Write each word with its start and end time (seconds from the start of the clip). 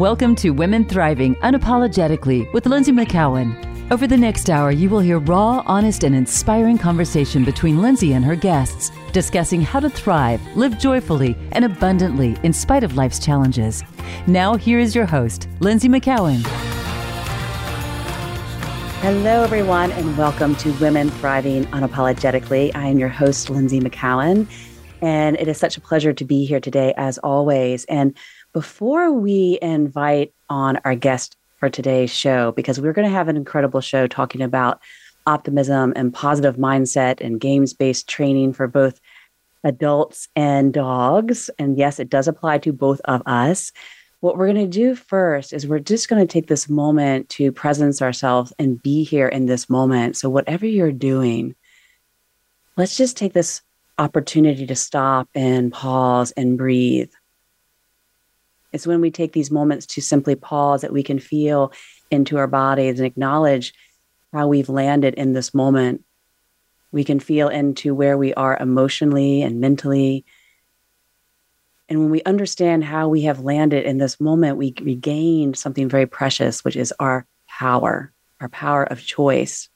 Welcome 0.00 0.34
to 0.36 0.48
Women 0.48 0.86
Thriving 0.86 1.34
Unapologetically 1.42 2.50
with 2.54 2.64
Lynsie 2.64 2.98
McKeown. 2.98 3.92
Over 3.92 4.06
the 4.06 4.16
next 4.16 4.48
hour, 4.48 4.70
you 4.70 4.88
will 4.88 5.00
hear 5.00 5.18
raw, 5.18 5.62
honest, 5.66 6.04
and 6.04 6.14
inspiring 6.14 6.78
conversation 6.78 7.44
between 7.44 7.76
Lynsie 7.76 8.14
and 8.14 8.24
her 8.24 8.34
guests, 8.34 8.90
discussing 9.12 9.60
how 9.60 9.78
to 9.78 9.90
thrive, 9.90 10.40
live 10.56 10.78
joyfully, 10.78 11.36
and 11.52 11.66
abundantly 11.66 12.34
in 12.44 12.54
spite 12.54 12.82
of 12.82 12.96
life's 12.96 13.18
challenges. 13.18 13.84
Now, 14.26 14.56
here 14.56 14.78
is 14.78 14.94
your 14.94 15.04
host, 15.04 15.50
Lynsie 15.58 15.94
McKeown. 15.94 16.46
Hello, 19.02 19.42
everyone, 19.42 19.92
and 19.92 20.16
welcome 20.16 20.56
to 20.56 20.72
Women 20.78 21.10
Thriving 21.10 21.66
Unapologetically. 21.66 22.74
I 22.74 22.86
am 22.86 22.98
your 22.98 23.10
host, 23.10 23.48
Lynsie 23.48 23.82
McKeown, 23.82 24.46
and 25.02 25.36
it 25.36 25.46
is 25.46 25.58
such 25.58 25.76
a 25.76 25.80
pleasure 25.82 26.14
to 26.14 26.24
be 26.24 26.46
here 26.46 26.60
today, 26.60 26.94
as 26.96 27.18
always. 27.18 27.84
And 27.84 28.16
before 28.52 29.12
we 29.12 29.58
invite 29.62 30.32
on 30.48 30.78
our 30.84 30.94
guest 30.94 31.36
for 31.58 31.68
today's 31.68 32.10
show 32.10 32.52
because 32.52 32.80
we're 32.80 32.92
going 32.92 33.08
to 33.08 33.14
have 33.14 33.28
an 33.28 33.36
incredible 33.36 33.80
show 33.80 34.06
talking 34.06 34.42
about 34.42 34.80
optimism 35.26 35.92
and 35.94 36.12
positive 36.12 36.56
mindset 36.56 37.20
and 37.20 37.40
games 37.40 37.74
based 37.74 38.08
training 38.08 38.52
for 38.52 38.66
both 38.66 39.00
adults 39.62 40.28
and 40.34 40.72
dogs. 40.72 41.50
And 41.58 41.78
yes, 41.78 42.00
it 42.00 42.08
does 42.08 42.26
apply 42.26 42.58
to 42.58 42.72
both 42.72 43.00
of 43.04 43.22
us. 43.26 43.72
What 44.20 44.36
we're 44.36 44.52
going 44.52 44.70
to 44.70 44.78
do 44.78 44.94
first 44.94 45.52
is 45.52 45.66
we're 45.66 45.78
just 45.78 46.08
going 46.08 46.26
to 46.26 46.30
take 46.30 46.46
this 46.46 46.68
moment 46.68 47.28
to 47.30 47.52
presence 47.52 48.02
ourselves 48.02 48.52
and 48.58 48.82
be 48.82 49.04
here 49.04 49.28
in 49.28 49.46
this 49.46 49.70
moment. 49.70 50.16
So, 50.16 50.28
whatever 50.28 50.66
you're 50.66 50.92
doing, 50.92 51.54
let's 52.76 52.98
just 52.98 53.16
take 53.16 53.32
this 53.32 53.62
opportunity 53.98 54.66
to 54.66 54.76
stop 54.76 55.28
and 55.34 55.72
pause 55.72 56.32
and 56.32 56.58
breathe. 56.58 57.10
It's 58.72 58.86
when 58.86 59.00
we 59.00 59.10
take 59.10 59.32
these 59.32 59.50
moments 59.50 59.86
to 59.86 60.00
simply 60.00 60.34
pause 60.34 60.82
that 60.82 60.92
we 60.92 61.02
can 61.02 61.18
feel 61.18 61.72
into 62.10 62.38
our 62.38 62.46
bodies 62.46 62.98
and 62.98 63.06
acknowledge 63.06 63.74
how 64.32 64.46
we've 64.46 64.68
landed 64.68 65.14
in 65.14 65.32
this 65.32 65.52
moment. 65.52 66.04
We 66.92 67.04
can 67.04 67.20
feel 67.20 67.48
into 67.48 67.94
where 67.94 68.16
we 68.16 68.34
are 68.34 68.56
emotionally 68.58 69.42
and 69.42 69.60
mentally. 69.60 70.24
And 71.88 72.00
when 72.00 72.10
we 72.10 72.22
understand 72.22 72.84
how 72.84 73.08
we 73.08 73.22
have 73.22 73.40
landed 73.40 73.84
in 73.84 73.98
this 73.98 74.20
moment, 74.20 74.56
we 74.56 74.74
regain 74.80 75.54
something 75.54 75.88
very 75.88 76.06
precious, 76.06 76.64
which 76.64 76.76
is 76.76 76.92
our 77.00 77.26
power, 77.48 78.12
our 78.40 78.48
power 78.48 78.84
of 78.84 79.00
choice. 79.00 79.68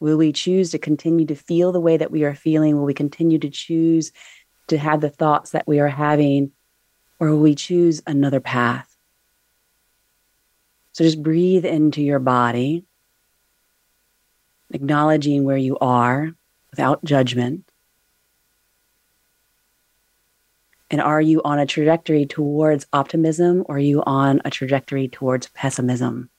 Will 0.00 0.16
we 0.16 0.32
choose 0.32 0.70
to 0.70 0.78
continue 0.78 1.26
to 1.26 1.34
feel 1.36 1.70
the 1.70 1.80
way 1.80 1.96
that 1.96 2.10
we 2.10 2.24
are 2.24 2.34
feeling? 2.34 2.76
Will 2.76 2.84
we 2.84 2.94
continue 2.94 3.38
to 3.38 3.50
choose 3.50 4.12
to 4.68 4.78
have 4.78 5.00
the 5.00 5.10
thoughts 5.10 5.50
that 5.50 5.68
we 5.68 5.78
are 5.78 5.88
having? 5.88 6.52
Or 7.20 7.28
will 7.28 7.40
we 7.40 7.54
choose 7.54 8.02
another 8.06 8.40
path? 8.40 8.96
So 10.92 11.04
just 11.04 11.22
breathe 11.22 11.64
into 11.64 12.02
your 12.02 12.18
body, 12.18 12.84
acknowledging 14.70 15.44
where 15.44 15.56
you 15.56 15.78
are 15.78 16.32
without 16.70 17.04
judgment. 17.04 17.64
And 20.90 21.00
are 21.00 21.20
you 21.20 21.40
on 21.42 21.60
a 21.60 21.66
trajectory 21.66 22.26
towards 22.26 22.86
optimism 22.92 23.64
or 23.66 23.76
are 23.76 23.78
you 23.78 24.02
on 24.04 24.40
a 24.44 24.50
trajectory 24.50 25.06
towards 25.06 25.46
pessimism? 25.48 26.30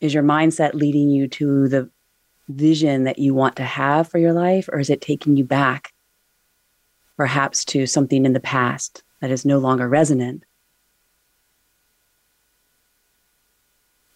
Is 0.00 0.12
your 0.12 0.24
mindset 0.24 0.74
leading 0.74 1.10
you 1.10 1.28
to 1.28 1.68
the 1.68 1.90
vision 2.48 3.04
that 3.04 3.18
you 3.18 3.34
want 3.34 3.56
to 3.56 3.64
have 3.64 4.08
for 4.08 4.18
your 4.18 4.32
life 4.32 4.68
or 4.72 4.80
is 4.80 4.90
it 4.90 5.00
taking 5.00 5.36
you 5.36 5.44
back 5.44 5.92
perhaps 7.16 7.64
to 7.66 7.86
something 7.86 8.24
in 8.26 8.32
the 8.32 8.40
past 8.40 9.02
that 9.20 9.30
is 9.30 9.44
no 9.44 9.58
longer 9.58 9.88
resonant. 9.88 10.44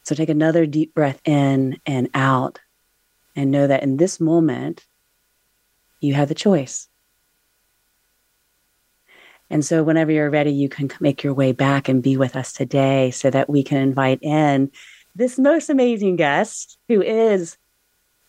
So 0.03 0.15
take 0.15 0.29
another 0.29 0.67
deep 0.67 0.95
breath 0.95 1.21
in 1.25 1.79
and 1.87 2.09
out 2.15 2.59
and 3.37 3.51
know 3.51 3.67
that 3.67 3.83
in 3.83 3.97
this 3.97 4.21
moment, 4.21 4.87
you 6.01 6.15
have 6.15 6.29
the 6.29 6.35
choice. 6.35 6.89
And 9.51 9.65
so, 9.65 9.83
whenever 9.83 10.13
you're 10.13 10.31
ready, 10.31 10.53
you 10.53 10.69
can 10.69 10.91
make 11.01 11.25
your 11.25 11.35
way 11.35 11.53
back 11.53 11.89
and 11.89 12.03
be 12.03 12.17
with 12.17 12.37
us 12.37 12.53
today 12.53 13.11
so 13.11 13.31
that 13.31 13.51
we 13.51 13.65
can 13.65 13.79
invite 13.79 14.21
in 14.23 14.71
this 15.17 15.39
most 15.39 15.69
amazing 15.69 16.17
guest 16.17 16.79
who 16.89 17.03
is 17.03 17.59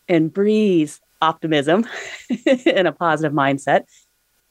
and 0.08 0.34
breathes 0.34 1.00
optimism 1.22 1.88
and 2.66 2.88
a 2.88 2.92
positive 2.92 3.34
mindset. 3.34 3.84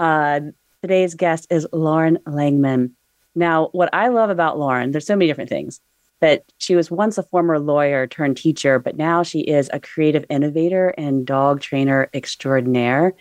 Uh, 0.00 0.40
today's 0.80 1.14
guest 1.14 1.46
is 1.50 1.66
Lauren 1.74 2.18
Langman. 2.26 2.92
Now, 3.34 3.68
what 3.72 3.90
I 3.92 4.08
love 4.08 4.30
about 4.30 4.58
Lauren, 4.58 4.92
there's 4.92 5.06
so 5.06 5.14
many 5.14 5.26
different 5.26 5.50
things, 5.50 5.78
but 6.20 6.42
she 6.56 6.74
was 6.74 6.90
once 6.90 7.18
a 7.18 7.22
former 7.22 7.58
lawyer 7.58 8.06
turned 8.06 8.38
teacher, 8.38 8.78
but 8.78 8.96
now 8.96 9.22
she 9.22 9.40
is 9.40 9.68
a 9.74 9.78
creative 9.78 10.24
innovator 10.30 10.88
and 10.96 11.26
dog 11.26 11.60
trainer 11.60 12.08
extraordinaire. 12.14 13.12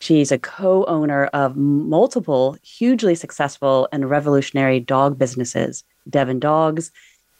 She's 0.00 0.32
a 0.32 0.38
co 0.38 0.86
owner 0.86 1.26
of 1.26 1.56
multiple 1.56 2.56
hugely 2.62 3.14
successful 3.14 3.86
and 3.92 4.08
revolutionary 4.08 4.80
dog 4.80 5.18
businesses 5.18 5.84
Devon 6.08 6.38
Dogs, 6.38 6.90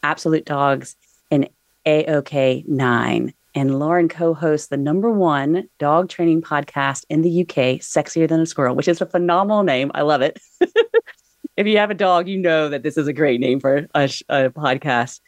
Absolute 0.03 0.45
Dogs, 0.45 0.95
and 1.31 1.49
AOK 1.87 2.67
9. 2.67 3.33
And 3.55 3.79
Lauren 3.79 4.09
co 4.09 4.33
hosts 4.33 4.67
the 4.67 4.75
number 4.75 5.09
one 5.09 5.69
dog 5.79 6.09
training 6.09 6.41
podcast 6.41 7.05
in 7.09 7.21
the 7.21 7.41
UK, 7.41 7.79
Sexier 7.79 8.27
Than 8.27 8.41
a 8.41 8.45
Squirrel, 8.45 8.75
which 8.75 8.89
is 8.89 8.99
a 8.99 9.05
phenomenal 9.05 9.63
name. 9.63 9.91
I 9.95 10.01
love 10.01 10.21
it. 10.21 10.37
if 11.57 11.65
you 11.65 11.77
have 11.77 11.89
a 11.89 11.95
dog, 11.95 12.27
you 12.27 12.37
know 12.37 12.67
that 12.67 12.83
this 12.83 12.97
is 12.97 13.07
a 13.07 13.13
great 13.13 13.39
name 13.39 13.61
for 13.61 13.87
a, 13.95 14.03
a 14.27 14.49
podcast. 14.49 15.21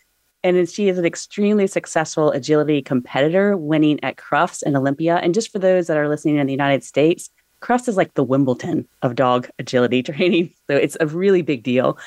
And 0.44 0.70
she 0.70 0.90
is 0.90 0.98
an 0.98 1.06
extremely 1.06 1.68
successful 1.68 2.32
agility 2.32 2.82
competitor, 2.82 3.56
winning 3.56 4.04
at 4.04 4.18
Crufts 4.18 4.62
and 4.62 4.76
Olympia. 4.76 5.16
And 5.16 5.34
just 5.34 5.52
for 5.52 5.60
those 5.60 5.88
that 5.88 5.98
are 5.98 6.10
listening 6.10 6.36
in 6.36 6.48
the 6.48 6.54
United 6.54 6.84
States, 6.84 7.30
Crufts 7.62 7.88
is 7.88 7.98
like 7.98 8.14
the 8.14 8.24
Wimbledon 8.24 8.88
of 9.02 9.16
dog 9.16 9.50
agility 9.58 10.04
training. 10.04 10.54
So 10.70 10.76
it's 10.76 10.98
a 11.00 11.08
really 11.08 11.44
big 11.44 11.64
deal 11.64 11.98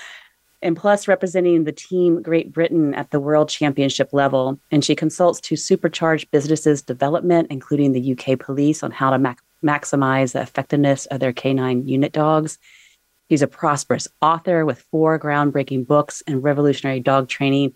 and 0.63 0.77
plus 0.77 1.09
representing 1.09 1.65
the 1.65 1.73
team 1.73 2.23
Great 2.23 2.53
Britain 2.53 2.95
at 2.95 3.11
the 3.11 3.21
World 3.21 3.49
Championship 3.49 4.13
level. 4.13 4.61
And 4.71 4.85
she 4.85 4.95
consults 4.95 5.41
to 5.43 5.55
supercharge 5.55 6.31
businesses' 6.31 6.83
development, 6.83 7.49
including 7.51 7.93
the 7.93 8.13
UK 8.13 8.39
police, 8.39 8.83
on 8.83 8.91
how 8.91 9.11
to 9.11 9.19
mac- 9.19 9.41
maximize 9.65 10.33
the 10.33 10.43
effectiveness 10.43 11.07
of 11.07 11.21
their 11.21 11.33
canine 11.33 11.89
unit 11.89 12.13
dogs. 12.13 12.59
She's 13.31 13.43
a 13.43 13.47
prosperous 13.47 14.09
author 14.21 14.67
with 14.67 14.85
four 14.91 15.19
groundbreaking 15.19 15.87
books 15.87 16.23
and 16.27 16.43
revolutionary 16.43 17.01
dog 17.01 17.29
training, 17.29 17.75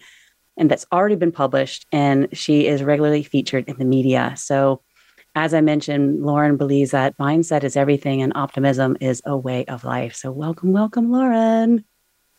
and 0.56 0.70
that's 0.70 0.86
already 0.92 1.16
been 1.16 1.32
published. 1.32 1.86
And 1.92 2.28
she 2.32 2.66
is 2.66 2.82
regularly 2.82 3.22
featured 3.22 3.68
in 3.68 3.76
the 3.78 3.84
media. 3.84 4.34
So, 4.36 4.82
as 5.36 5.52
I 5.54 5.60
mentioned, 5.62 6.22
Lauren 6.22 6.56
believes 6.56 6.92
that 6.92 7.16
mindset 7.18 7.64
is 7.64 7.76
everything 7.76 8.22
and 8.22 8.32
optimism 8.36 8.96
is 9.00 9.22
a 9.24 9.36
way 9.36 9.64
of 9.66 9.84
life. 9.84 10.14
So, 10.14 10.30
welcome, 10.30 10.72
welcome, 10.72 11.10
Lauren. 11.10 11.84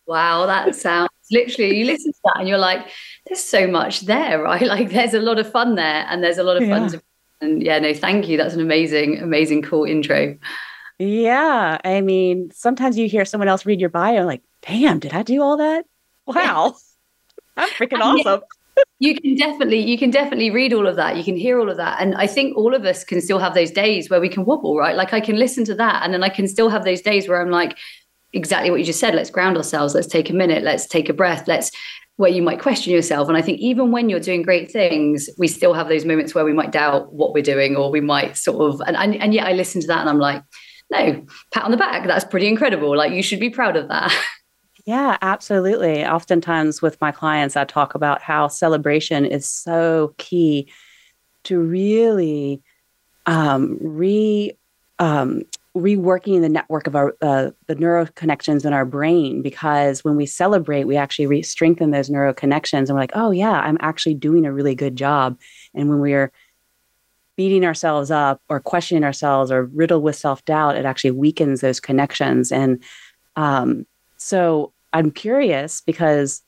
Wow, 0.08 0.46
that 0.46 0.76
sounds 0.76 1.10
literally, 1.32 1.78
you 1.78 1.86
listen 1.86 2.12
to 2.12 2.20
that 2.26 2.40
and 2.40 2.48
you're 2.48 2.58
like, 2.58 2.88
there's 3.28 3.44
so 3.44 3.68
much 3.68 4.02
there, 4.02 4.42
right? 4.44 4.62
Like 4.62 4.92
there's 4.92 5.14
a 5.14 5.20
lot 5.20 5.40
of 5.40 5.52
fun 5.52 5.76
there 5.76 6.06
and 6.10 6.24
there's 6.24 6.38
a 6.38 6.44
lot 6.44 6.62
of 6.62 6.68
fun. 6.68 6.92
To, 6.92 7.02
and 7.42 7.62
yeah, 7.64 7.80
no, 7.80 7.94
thank 7.94 8.28
you. 8.28 8.38
That's 8.38 8.54
an 8.54 8.62
amazing, 8.62 9.20
amazing, 9.20 9.62
cool 9.62 9.86
intro. 9.86 10.38
Yeah. 11.00 11.80
I 11.84 12.02
mean, 12.02 12.52
sometimes 12.54 12.98
you 12.98 13.08
hear 13.08 13.26
someone 13.26 13.48
else 13.48 13.66
read 13.66 13.82
your 13.82 13.90
bio, 13.90 14.26
like, 14.26 14.42
damn, 14.62 15.00
did 15.00 15.14
I 15.14 15.24
do 15.24 15.42
all 15.42 15.58
that? 15.58 15.86
Wow. 16.26 16.76
I'm 17.58 17.70
freaking 17.70 18.02
awesome. 18.02 18.42
you 19.00 19.16
can 19.20 19.36
definitely 19.36 19.80
you 19.80 19.98
can 19.98 20.10
definitely 20.10 20.52
read 20.52 20.74
all 20.74 20.86
of 20.86 20.98
that 20.98 21.16
you 21.16 21.24
can 21.24 21.38
hear 21.38 21.58
all 21.58 21.70
of 21.70 21.78
that 21.78 22.02
and 22.02 22.14
i 22.16 22.28
think 22.28 22.58
all 22.58 22.76
of 22.76 22.84
us 22.84 23.06
can 23.06 23.22
still 23.22 23.40
have 23.40 23.54
those 23.54 23.72
days 23.72 24.10
where 24.10 24.20
we 24.20 24.28
can 24.28 24.44
wobble 24.44 24.78
right 24.78 24.98
like 24.98 25.14
i 25.14 25.22
can 25.22 25.38
listen 25.38 25.64
to 25.64 25.74
that 25.74 26.04
and 26.04 26.14
then 26.14 26.24
i 26.24 26.28
can 26.28 26.46
still 26.46 26.68
have 26.68 26.84
those 26.84 27.02
days 27.02 27.30
where 27.30 27.42
i'm 27.42 27.50
like 27.50 27.78
exactly 28.36 28.70
what 28.70 28.80
you 28.80 28.86
just 28.86 29.00
said. 29.00 29.16
Let's 29.16 29.30
ground 29.30 29.58
ourselves. 29.58 29.96
Let's 29.96 30.08
take 30.08 30.30
a 30.30 30.34
minute. 30.34 30.64
Let's 30.64 30.86
take 30.86 31.10
a 31.10 31.14
breath. 31.14 31.48
Let's 31.48 31.72
where 32.18 32.32
you 32.32 32.42
might 32.42 32.62
question 32.62 32.94
yourself. 32.94 33.28
And 33.28 33.38
i 33.38 33.42
think 33.42 33.60
even 33.60 33.92
when 33.92 34.10
you're 34.10 34.20
doing 34.20 34.42
great 34.42 34.72
things 34.72 35.30
we 35.38 35.48
still 35.48 35.74
have 35.74 35.90
those 35.90 36.06
moments 36.06 36.34
where 36.34 36.46
we 36.46 36.54
might 36.54 36.72
doubt 36.72 37.14
what 37.14 37.34
we're 37.34 37.44
doing 37.44 37.76
or 37.76 37.92
we 37.92 38.02
might 38.02 38.38
sort 38.38 38.74
of 38.74 38.82
and 38.88 38.96
and, 38.96 39.16
and 39.16 39.34
yet 39.34 39.48
i 39.48 39.54
listen 39.54 39.82
to 39.82 39.88
that 39.88 40.00
and 40.00 40.10
i'm 40.10 40.20
like 40.20 40.44
no 40.92 41.26
pat 41.52 41.64
on 41.64 41.72
the 41.72 41.78
back. 41.78 42.06
That's 42.06 42.24
pretty 42.24 42.48
incredible. 42.48 42.96
Like 42.96 43.12
you 43.12 43.24
should 43.24 43.40
be 43.40 43.50
proud 43.50 43.76
of 43.76 43.88
that. 43.90 44.14
Yeah 44.88 45.18
absolutely. 45.24 46.06
Oftentimes 46.06 46.80
with 46.80 47.02
my 47.02 47.12
clients 47.12 47.58
i 47.58 47.64
talk 47.64 47.96
about 47.96 48.22
how 48.22 48.48
celebration 48.48 49.26
is 49.26 49.48
so 49.48 50.14
key 50.20 50.72
to 51.46 51.60
really 51.60 52.62
um, 53.26 53.78
re 53.82 54.52
um, 55.00 55.42
reworking 55.76 56.42
the 56.42 56.50
network 56.50 56.88
of 56.88 56.96
our 56.96 57.16
uh, 57.22 57.52
the 57.68 57.76
neural 57.76 58.08
connections 58.16 58.64
in 58.64 58.74
our 58.74 58.86
brain 58.86 59.42
because 59.42 60.04
when 60.04 60.16
we 60.16 60.26
celebrate 60.26 60.86
we 60.86 60.96
actually 60.96 61.28
re- 61.28 61.42
strengthen 61.42 61.92
those 61.92 62.10
neural 62.10 62.34
connections 62.34 62.90
and 62.90 62.96
we're 62.96 63.02
like 63.02 63.12
oh 63.14 63.32
yeah 63.32 63.60
i'm 63.60 63.78
actually 63.82 64.14
doing 64.14 64.46
a 64.46 64.54
really 64.54 64.76
good 64.76 64.96
job. 64.96 65.38
And 65.74 65.90
when 65.90 66.00
we're 66.00 66.32
beating 67.36 67.66
ourselves 67.66 68.10
up 68.10 68.42
or 68.48 68.62
questioning 68.62 69.04
ourselves 69.04 69.52
or 69.52 69.66
riddled 69.66 70.04
with 70.04 70.16
self-doubt 70.16 70.78
it 70.78 70.86
actually 70.86 71.12
weakens 71.12 71.60
those 71.60 71.82
connections. 71.82 72.52
And 72.52 72.82
um, 73.36 73.86
so 74.18 74.72
I'm 74.94 75.12
curious 75.12 75.82
because, 75.82 76.42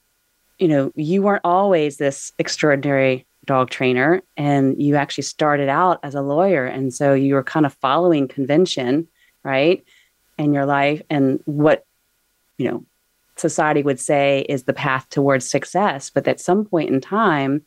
you 0.57 0.69
know, 0.69 0.93
you 0.95 1.21
weren't 1.21 1.41
always 1.43 1.97
this 1.97 2.31
extraordinary 2.39 3.27
dog 3.43 3.69
trainer 3.69 4.21
and 4.37 4.81
you 4.81 4.95
actually 4.95 5.23
started 5.23 5.67
out 5.67 5.99
as 6.03 6.15
a 6.15 6.21
lawyer. 6.21 6.65
And 6.65 6.93
so 6.93 7.13
you 7.13 7.33
were 7.33 7.43
kind 7.43 7.65
of 7.65 7.73
following 7.73 8.27
convention, 8.27 9.07
right? 9.47 9.83
In 10.37 10.53
your 10.53 10.65
life 10.65 11.01
and 11.09 11.39
what, 11.45 11.85
you 12.57 12.69
know, 12.69 12.85
society 13.37 13.81
would 13.81 13.99
say 13.99 14.45
is 14.49 14.63
the 14.63 14.73
path 14.73 15.09
towards 15.09 15.49
success. 15.49 16.09
But 16.09 16.27
at 16.27 16.39
some 16.39 16.65
point 16.65 16.89
in 16.89 16.99
time, 17.01 17.63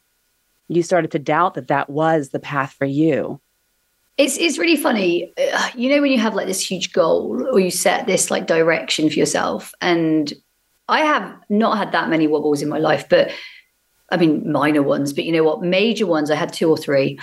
you 0.68 0.82
started 0.82 1.10
to 1.12 1.18
doubt 1.18 1.54
that 1.54 1.68
that 1.68 1.88
was 1.88 2.28
the 2.28 2.38
path 2.38 2.72
for 2.74 2.84
you. 2.84 3.40
It's, 4.18 4.36
it's 4.36 4.58
really 4.58 4.76
funny. 4.76 5.32
Uh, 5.36 5.70
you 5.74 5.88
know, 5.88 6.02
when 6.02 6.12
you 6.12 6.18
have 6.18 6.34
like 6.34 6.46
this 6.46 6.60
huge 6.60 6.92
goal 6.92 7.48
or 7.50 7.58
you 7.58 7.70
set 7.70 8.06
this 8.06 8.30
like 8.30 8.46
direction 8.46 9.08
for 9.08 9.18
yourself. 9.18 9.72
And 9.80 10.32
I 10.88 11.00
have 11.00 11.34
not 11.48 11.78
had 11.78 11.92
that 11.92 12.10
many 12.10 12.26
wobbles 12.26 12.62
in 12.62 12.68
my 12.68 12.78
life, 12.78 13.08
but 13.08 13.30
I 14.10 14.16
mean, 14.16 14.50
minor 14.50 14.82
ones, 14.82 15.12
but 15.12 15.24
you 15.24 15.32
know 15.32 15.44
what? 15.44 15.62
Major 15.62 16.06
ones, 16.06 16.30
I 16.30 16.34
had 16.34 16.52
two 16.52 16.68
or 16.68 16.76
three. 16.76 17.18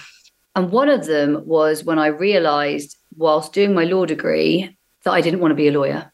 And 0.58 0.72
one 0.72 0.90
of 0.90 1.06
them 1.06 1.44
was 1.46 1.84
when 1.84 2.00
I 2.00 2.08
realized 2.08 2.98
whilst 3.16 3.54
doing 3.54 3.76
my 3.76 3.84
law 3.84 4.08
degree 4.08 4.76
that 5.04 5.12
I 5.12 5.22
didn't 5.22 5.40
want 5.40 5.52
to 5.52 5.56
be 5.56 5.68
a 5.68 5.72
lawyer. 5.72 6.12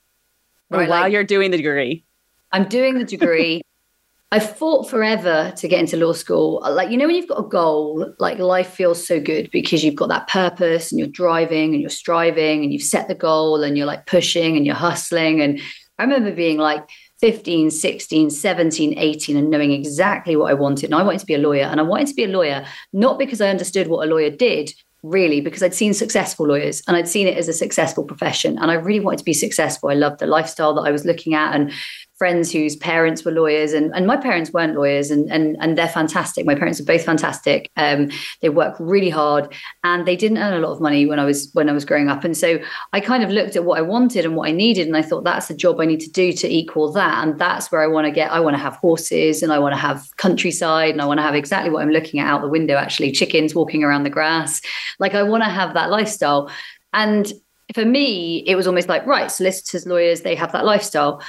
Right? 0.70 0.90
While 0.90 1.02
like, 1.04 1.14
you're 1.14 1.24
doing 1.24 1.50
the 1.50 1.56
degree. 1.56 2.04
I'm 2.52 2.68
doing 2.68 2.98
the 2.98 3.06
degree. 3.06 3.62
I 4.34 4.40
fought 4.40 4.90
forever 4.90 5.54
to 5.56 5.68
get 5.70 5.80
into 5.80 5.96
law 5.96 6.12
school. 6.12 6.62
Like, 6.70 6.90
you 6.90 6.98
know, 6.98 7.06
when 7.06 7.16
you've 7.16 7.30
got 7.30 7.40
a 7.40 7.48
goal, 7.48 8.14
like 8.20 8.38
life 8.38 8.68
feels 8.68 9.08
so 9.08 9.22
good 9.22 9.50
because 9.50 9.82
you've 9.82 9.96
got 9.96 10.10
that 10.10 10.28
purpose 10.28 10.92
and 10.92 11.00
you're 11.00 11.08
driving 11.08 11.72
and 11.72 11.80
you're 11.80 11.90
striving 11.90 12.64
and 12.64 12.74
you've 12.74 12.82
set 12.82 13.08
the 13.08 13.16
goal 13.16 13.64
and 13.64 13.78
you're 13.78 13.88
like 13.88 14.08
pushing 14.08 14.58
and 14.58 14.66
you're 14.66 14.76
hustling. 14.76 15.40
And 15.40 15.62
I 15.98 16.04
remember 16.04 16.34
being 16.34 16.58
like, 16.58 16.84
15, 17.24 17.72
16, 17.72 18.32
17, 18.32 19.00
18, 19.00 19.38
and 19.38 19.50
knowing 19.50 19.72
exactly 19.72 20.36
what 20.36 20.52
I 20.52 20.54
wanted. 20.54 20.88
And 20.88 20.96
I 20.96 21.04
wanted 21.04 21.22
to 21.22 21.26
be 21.26 21.36
a 21.36 21.38
lawyer. 21.38 21.64
And 21.64 21.80
I 21.80 21.84
wanted 21.84 22.08
to 22.08 22.16
be 22.16 22.26
a 22.26 22.28
lawyer, 22.28 22.66
not 22.92 23.18
because 23.18 23.40
I 23.40 23.48
understood 23.48 23.88
what 23.88 24.06
a 24.06 24.12
lawyer 24.12 24.30
did, 24.30 24.74
really, 25.04 25.40
because 25.40 25.64
I'd 25.64 25.74
seen 25.74 25.94
successful 25.94 26.48
lawyers 26.48 26.84
and 26.86 26.98
I'd 26.98 27.08
seen 27.08 27.28
it 27.28 27.38
as 27.38 27.48
a 27.48 27.54
successful 27.54 28.04
profession. 28.04 28.58
And 28.58 28.70
I 28.70 28.74
really 28.74 29.00
wanted 29.00 29.20
to 29.20 29.24
be 29.24 29.32
successful. 29.32 29.90
I 29.90 29.94
loved 29.94 30.20
the 30.20 30.28
lifestyle 30.28 30.74
that 30.74 30.82
I 30.82 30.92
was 30.92 31.06
looking 31.06 31.34
at. 31.34 31.56
And 31.56 31.72
friends 32.18 32.52
whose 32.52 32.76
parents 32.76 33.26
were 33.26 33.32
lawyers 33.32 33.74
and, 33.74 33.94
and 33.96 34.06
my 34.06 34.16
parents 34.16 34.54
weren't 34.54 34.76
lawyers 34.76 35.10
and, 35.10 35.32
and, 35.32 35.58
and 35.60 35.78
they're 35.78 35.88
fantastic. 35.88 36.46
My 36.46 36.56
parents 36.56 36.80
are 36.80 36.86
both 36.86 37.04
fantastic. 37.04 37.72
Um, 37.76 38.12
they 38.42 38.50
work 38.50 38.76
really 38.80 39.10
hard 39.10 39.54
and 39.84 40.06
they 40.06 40.16
didn't 40.16 40.38
earn 40.38 40.54
a 40.54 40.60
lot 40.60 40.74
of 40.74 40.80
money 40.80 41.06
when 41.06 41.20
I 41.20 41.26
was 41.26 41.50
when 41.54 41.70
I 41.70 41.74
was 41.74 41.86
growing 41.86 42.10
up. 42.10 42.24
And 42.24 42.38
so 42.38 42.60
I 42.94 43.00
kind 43.00 43.24
of 43.24 43.32
looked 43.32 43.56
at 43.56 43.66
what 43.66 43.80
I 43.80 43.82
wanted 43.82 44.26
and 44.26 44.36
what 44.36 44.48
I 44.48 44.52
needed 44.52 44.88
and 44.88 44.96
I 44.96 45.02
thought 45.02 45.24
that's 45.24 45.48
the 45.48 45.56
job 45.56 45.80
I 45.80 45.86
need 45.86 46.02
to 46.02 46.12
do 46.12 46.32
to 46.34 46.48
equal 46.48 46.92
that. 46.94 47.24
And 47.24 47.40
that's 47.40 47.72
where 47.72 47.82
I 47.82 47.88
want 47.88 48.06
to 48.06 48.12
get, 48.12 48.32
I 48.32 48.40
want 48.40 48.56
to 48.56 48.62
have 48.62 48.76
horses 48.76 49.42
and 49.42 49.52
I 49.52 49.60
want 49.60 49.74
to 49.74 49.80
have 49.80 50.06
countryside 50.18 50.92
and 50.92 51.02
I 51.02 51.06
want 51.06 51.18
to 51.18 51.24
have 51.24 51.36
exactly 51.36 51.72
what 51.72 51.82
I'm 51.82 51.92
looking 51.92 52.20
at 52.20 52.28
out 52.28 52.42
the 52.42 52.48
window, 52.48 52.76
actually, 52.76 53.12
chickens 53.12 53.56
walking 53.56 53.84
around 53.84 54.04
the 54.04 54.10
grass. 54.10 54.62
Like 55.00 55.16
I 55.16 55.24
want 55.24 55.44
to 55.44 55.50
have 55.50 55.74
that 55.74 55.90
lifestyle. 55.90 56.52
And 56.94 57.34
for 57.74 57.86
me, 57.86 58.44
it 58.46 58.56
was 58.56 58.68
almost 58.68 58.88
like, 58.88 59.06
right, 59.06 59.32
solicitors, 59.32 59.88
lawyers, 59.88 60.22
they 60.22 60.36
have 60.36 60.52
that 60.52 60.66
lifestyle 60.66 61.22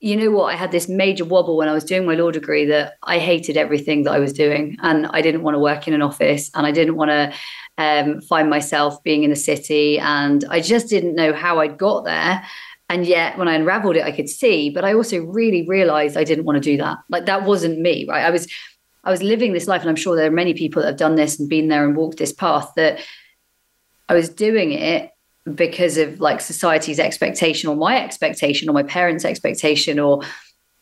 you 0.00 0.16
know 0.16 0.30
what? 0.30 0.52
I 0.52 0.56
had 0.56 0.72
this 0.72 0.88
major 0.88 1.26
wobble 1.26 1.58
when 1.58 1.68
I 1.68 1.74
was 1.74 1.84
doing 1.84 2.06
my 2.06 2.14
law 2.14 2.30
degree 2.30 2.64
that 2.66 2.94
I 3.02 3.18
hated 3.18 3.58
everything 3.58 4.04
that 4.04 4.12
I 4.12 4.18
was 4.18 4.32
doing. 4.32 4.78
And 4.80 5.06
I 5.06 5.20
didn't 5.20 5.42
want 5.42 5.54
to 5.54 5.58
work 5.58 5.86
in 5.86 5.92
an 5.92 6.00
office 6.00 6.50
and 6.54 6.66
I 6.66 6.72
didn't 6.72 6.96
want 6.96 7.10
to 7.10 7.34
um, 7.76 8.22
find 8.22 8.48
myself 8.48 9.02
being 9.02 9.24
in 9.24 9.30
the 9.30 9.36
city. 9.36 9.98
And 9.98 10.42
I 10.48 10.60
just 10.60 10.88
didn't 10.88 11.16
know 11.16 11.34
how 11.34 11.60
I'd 11.60 11.76
got 11.76 12.04
there. 12.04 12.42
And 12.88 13.06
yet, 13.06 13.36
when 13.38 13.46
I 13.46 13.54
unraveled 13.54 13.96
it, 13.96 14.04
I 14.04 14.10
could 14.10 14.28
see. 14.28 14.70
But 14.70 14.84
I 14.84 14.94
also 14.94 15.22
really 15.22 15.66
realized 15.68 16.16
I 16.16 16.24
didn't 16.24 16.46
want 16.46 16.56
to 16.56 16.60
do 16.60 16.78
that. 16.78 16.96
Like, 17.10 17.26
that 17.26 17.44
wasn't 17.44 17.78
me, 17.78 18.06
right? 18.08 18.24
I 18.24 18.30
was. 18.30 18.48
I 19.02 19.10
was 19.10 19.22
living 19.22 19.54
this 19.54 19.66
life, 19.66 19.80
and 19.80 19.88
I'm 19.88 19.96
sure 19.96 20.14
there 20.14 20.26
are 20.26 20.30
many 20.30 20.52
people 20.52 20.82
that 20.82 20.88
have 20.88 20.98
done 20.98 21.14
this 21.14 21.40
and 21.40 21.48
been 21.48 21.68
there 21.68 21.86
and 21.86 21.96
walked 21.96 22.18
this 22.18 22.34
path 22.34 22.70
that 22.76 23.00
I 24.10 24.14
was 24.14 24.28
doing 24.28 24.72
it 24.72 25.10
because 25.54 25.96
of 25.96 26.20
like 26.20 26.40
society's 26.40 27.00
expectation 27.00 27.68
or 27.68 27.76
my 27.76 28.02
expectation 28.02 28.68
or 28.68 28.72
my 28.72 28.82
parents' 28.82 29.24
expectation 29.24 29.98
or 29.98 30.22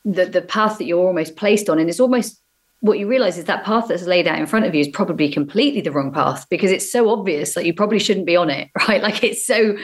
the 0.05 0.27
the 0.27 0.43
path 0.43 0.79
that 0.79 0.85
you're 0.85 1.07
almost 1.07 1.37
placed 1.37 1.69
on. 1.69 1.79
And 1.79 1.89
it's 1.89 2.01
almost 2.01 2.41
what 2.81 2.99
you 2.99 3.09
realize 3.09 3.39
is 3.39 3.45
that 3.45 3.65
path 3.65 3.89
that's 3.89 4.05
laid 4.05 4.29
out 4.29 4.39
in 4.39 4.47
front 4.47 4.65
of 4.65 4.75
you 4.75 4.81
is 4.81 4.89
probably 4.89 5.31
completely 5.31 5.81
the 5.81 5.91
wrong 5.91 6.13
path 6.13 6.47
because 6.49 6.71
it's 6.71 6.91
so 6.91 7.09
obvious 7.11 7.55
that 7.55 7.67
you 7.67 7.75
probably 7.75 7.99
shouldn't 7.99 8.27
be 8.27 8.37
on 8.37 8.51
it, 8.51 8.69
right? 8.89 9.03
Like 9.03 9.23
it's 9.23 9.47
so 9.47 9.77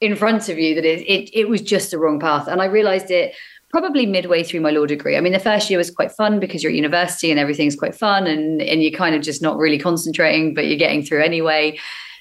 in 0.00 0.14
front 0.14 0.48
of 0.48 0.58
you 0.58 0.74
that 0.74 0.84
it 0.84 1.00
it, 1.06 1.30
it 1.32 1.48
was 1.48 1.62
just 1.62 1.90
the 1.90 1.98
wrong 1.98 2.20
path. 2.20 2.48
And 2.48 2.60
I 2.60 2.66
realized 2.66 3.10
it 3.10 3.34
probably 3.70 4.06
midway 4.06 4.42
through 4.42 4.60
my 4.60 4.70
law 4.70 4.86
degree. 4.86 5.16
I 5.16 5.20
mean, 5.20 5.34
the 5.34 5.38
first 5.38 5.68
year 5.68 5.78
was 5.78 5.90
quite 5.90 6.10
fun 6.12 6.40
because 6.40 6.62
you're 6.62 6.70
at 6.70 6.76
university 6.76 7.30
and 7.30 7.38
everything's 7.38 7.76
quite 7.76 7.94
fun 7.94 8.26
and, 8.26 8.62
and 8.62 8.82
you're 8.82 8.96
kind 8.96 9.14
of 9.14 9.20
just 9.20 9.42
not 9.42 9.58
really 9.58 9.78
concentrating, 9.78 10.54
but 10.54 10.66
you're 10.66 10.78
getting 10.78 11.02
through 11.02 11.22
anyway 11.22 11.78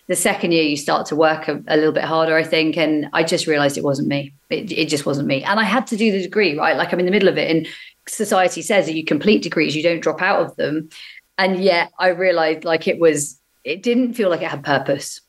the 0.08 0.16
second 0.16 0.52
year 0.52 0.64
you 0.64 0.78
start 0.78 1.06
to 1.08 1.16
work 1.16 1.48
a, 1.48 1.62
a, 1.68 1.76
little 1.78 1.92
bit 1.92 2.04
harder 2.04 2.36
i 2.36 2.44
think 2.44 2.78
and 2.78 3.10
i 3.14 3.24
just 3.24 3.48
realized 3.48 3.78
it 3.78 3.84
wasn't 3.84 4.08
me 4.08 4.34
it, 4.50 4.72
it 4.72 4.90
just 4.90 5.06
wasn't 5.06 5.28
me 5.28 5.44
and 5.44 5.60
i 5.60 5.64
had 5.64 5.86
to 5.88 5.98
do 5.98 6.12
the 6.12 6.22
degree 6.22 6.58
right 6.58 6.78
like 6.78 6.92
i'm 6.92 7.00
in 7.00 7.06
the 7.06 7.12
middle 7.12 7.30
of 7.30 7.38
it 7.38 7.50
and 7.50 7.68
society 8.08 8.62
says 8.62 8.86
that 8.86 8.96
you 8.96 9.04
complete 9.04 9.44
degrees 9.44 9.76
you 9.76 9.84
don't 9.84 10.02
drop 10.02 10.22
out 10.22 10.40
of 10.40 10.56
them 10.56 10.90
and 11.38 11.64
yet 11.64 11.92
i 12.00 12.08
realized 12.08 12.64
like 12.64 12.88
it 12.88 13.00
was 13.00 13.40
it 13.64 13.84
didn't 13.84 14.14
feel 14.14 14.30
like 14.30 14.42
it 14.42 14.50
had 14.50 14.64
purpose 14.64 15.22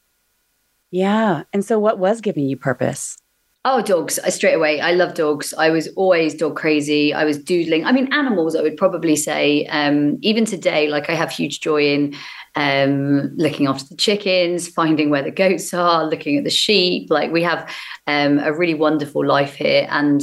yeah 0.90 1.42
and 1.52 1.64
so 1.64 1.78
what 1.78 1.98
was 1.98 2.20
giving 2.20 2.46
you 2.46 2.56
purpose 2.56 3.18
Oh, 3.64 3.82
dogs. 3.82 4.18
I, 4.20 4.30
straight 4.30 4.54
away. 4.54 4.80
I 4.80 4.92
love 4.92 5.14
dogs. 5.14 5.52
I 5.52 5.68
was 5.68 5.88
always 5.88 6.34
dog 6.34 6.56
crazy. 6.56 7.12
I 7.12 7.24
was 7.24 7.36
doodling. 7.36 7.84
I 7.84 7.92
mean, 7.92 8.10
animals, 8.14 8.56
I 8.56 8.62
would 8.62 8.78
probably 8.78 9.14
say. 9.14 9.66
Um, 9.66 10.16
even 10.22 10.46
today, 10.46 10.88
like 10.88 11.10
I 11.10 11.14
have 11.14 11.30
huge 11.30 11.60
joy 11.60 11.82
in 11.82 12.14
um, 12.58 13.36
looking 13.36 13.68
after 13.68 13.84
the 13.88 13.94
chickens, 13.96 14.66
finding 14.68 15.10
where 15.10 15.22
the 15.22 15.30
goats 15.30 15.72
are, 15.72 16.04
looking 16.04 16.36
at 16.36 16.42
the 16.42 16.50
sheep. 16.50 17.08
Like 17.08 17.30
we 17.30 17.42
have 17.44 17.70
um, 18.08 18.40
a 18.40 18.52
really 18.52 18.74
wonderful 18.74 19.24
life 19.24 19.54
here 19.54 19.86
and 19.90 20.22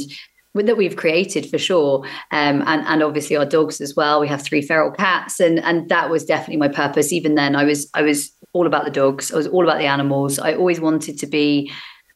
that 0.54 0.76
we've 0.76 0.96
created 0.96 1.48
for 1.48 1.56
sure. 1.56 2.04
Um, 2.30 2.62
and, 2.66 2.86
and 2.86 3.02
obviously 3.02 3.36
our 3.36 3.46
dogs 3.46 3.80
as 3.80 3.96
well. 3.96 4.20
We 4.20 4.28
have 4.28 4.42
three 4.42 4.60
feral 4.60 4.90
cats 4.90 5.40
and, 5.40 5.58
and 5.60 5.88
that 5.88 6.10
was 6.10 6.26
definitely 6.26 6.58
my 6.58 6.68
purpose. 6.68 7.10
Even 7.10 7.36
then 7.36 7.56
I 7.56 7.64
was, 7.64 7.88
I 7.94 8.02
was 8.02 8.30
all 8.52 8.66
about 8.66 8.84
the 8.84 8.90
dogs. 8.90 9.32
I 9.32 9.36
was 9.36 9.46
all 9.46 9.64
about 9.64 9.78
the 9.78 9.86
animals. 9.86 10.38
I 10.38 10.54
always 10.54 10.78
wanted 10.78 11.18
to 11.18 11.26
be 11.26 11.72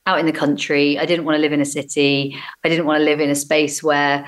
out 0.07 0.19
in 0.19 0.27
the 0.27 0.33
country. 0.33 0.99
I 0.99 1.07
didn't 1.07 1.25
want 1.25 1.37
to 1.37 1.41
live 1.41 1.53
in 1.53 1.63
a 1.63 1.67
city. 1.67 2.37
I 2.63 2.69
didn't 2.69 2.85
want 2.85 3.01
to 3.01 3.05
live 3.05 3.21
in 3.21 3.31
a 3.31 3.35
space 3.35 3.83
where 3.83 4.27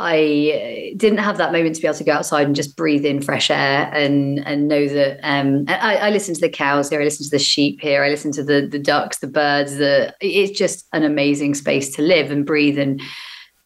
I 0.00 0.94
didn't 0.96 1.18
have 1.18 1.38
that 1.38 1.50
moment 1.50 1.74
to 1.74 1.82
be 1.82 1.88
able 1.88 1.98
to 1.98 2.04
go 2.04 2.12
outside 2.12 2.46
and 2.46 2.54
just 2.54 2.76
breathe 2.76 3.04
in 3.04 3.20
fresh 3.20 3.50
air 3.50 3.90
and 3.92 4.38
and 4.46 4.68
know 4.68 4.86
that 4.86 5.18
um, 5.24 5.64
I, 5.66 5.96
I, 5.96 6.10
listen 6.10 6.34
to 6.34 6.40
the 6.40 6.48
cows 6.48 6.88
here, 6.88 7.00
I 7.00 7.04
listen 7.04 7.24
to 7.24 7.30
the 7.30 7.40
sheep 7.40 7.80
here, 7.80 8.04
I 8.04 8.08
listen 8.08 8.30
to 8.32 8.44
the 8.44 8.68
the 8.70 8.78
ducks, 8.78 9.18
the 9.18 9.26
birds. 9.26 9.76
The 9.76 10.14
it's 10.20 10.56
just 10.56 10.86
an 10.92 11.02
amazing 11.02 11.54
space 11.54 11.94
to 11.96 12.02
live 12.02 12.30
and 12.30 12.46
breathe 12.46 12.78
and 12.78 13.02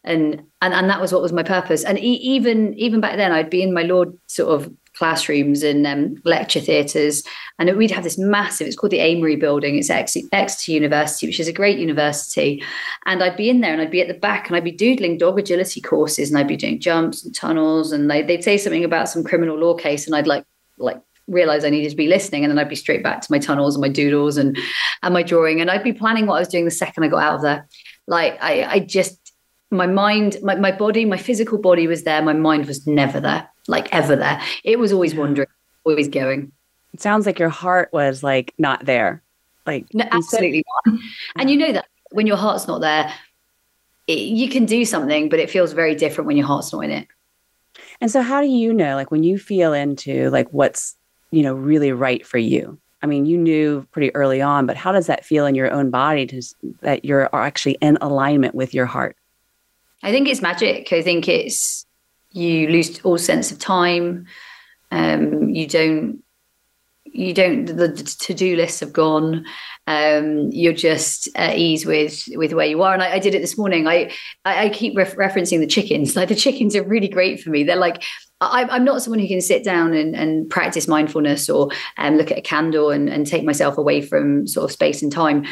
and 0.03 0.41
and 0.61 0.73
and 0.73 0.89
that 0.89 0.99
was 0.99 1.13
what 1.13 1.21
was 1.21 1.31
my 1.31 1.43
purpose. 1.43 1.83
And 1.83 1.99
e- 1.99 2.19
even 2.21 2.73
even 2.73 2.99
back 2.99 3.17
then, 3.17 3.31
I'd 3.31 3.51
be 3.51 3.61
in 3.61 3.71
my 3.71 3.83
Lord 3.83 4.17
sort 4.25 4.59
of 4.59 4.73
classrooms 4.95 5.63
and 5.63 5.85
um, 5.85 6.15
lecture 6.23 6.59
theatres. 6.59 7.23
And 7.59 7.75
we'd 7.77 7.91
have 7.91 8.03
this 8.03 8.17
massive, 8.17 8.67
it's 8.67 8.75
called 8.75 8.91
the 8.91 8.99
Amory 8.99 9.35
Building. 9.35 9.77
It's 9.77 9.89
Exeter 9.89 10.71
University, 10.71 11.27
which 11.27 11.39
is 11.39 11.47
a 11.47 11.53
great 11.53 11.79
university. 11.79 12.63
And 13.05 13.23
I'd 13.23 13.37
be 13.37 13.49
in 13.49 13.61
there 13.61 13.73
and 13.73 13.81
I'd 13.81 13.91
be 13.91 14.01
at 14.01 14.07
the 14.07 14.13
back 14.13 14.47
and 14.47 14.55
I'd 14.55 14.63
be 14.63 14.71
doodling 14.71 15.17
dog 15.17 15.39
agility 15.39 15.81
courses 15.81 16.29
and 16.29 16.37
I'd 16.37 16.47
be 16.47 16.57
doing 16.57 16.79
jumps 16.79 17.25
and 17.25 17.33
tunnels. 17.33 17.91
And 17.91 18.09
they, 18.09 18.21
they'd 18.21 18.43
say 18.43 18.57
something 18.57 18.83
about 18.83 19.09
some 19.09 19.23
criminal 19.23 19.57
law 19.57 19.75
case 19.75 20.05
and 20.05 20.15
I'd 20.15 20.27
like, 20.27 20.45
like, 20.77 21.01
realize 21.27 21.63
I 21.63 21.69
needed 21.69 21.89
to 21.89 21.95
be 21.95 22.07
listening 22.07 22.43
and 22.43 22.51
then 22.51 22.59
I'd 22.59 22.69
be 22.69 22.75
straight 22.75 23.01
back 23.01 23.21
to 23.21 23.31
my 23.31 23.39
tunnels 23.39 23.75
and 23.75 23.81
my 23.81 23.87
doodles 23.87 24.35
and 24.35 24.57
and 25.03 25.13
my 25.13 25.23
drawing 25.23 25.61
and 25.61 25.71
I'd 25.71 25.83
be 25.83 25.93
planning 25.93 26.25
what 26.25 26.35
I 26.35 26.39
was 26.39 26.49
doing 26.49 26.65
the 26.65 26.71
second 26.71 27.05
I 27.05 27.07
got 27.07 27.23
out 27.23 27.35
of 27.35 27.41
there 27.41 27.65
like 28.07 28.37
I 28.41 28.63
I 28.65 28.79
just 28.79 29.31
my 29.71 29.87
mind 29.87 30.35
my, 30.43 30.55
my 30.55 30.71
body 30.71 31.05
my 31.05 31.17
physical 31.17 31.59
body 31.59 31.87
was 31.87 32.03
there 32.03 32.21
my 32.21 32.33
mind 32.33 32.65
was 32.65 32.85
never 32.85 33.21
there 33.21 33.49
like 33.67 33.93
ever 33.93 34.15
there. 34.15 34.41
It 34.63 34.79
was 34.79 34.91
always 34.91 35.15
wandering, 35.15 35.47
always 35.83 36.07
going. 36.07 36.51
It 36.93 37.01
sounds 37.01 37.25
like 37.25 37.39
your 37.39 37.49
heart 37.49 37.89
was 37.91 38.23
like 38.23 38.53
not 38.57 38.85
there. 38.85 39.21
Like 39.65 39.85
no, 39.93 40.05
absolutely 40.11 40.63
not. 40.85 40.99
And 41.37 41.49
you 41.49 41.57
know 41.57 41.71
that 41.71 41.87
when 42.11 42.27
your 42.27 42.37
heart's 42.37 42.67
not 42.67 42.81
there, 42.81 43.11
it, 44.07 44.19
you 44.19 44.49
can 44.49 44.65
do 44.65 44.85
something, 44.85 45.29
but 45.29 45.39
it 45.39 45.49
feels 45.49 45.73
very 45.73 45.95
different 45.95 46.27
when 46.27 46.37
your 46.37 46.45
heart's 46.45 46.73
not 46.73 46.81
in 46.81 46.91
it. 46.91 47.07
And 48.01 48.11
so 48.11 48.21
how 48.21 48.41
do 48.41 48.47
you 48.47 48.73
know 48.73 48.95
like 48.95 49.11
when 49.11 49.23
you 49.23 49.37
feel 49.37 49.73
into 49.73 50.29
like 50.29 50.49
what's, 50.49 50.95
you 51.31 51.41
know, 51.41 51.53
really 51.53 51.91
right 51.91 52.25
for 52.25 52.37
you? 52.37 52.77
I 53.01 53.05
mean, 53.05 53.25
you 53.25 53.37
knew 53.37 53.87
pretty 53.91 54.13
early 54.15 54.41
on, 54.41 54.65
but 54.65 54.77
how 54.77 54.91
does 54.91 55.07
that 55.07 55.25
feel 55.25 55.45
in 55.45 55.55
your 55.55 55.71
own 55.71 55.89
body 55.89 56.25
to, 56.27 56.41
that 56.81 57.03
you're 57.03 57.33
actually 57.35 57.77
in 57.81 57.97
alignment 57.99 58.55
with 58.55 58.73
your 58.73 58.85
heart? 58.85 59.17
I 60.03 60.11
think 60.11 60.27
it's 60.27 60.41
magic. 60.41 60.91
I 60.93 61.01
think 61.01 61.27
it's 61.27 61.85
you 62.33 62.67
lose 62.67 62.99
all 63.03 63.17
sense 63.17 63.51
of 63.51 63.59
time. 63.59 64.25
Um, 64.91 65.49
you 65.49 65.67
don't 65.67 66.23
you 67.05 67.31
don't 67.31 67.65
the, 67.65 67.89
to-do 67.93 68.55
lists 68.55 68.79
have 68.79 68.91
gone. 68.91 69.45
Um, 69.85 70.49
you're 70.51 70.73
just 70.73 71.29
at 71.35 71.57
ease 71.57 71.85
with 71.85 72.23
with 72.31 72.53
where 72.53 72.65
you 72.65 72.81
are. 72.81 72.93
And 72.93 73.03
i, 73.03 73.13
I 73.13 73.19
did 73.19 73.35
it 73.35 73.39
this 73.39 73.57
morning. 73.57 73.87
I 73.87 74.11
i, 74.45 74.65
I 74.65 74.69
keep 74.69 74.97
ref- 74.97 75.15
referencing 75.15 75.59
the 75.59 75.67
chickens. 75.67 76.15
Like 76.15 76.29
the 76.29 76.35
chickens 76.35 76.75
are 76.75 76.83
really 76.83 77.07
great 77.07 77.39
for 77.39 77.49
me. 77.49 77.63
They're 77.63 77.75
like 77.75 78.03
I, 78.41 78.75
am 78.75 78.83
not 78.83 79.01
someone 79.01 79.19
who 79.19 79.27
can 79.27 79.41
sit 79.41 79.63
down 79.63 79.93
and, 79.93 80.15
and 80.15 80.49
practice 80.49 80.87
mindfulness 80.87 81.49
or 81.49 81.69
um, 81.97 82.17
look 82.17 82.31
at 82.31 82.37
a 82.37 82.41
candle 82.41 82.89
and, 82.89 83.07
and 83.09 83.25
take 83.25 83.43
myself 83.43 83.77
away 83.77 84.01
from 84.01 84.47
sort 84.47 84.65
of 84.65 84.71
space 84.71 85.01
and 85.01 85.11
time 85.11 85.45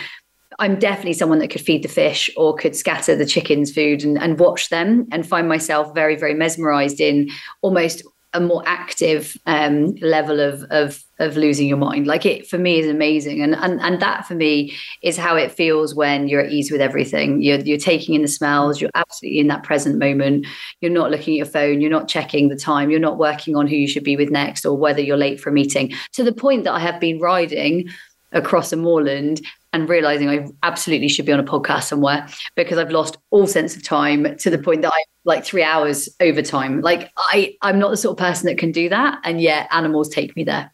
I'm 0.61 0.77
definitely 0.77 1.13
someone 1.13 1.39
that 1.39 1.49
could 1.49 1.61
feed 1.61 1.83
the 1.83 1.89
fish 1.89 2.29
or 2.37 2.55
could 2.55 2.75
scatter 2.75 3.15
the 3.15 3.25
chickens 3.25 3.71
food 3.73 4.03
and, 4.03 4.17
and 4.21 4.39
watch 4.39 4.69
them 4.69 5.07
and 5.11 5.27
find 5.27 5.49
myself 5.49 5.93
very, 5.95 6.15
very 6.15 6.35
mesmerized 6.35 7.01
in 7.01 7.29
almost 7.63 8.03
a 8.33 8.39
more 8.39 8.61
active 8.65 9.35
um, 9.45 9.95
level 9.95 10.39
of, 10.39 10.63
of 10.69 11.03
of 11.19 11.35
losing 11.35 11.67
your 11.67 11.77
mind. 11.77 12.07
Like 12.07 12.25
it 12.25 12.47
for 12.47 12.57
me 12.57 12.79
is 12.79 12.87
amazing, 12.87 13.41
and 13.41 13.55
and 13.55 13.81
and 13.81 13.99
that 14.01 14.25
for 14.25 14.35
me 14.35 14.73
is 15.01 15.17
how 15.17 15.35
it 15.35 15.51
feels 15.51 15.95
when 15.95 16.27
you're 16.27 16.41
at 16.41 16.51
ease 16.51 16.71
with 16.71 16.79
everything. 16.79 17.41
You're 17.41 17.59
you're 17.59 17.77
taking 17.77 18.13
in 18.13 18.21
the 18.21 18.27
smells. 18.27 18.79
You're 18.79 18.91
absolutely 18.93 19.39
in 19.39 19.47
that 19.47 19.63
present 19.63 19.97
moment. 19.97 20.45
You're 20.79 20.91
not 20.91 21.11
looking 21.11 21.33
at 21.33 21.37
your 21.37 21.45
phone. 21.47 21.81
You're 21.81 21.89
not 21.89 22.07
checking 22.07 22.49
the 22.49 22.55
time. 22.55 22.91
You're 22.91 22.99
not 22.99 23.17
working 23.17 23.55
on 23.55 23.67
who 23.67 23.75
you 23.75 23.87
should 23.87 24.03
be 24.03 24.15
with 24.15 24.29
next 24.29 24.63
or 24.63 24.77
whether 24.77 25.01
you're 25.01 25.17
late 25.17 25.41
for 25.41 25.49
a 25.49 25.53
meeting. 25.53 25.91
To 26.13 26.23
the 26.23 26.33
point 26.33 26.63
that 26.65 26.73
I 26.73 26.79
have 26.79 26.99
been 27.01 27.19
riding 27.19 27.89
across 28.31 28.71
a 28.71 28.77
moorland 28.77 29.41
and 29.73 29.87
realizing 29.87 30.29
I 30.29 30.47
absolutely 30.63 31.07
should 31.07 31.25
be 31.25 31.31
on 31.31 31.39
a 31.39 31.43
podcast 31.43 31.83
somewhere 31.83 32.27
because 32.55 32.77
I've 32.77 32.91
lost 32.91 33.17
all 33.29 33.47
sense 33.47 33.75
of 33.75 33.83
time 33.83 34.35
to 34.37 34.49
the 34.49 34.57
point 34.57 34.81
that 34.81 34.91
I 34.93 35.03
like 35.23 35.45
three 35.45 35.63
hours 35.63 36.09
over 36.19 36.41
time. 36.41 36.81
Like 36.81 37.11
I, 37.17 37.55
I'm 37.61 37.79
not 37.79 37.91
the 37.91 37.97
sort 37.97 38.19
of 38.19 38.25
person 38.25 38.47
that 38.47 38.57
can 38.57 38.71
do 38.71 38.89
that. 38.89 39.19
And 39.23 39.41
yet 39.41 39.67
animals 39.71 40.09
take 40.09 40.35
me 40.35 40.43
there. 40.43 40.71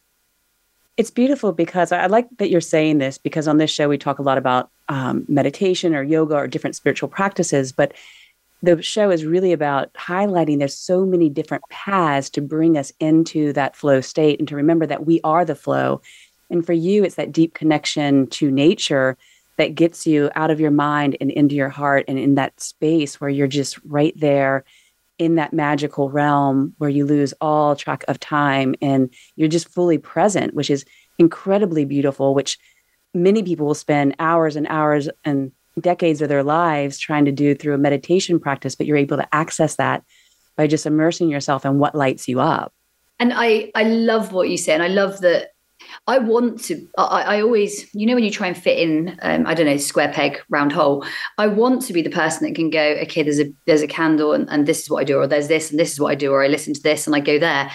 It's 0.96 1.12
beautiful 1.12 1.52
because 1.52 1.92
I 1.92 2.06
like 2.06 2.26
that 2.38 2.50
you're 2.50 2.60
saying 2.60 2.98
this 2.98 3.18
because 3.18 3.46
on 3.46 3.58
this 3.58 3.70
show 3.70 3.88
we 3.88 3.98
talk 3.98 4.18
a 4.18 4.22
lot 4.22 4.36
about 4.36 4.70
um, 4.88 5.24
meditation 5.28 5.94
or 5.94 6.02
yoga 6.02 6.34
or 6.34 6.48
different 6.48 6.74
spiritual 6.74 7.08
practices, 7.08 7.70
but 7.70 7.92
the 8.62 8.82
show 8.82 9.10
is 9.10 9.24
really 9.24 9.52
about 9.52 9.92
highlighting 9.94 10.58
there's 10.58 10.74
so 10.74 11.06
many 11.06 11.28
different 11.28 11.62
paths 11.70 12.28
to 12.30 12.40
bring 12.40 12.76
us 12.76 12.92
into 12.98 13.52
that 13.52 13.76
flow 13.76 14.00
state 14.00 14.40
and 14.40 14.48
to 14.48 14.56
remember 14.56 14.86
that 14.86 15.06
we 15.06 15.20
are 15.22 15.44
the 15.44 15.54
flow 15.54 16.00
and 16.50 16.64
for 16.64 16.72
you, 16.72 17.04
it's 17.04 17.16
that 17.16 17.32
deep 17.32 17.54
connection 17.54 18.26
to 18.28 18.50
nature 18.50 19.16
that 19.56 19.74
gets 19.74 20.06
you 20.06 20.30
out 20.34 20.50
of 20.50 20.60
your 20.60 20.70
mind 20.70 21.16
and 21.20 21.30
into 21.30 21.54
your 21.54 21.68
heart 21.68 22.04
and 22.08 22.18
in 22.18 22.36
that 22.36 22.60
space 22.60 23.20
where 23.20 23.30
you're 23.30 23.46
just 23.46 23.78
right 23.84 24.18
there 24.18 24.64
in 25.18 25.34
that 25.34 25.52
magical 25.52 26.10
realm 26.10 26.74
where 26.78 26.88
you 26.88 27.04
lose 27.04 27.34
all 27.40 27.74
track 27.74 28.04
of 28.06 28.20
time 28.20 28.74
and 28.80 29.12
you're 29.34 29.48
just 29.48 29.68
fully 29.68 29.98
present, 29.98 30.54
which 30.54 30.70
is 30.70 30.84
incredibly 31.18 31.84
beautiful, 31.84 32.34
which 32.34 32.56
many 33.12 33.42
people 33.42 33.66
will 33.66 33.74
spend 33.74 34.14
hours 34.20 34.54
and 34.54 34.66
hours 34.68 35.08
and 35.24 35.50
decades 35.80 36.22
of 36.22 36.28
their 36.28 36.44
lives 36.44 36.98
trying 36.98 37.24
to 37.24 37.32
do 37.32 37.54
through 37.54 37.74
a 37.74 37.78
meditation 37.78 38.38
practice, 38.38 38.76
but 38.76 38.86
you're 38.86 38.96
able 38.96 39.16
to 39.16 39.34
access 39.34 39.74
that 39.76 40.04
by 40.56 40.68
just 40.68 40.86
immersing 40.86 41.28
yourself 41.28 41.64
in 41.64 41.78
what 41.78 41.96
lights 41.96 42.28
you 42.28 42.40
up. 42.40 42.72
And 43.18 43.32
I 43.34 43.72
I 43.74 43.82
love 43.82 44.32
what 44.32 44.48
you 44.48 44.56
say, 44.56 44.72
and 44.72 44.82
I 44.82 44.88
love 44.88 45.20
that 45.22 45.52
I 46.06 46.18
want 46.18 46.62
to. 46.64 46.86
I, 46.96 47.22
I, 47.22 47.40
always, 47.40 47.92
you 47.94 48.06
know, 48.06 48.14
when 48.14 48.24
you 48.24 48.30
try 48.30 48.46
and 48.48 48.56
fit 48.56 48.78
in, 48.78 49.18
um, 49.22 49.46
I 49.46 49.54
don't 49.54 49.66
know, 49.66 49.76
square 49.76 50.12
peg, 50.12 50.40
round 50.48 50.72
hole. 50.72 51.04
I 51.38 51.46
want 51.46 51.82
to 51.82 51.92
be 51.92 52.02
the 52.02 52.10
person 52.10 52.46
that 52.46 52.54
can 52.54 52.70
go, 52.70 52.96
okay, 53.02 53.22
there's 53.22 53.40
a 53.40 53.52
there's 53.66 53.82
a 53.82 53.86
candle, 53.86 54.32
and, 54.32 54.48
and 54.50 54.66
this 54.66 54.82
is 54.82 54.90
what 54.90 55.00
I 55.00 55.04
do, 55.04 55.18
or 55.18 55.26
there's 55.26 55.48
this, 55.48 55.70
and 55.70 55.78
this 55.78 55.92
is 55.92 56.00
what 56.00 56.10
I 56.10 56.14
do, 56.14 56.32
or 56.32 56.42
I 56.42 56.48
listen 56.48 56.74
to 56.74 56.82
this, 56.82 57.06
and 57.06 57.14
I 57.14 57.20
go 57.20 57.38
there. 57.38 57.70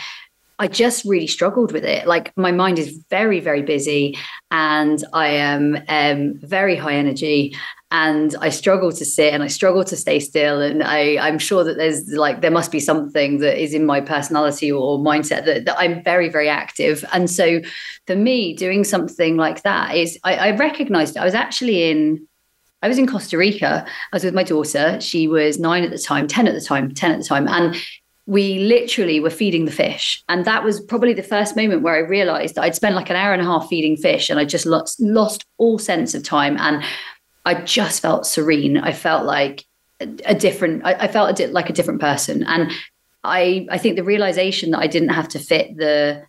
I 0.60 0.68
just 0.68 1.04
really 1.06 1.28
struggled 1.28 1.72
with 1.72 1.84
it. 1.84 2.08
Like 2.08 2.36
my 2.38 2.52
mind 2.52 2.80
is 2.80 3.04
very, 3.10 3.40
very 3.40 3.62
busy, 3.62 4.18
and 4.52 5.04
I 5.14 5.28
am 5.28 5.78
um, 5.88 6.36
very 6.40 6.76
high 6.76 6.94
energy, 6.94 7.56
and 7.94 8.36
I 8.42 8.50
struggle 8.50 8.92
to 8.92 9.06
sit 9.06 9.36
and 9.36 9.44
I 9.44 9.48
struggle 9.48 9.84
to 9.84 9.96
stay 9.96 10.20
still. 10.20 10.62
And 10.62 10.84
I, 10.84 11.18
I'm 11.18 11.38
sure 11.38 11.64
that 11.64 11.78
there's 11.78 12.08
like 12.10 12.42
there 12.42 12.50
must 12.50 12.72
be 12.72 12.80
something 12.80 13.38
that 13.38 13.62
is 13.62 13.76
in 13.76 13.86
my 13.86 14.02
personality 14.02 14.72
or 14.72 14.98
mindset 14.98 15.46
that, 15.46 15.66
that 15.66 15.78
I'm 15.78 16.04
very, 16.04 16.28
very 16.28 16.50
active. 16.50 17.06
And 17.14 17.30
so 17.30 17.62
for 18.08 18.16
me, 18.16 18.56
doing 18.56 18.84
something 18.84 19.38
like 19.38 19.62
that 19.62 19.96
is 19.96 20.18
I, 20.24 20.36
I 20.50 20.56
recognized 20.56 21.16
it. 21.16 21.20
I 21.20 21.26
was 21.26 21.36
actually 21.36 21.90
in 21.90 22.28
I 22.82 22.88
was 22.88 22.98
in 22.98 23.08
Costa 23.08 23.38
Rica. 23.38 23.86
I 23.86 24.16
was 24.16 24.26
with 24.26 24.34
my 24.34 24.44
daughter. 24.44 25.00
She 25.00 25.28
was 25.28 25.60
nine 25.60 25.84
at 25.84 25.92
the 25.92 26.00
time, 26.00 26.28
10 26.28 26.48
at 26.48 26.54
the 26.54 26.62
time, 26.62 26.94
10 26.94 27.12
at 27.12 27.20
the 27.20 27.24
time. 27.24 27.48
And 27.48 27.76
we 28.26 28.60
literally 28.60 29.20
were 29.20 29.30
feeding 29.30 29.66
the 29.66 29.72
fish. 29.72 30.24
And 30.30 30.46
that 30.46 30.64
was 30.64 30.80
probably 30.80 31.14
the 31.14 31.24
first 31.24 31.56
moment 31.56 31.82
where 31.82 31.96
I 31.96 32.00
realized 32.00 32.56
that 32.56 32.64
I'd 32.64 32.76
spent 32.76 32.96
like 32.96 33.10
an 33.10 33.18
hour 33.18 33.34
and 33.34 33.42
a 33.42 33.46
half 33.46 33.68
feeding 33.68 33.98
fish 33.98 34.30
and 34.30 34.40
I 34.40 34.46
just 34.46 34.66
lost, 34.66 35.00
lost 35.02 35.46
all 35.58 35.78
sense 35.78 36.14
of 36.14 36.24
time. 36.24 36.58
And 36.58 36.84
I 37.46 37.56
just 37.56 38.02
felt 38.02 38.26
serene. 38.26 38.78
I 38.78 38.94
felt 38.94 39.26
like 39.26 39.66
a, 40.00 40.34
different, 40.36 40.86
I, 40.86 40.94
I 40.94 41.08
felt 41.08 41.32
a 41.32 41.34
di- 41.34 41.52
like 41.52 41.70
a 41.70 41.74
different 41.74 42.00
person. 42.00 42.44
And 42.44 42.72
I, 43.26 43.68
I 43.70 43.78
think 43.78 43.98
the 43.98 44.04
realization 44.04 44.72
that 44.72 44.80
I 44.80 44.88
didn't 44.88 45.10
have 45.10 45.28
to 45.30 45.40
fit 45.40 45.76
the, 45.76 46.24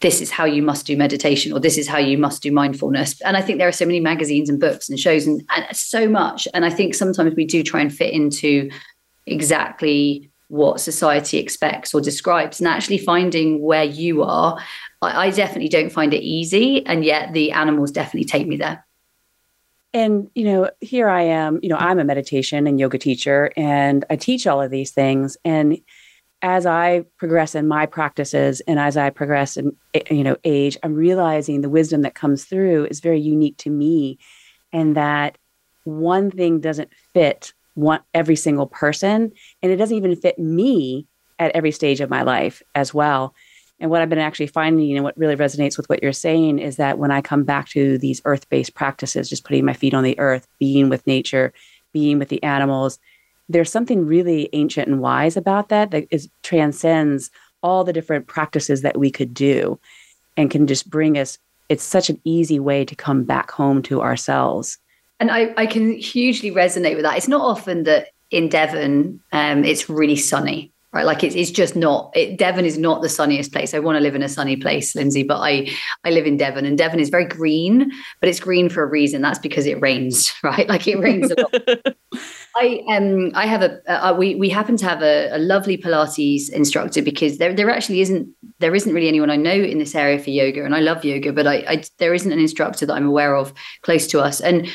this 0.00 0.22
is 0.22 0.30
how 0.30 0.46
you 0.46 0.62
must 0.62 0.86
do 0.86 0.96
meditation 0.96 1.52
or 1.52 1.60
this 1.60 1.76
is 1.76 1.86
how 1.86 1.98
you 1.98 2.16
must 2.16 2.42
do 2.42 2.50
mindfulness. 2.50 3.20
And 3.20 3.36
I 3.36 3.42
think 3.42 3.58
there 3.58 3.68
are 3.68 3.72
so 3.72 3.84
many 3.84 4.00
magazines 4.00 4.48
and 4.48 4.58
books 4.58 4.88
and 4.88 4.98
shows 4.98 5.26
and, 5.26 5.42
and 5.54 5.76
so 5.76 6.08
much. 6.08 6.48
And 6.54 6.64
I 6.64 6.70
think 6.70 6.94
sometimes 6.94 7.34
we 7.34 7.44
do 7.44 7.62
try 7.62 7.82
and 7.82 7.94
fit 7.94 8.14
into 8.14 8.70
exactly 9.26 10.30
what 10.48 10.80
society 10.80 11.38
expects 11.38 11.94
or 11.94 12.00
describes 12.00 12.60
and 12.60 12.68
actually 12.68 12.98
finding 12.98 13.60
where 13.62 13.84
you 13.84 14.22
are. 14.22 14.58
I, 15.02 15.26
I 15.26 15.30
definitely 15.30 15.68
don't 15.68 15.90
find 15.90 16.12
it 16.12 16.22
easy. 16.22 16.84
And 16.86 17.04
yet 17.04 17.32
the 17.32 17.52
animals 17.52 17.90
definitely 17.90 18.26
take 18.26 18.46
me 18.46 18.56
there. 18.56 18.84
And, 19.92 20.28
you 20.34 20.44
know, 20.44 20.70
here 20.80 21.08
I 21.08 21.22
am, 21.22 21.60
you 21.62 21.68
know, 21.68 21.76
I'm 21.76 22.00
a 22.00 22.04
meditation 22.04 22.66
and 22.66 22.80
yoga 22.80 22.98
teacher 22.98 23.52
and 23.56 24.04
I 24.10 24.16
teach 24.16 24.46
all 24.46 24.60
of 24.60 24.72
these 24.72 24.90
things. 24.90 25.36
And 25.44 25.78
as 26.42 26.66
I 26.66 27.04
progress 27.16 27.54
in 27.54 27.68
my 27.68 27.86
practices 27.86 28.60
and 28.66 28.78
as 28.78 28.96
I 28.96 29.10
progress 29.10 29.56
in, 29.56 29.76
eh, 29.94 30.02
you 30.10 30.24
know, 30.24 30.36
age, 30.42 30.76
I'm 30.82 30.94
realizing 30.94 31.60
the 31.60 31.70
wisdom 31.70 32.02
that 32.02 32.14
comes 32.14 32.44
through 32.44 32.86
is 32.86 33.00
very 33.00 33.20
unique 33.20 33.56
to 33.58 33.70
me 33.70 34.18
and 34.72 34.96
that 34.96 35.38
one 35.84 36.30
thing 36.30 36.60
doesn't 36.60 36.92
fit 37.12 37.54
one 37.74 38.00
every 38.12 38.36
single 38.36 38.66
person 38.66 39.32
and 39.62 39.72
it 39.72 39.76
doesn't 39.76 39.96
even 39.96 40.16
fit 40.16 40.38
me 40.38 41.06
at 41.38 41.52
every 41.52 41.70
stage 41.70 42.00
of 42.00 42.10
my 42.10 42.22
life 42.22 42.62
as 42.74 42.94
well. 42.94 43.34
And 43.80 43.90
what 43.90 44.00
I've 44.00 44.08
been 44.08 44.18
actually 44.18 44.46
finding 44.46 44.94
and 44.94 45.04
what 45.04 45.18
really 45.18 45.36
resonates 45.36 45.76
with 45.76 45.88
what 45.88 46.02
you're 46.02 46.12
saying 46.12 46.60
is 46.60 46.76
that 46.76 46.98
when 46.98 47.10
I 47.10 47.20
come 47.20 47.44
back 47.44 47.68
to 47.70 47.98
these 47.98 48.22
earth 48.24 48.48
based 48.48 48.74
practices, 48.74 49.28
just 49.28 49.44
putting 49.44 49.64
my 49.64 49.72
feet 49.72 49.94
on 49.94 50.04
the 50.04 50.18
earth, 50.18 50.46
being 50.58 50.88
with 50.88 51.06
nature, 51.06 51.52
being 51.92 52.18
with 52.18 52.28
the 52.28 52.42
animals, 52.42 52.98
there's 53.48 53.70
something 53.70 54.06
really 54.06 54.48
ancient 54.52 54.88
and 54.88 55.00
wise 55.00 55.36
about 55.36 55.68
that 55.68 55.90
that 55.90 56.06
is 56.10 56.28
transcends 56.42 57.30
all 57.62 57.84
the 57.84 57.92
different 57.92 58.26
practices 58.26 58.82
that 58.82 58.98
we 58.98 59.10
could 59.10 59.34
do 59.34 59.78
and 60.36 60.50
can 60.50 60.66
just 60.66 60.88
bring 60.88 61.18
us 61.18 61.38
it's 61.70 61.82
such 61.82 62.10
an 62.10 62.20
easy 62.24 62.60
way 62.60 62.84
to 62.84 62.94
come 62.94 63.24
back 63.24 63.50
home 63.50 63.82
to 63.82 64.02
ourselves 64.02 64.78
and 65.24 65.30
i, 65.30 65.62
I 65.62 65.66
can 65.66 65.92
hugely 65.92 66.50
resonate 66.50 66.96
with 66.96 67.04
that. 67.04 67.16
It's 67.16 67.28
not 67.28 67.40
often 67.40 67.84
that 67.84 68.08
in 68.30 68.48
devon 68.48 69.20
um, 69.32 69.64
it's 69.64 69.88
really 69.88 70.16
sunny 70.16 70.72
right? 70.94 71.04
Like 71.04 71.24
it's, 71.24 71.34
it's 71.34 71.50
just 71.50 71.74
not 71.74 72.12
it, 72.14 72.38
devon 72.38 72.64
is 72.64 72.78
not 72.78 73.02
the 73.02 73.08
sunniest 73.08 73.52
place. 73.52 73.74
I 73.74 73.80
want 73.80 73.96
to 73.96 74.00
live 74.00 74.14
in 74.14 74.22
a 74.22 74.28
sunny 74.28 74.56
place 74.56 74.94
lynsie 74.94 75.26
but 75.26 75.40
i 75.40 75.68
i 76.04 76.10
live 76.10 76.26
in 76.26 76.36
devon 76.36 76.64
and 76.64 76.78
devon 76.78 77.00
is 77.00 77.10
very 77.10 77.24
green 77.24 77.90
but 78.20 78.28
it's 78.28 78.40
green 78.40 78.68
for 78.68 78.82
a 78.82 78.86
reason. 78.86 79.20
That's 79.20 79.40
because 79.40 79.66
it 79.66 79.80
rains 79.80 80.32
right? 80.42 80.68
Like 80.68 80.86
it 80.86 80.98
rains 80.98 81.30
a 81.30 81.40
lot. 81.40 81.96
I 82.56 82.80
um 82.88 83.32
I 83.34 83.46
have 83.46 83.62
a 83.62 83.80
uh, 83.90 84.14
we 84.14 84.36
we 84.36 84.48
happen 84.48 84.76
to 84.76 84.84
have 84.86 85.02
a, 85.02 85.30
a, 85.32 85.38
lovely 85.38 85.76
Pilates 85.76 86.48
instructor 86.50 87.02
because 87.02 87.38
there 87.38 87.52
there 87.52 87.68
actually 87.68 88.00
isn't 88.00 88.28
there 88.60 88.74
isn't 88.74 88.94
really 88.94 89.08
anyone 89.08 89.30
I 89.30 89.36
know 89.36 89.50
in 89.50 89.78
this 89.78 89.96
area 89.96 90.20
for 90.20 90.30
yoga 90.30 90.64
and 90.64 90.76
I 90.76 90.80
love 90.80 91.04
yoga 91.04 91.32
but 91.32 91.48
I, 91.48 91.64
I 91.68 91.84
there 91.98 92.14
isn't 92.14 92.30
an 92.30 92.38
instructor 92.38 92.86
that 92.86 92.94
I'm 92.94 93.06
aware 93.06 93.34
of 93.34 93.52
close 93.82 94.06
to 94.08 94.20
us. 94.20 94.40
And 94.40 94.68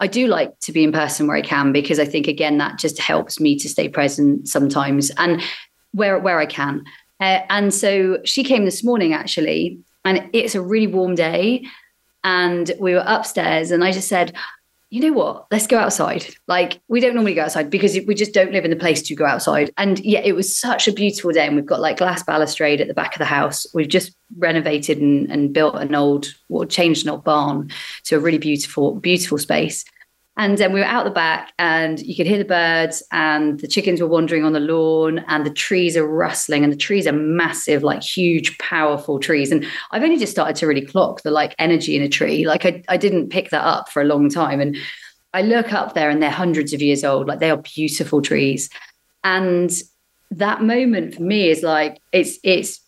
I 0.00 0.06
do 0.06 0.26
like 0.26 0.58
to 0.60 0.72
be 0.72 0.84
in 0.84 0.92
person 0.92 1.26
where 1.26 1.36
I 1.36 1.42
can 1.42 1.72
because 1.72 1.98
I 1.98 2.04
think 2.04 2.26
again 2.26 2.58
that 2.58 2.78
just 2.78 2.98
helps 2.98 3.40
me 3.40 3.56
to 3.58 3.68
stay 3.68 3.88
present 3.88 4.48
sometimes 4.48 5.10
and 5.16 5.42
where 5.92 6.18
where 6.18 6.40
I 6.40 6.46
can. 6.46 6.84
Uh, 7.20 7.40
and 7.48 7.72
so 7.72 8.18
she 8.24 8.42
came 8.42 8.64
this 8.64 8.82
morning 8.82 9.12
actually, 9.12 9.78
and 10.04 10.28
it's 10.32 10.54
a 10.54 10.60
really 10.60 10.88
warm 10.88 11.14
day, 11.14 11.64
and 12.24 12.72
we 12.80 12.94
were 12.94 13.04
upstairs, 13.06 13.70
and 13.70 13.84
I 13.84 13.92
just 13.92 14.08
said, 14.08 14.34
you 14.90 15.00
know 15.00 15.12
what? 15.12 15.46
Let's 15.50 15.66
go 15.66 15.78
outside. 15.78 16.26
Like 16.46 16.80
we 16.88 17.00
don't 17.00 17.14
normally 17.14 17.34
go 17.34 17.42
outside 17.42 17.68
because 17.68 17.98
we 18.06 18.14
just 18.14 18.32
don't 18.32 18.52
live 18.52 18.64
in 18.64 18.70
the 18.70 18.76
place 18.76 19.02
to 19.02 19.14
go 19.14 19.24
outside. 19.26 19.72
And 19.76 19.98
yeah, 20.00 20.20
it 20.20 20.36
was 20.36 20.56
such 20.56 20.86
a 20.86 20.92
beautiful 20.92 21.32
day. 21.32 21.46
And 21.46 21.56
we've 21.56 21.66
got 21.66 21.80
like 21.80 21.96
glass 21.96 22.22
balustrade 22.22 22.80
at 22.80 22.88
the 22.88 22.94
back 22.94 23.14
of 23.14 23.18
the 23.18 23.24
house. 23.24 23.66
We've 23.74 23.88
just 23.88 24.14
renovated 24.38 24.98
and, 24.98 25.30
and 25.30 25.52
built 25.52 25.74
an 25.76 25.94
old 25.94 26.26
or 26.48 26.64
changed 26.64 27.04
an 27.04 27.10
old 27.10 27.24
barn 27.24 27.70
to 28.04 28.16
a 28.16 28.20
really 28.20 28.38
beautiful, 28.38 28.94
beautiful 28.94 29.38
space. 29.38 29.84
And 30.36 30.58
then 30.58 30.72
we 30.72 30.80
were 30.80 30.86
out 30.86 31.04
the 31.04 31.12
back, 31.12 31.52
and 31.60 32.00
you 32.00 32.16
could 32.16 32.26
hear 32.26 32.38
the 32.38 32.44
birds, 32.44 33.04
and 33.12 33.60
the 33.60 33.68
chickens 33.68 34.00
were 34.00 34.08
wandering 34.08 34.44
on 34.44 34.52
the 34.52 34.60
lawn, 34.60 35.24
and 35.28 35.46
the 35.46 35.50
trees 35.50 35.96
are 35.96 36.06
rustling, 36.06 36.64
and 36.64 36.72
the 36.72 36.76
trees 36.76 37.06
are 37.06 37.12
massive, 37.12 37.84
like 37.84 38.02
huge, 38.02 38.58
powerful 38.58 39.20
trees. 39.20 39.52
And 39.52 39.64
I've 39.92 40.02
only 40.02 40.18
just 40.18 40.32
started 40.32 40.56
to 40.56 40.66
really 40.66 40.84
clock 40.84 41.22
the 41.22 41.30
like 41.30 41.54
energy 41.58 41.96
in 41.96 42.02
a 42.02 42.08
tree. 42.08 42.46
Like 42.46 42.66
I, 42.66 42.82
I 42.88 42.96
didn't 42.96 43.30
pick 43.30 43.50
that 43.50 43.64
up 43.64 43.90
for 43.90 44.02
a 44.02 44.06
long 44.06 44.28
time. 44.28 44.60
And 44.60 44.76
I 45.34 45.42
look 45.42 45.72
up 45.72 45.94
there, 45.94 46.10
and 46.10 46.20
they're 46.20 46.30
hundreds 46.30 46.72
of 46.72 46.82
years 46.82 47.04
old. 47.04 47.28
Like 47.28 47.38
they 47.38 47.50
are 47.50 47.58
beautiful 47.58 48.20
trees. 48.20 48.70
And 49.22 49.70
that 50.32 50.62
moment 50.62 51.14
for 51.14 51.22
me 51.22 51.48
is 51.48 51.62
like 51.62 52.00
it's 52.12 52.38
it's 52.42 52.80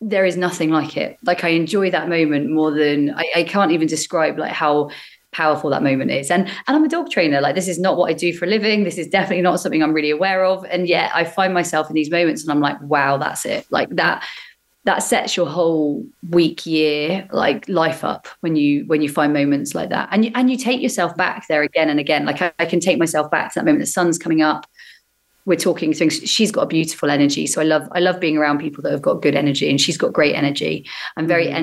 there 0.00 0.24
is 0.24 0.36
nothing 0.36 0.70
like 0.70 0.96
it. 0.96 1.16
Like 1.22 1.44
I 1.44 1.50
enjoy 1.50 1.92
that 1.92 2.08
moment 2.08 2.50
more 2.50 2.72
than 2.72 3.10
I, 3.14 3.24
I 3.36 3.42
can't 3.44 3.70
even 3.70 3.86
describe 3.86 4.36
like 4.36 4.50
how 4.50 4.90
powerful 5.32 5.70
that 5.70 5.82
moment 5.82 6.10
is. 6.10 6.30
And 6.30 6.46
and 6.46 6.76
I'm 6.76 6.84
a 6.84 6.88
dog 6.88 7.10
trainer. 7.10 7.40
Like 7.40 7.54
this 7.54 7.68
is 7.68 7.78
not 7.78 7.96
what 7.96 8.10
I 8.10 8.12
do 8.12 8.32
for 8.32 8.44
a 8.44 8.48
living. 8.48 8.84
This 8.84 8.98
is 8.98 9.08
definitely 9.08 9.42
not 9.42 9.60
something 9.60 9.82
I'm 9.82 9.92
really 9.92 10.10
aware 10.10 10.44
of. 10.44 10.64
And 10.66 10.86
yet 10.86 11.10
I 11.14 11.24
find 11.24 11.52
myself 11.52 11.88
in 11.88 11.94
these 11.94 12.10
moments 12.10 12.42
and 12.42 12.52
I'm 12.52 12.60
like, 12.60 12.80
wow, 12.82 13.16
that's 13.16 13.44
it. 13.44 13.66
Like 13.70 13.90
that 13.90 14.24
that 14.84 14.98
sets 14.98 15.36
your 15.36 15.46
whole 15.46 16.04
week 16.30 16.66
year 16.66 17.28
like 17.32 17.68
life 17.68 18.02
up 18.02 18.26
when 18.40 18.56
you 18.56 18.84
when 18.86 19.00
you 19.00 19.08
find 19.08 19.32
moments 19.32 19.74
like 19.74 19.90
that 19.90 20.08
and 20.10 20.24
you 20.24 20.32
and 20.34 20.50
you 20.50 20.56
take 20.56 20.80
yourself 20.80 21.16
back 21.16 21.46
there 21.48 21.62
again 21.62 21.88
and 21.88 22.00
again 22.00 22.26
like 22.26 22.42
I, 22.42 22.52
I 22.58 22.66
can 22.66 22.80
take 22.80 22.98
myself 22.98 23.30
back 23.30 23.52
to 23.52 23.60
that 23.60 23.64
moment 23.64 23.80
the 23.80 23.86
sun's 23.86 24.18
coming 24.18 24.42
up 24.42 24.66
we're 25.44 25.56
talking 25.56 25.92
things 25.92 26.14
she's 26.28 26.50
got 26.50 26.62
a 26.62 26.66
beautiful 26.66 27.10
energy 27.10 27.46
so 27.46 27.60
i 27.60 27.64
love 27.64 27.88
i 27.92 28.00
love 28.00 28.18
being 28.18 28.36
around 28.36 28.58
people 28.58 28.82
that 28.82 28.90
have 28.90 29.02
got 29.02 29.22
good 29.22 29.36
energy 29.36 29.70
and 29.70 29.80
she's 29.80 29.96
got 29.96 30.12
great 30.12 30.34
energy 30.34 30.84
i'm 31.16 31.28
very 31.28 31.46
mm-hmm. 31.46 31.56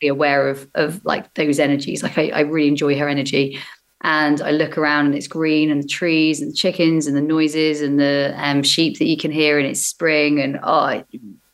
Energetically 0.00 0.08
aware 0.08 0.48
of 0.48 0.68
of 0.74 1.04
like 1.04 1.32
those 1.34 1.58
energies. 1.58 2.02
Like 2.02 2.18
I, 2.18 2.30
I 2.30 2.40
really 2.40 2.68
enjoy 2.68 2.98
her 2.98 3.08
energy. 3.08 3.58
And 4.02 4.40
I 4.40 4.50
look 4.50 4.78
around 4.78 5.06
and 5.06 5.14
it's 5.14 5.28
green 5.28 5.70
and 5.70 5.82
the 5.82 5.86
trees 5.86 6.40
and 6.40 6.50
the 6.50 6.56
chickens 6.56 7.06
and 7.06 7.14
the 7.14 7.20
noises 7.20 7.82
and 7.82 8.00
the 8.00 8.32
um, 8.38 8.62
sheep 8.62 8.98
that 8.98 9.04
you 9.04 9.18
can 9.18 9.30
hear 9.30 9.58
and 9.58 9.68
it's 9.68 9.84
spring 9.84 10.40
and 10.40 10.58
oh, 10.62 11.04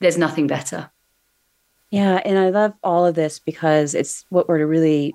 there's 0.01 0.17
nothing 0.17 0.47
better. 0.47 0.89
Yeah, 1.91 2.21
and 2.25 2.39
I 2.39 2.51
love 2.51 2.73
all 2.85 3.05
of 3.05 3.17
this 3.17 3.41
because 3.41 3.97
it's 3.97 4.25
what 4.29 4.49
we're 4.49 4.65
really 4.65 5.13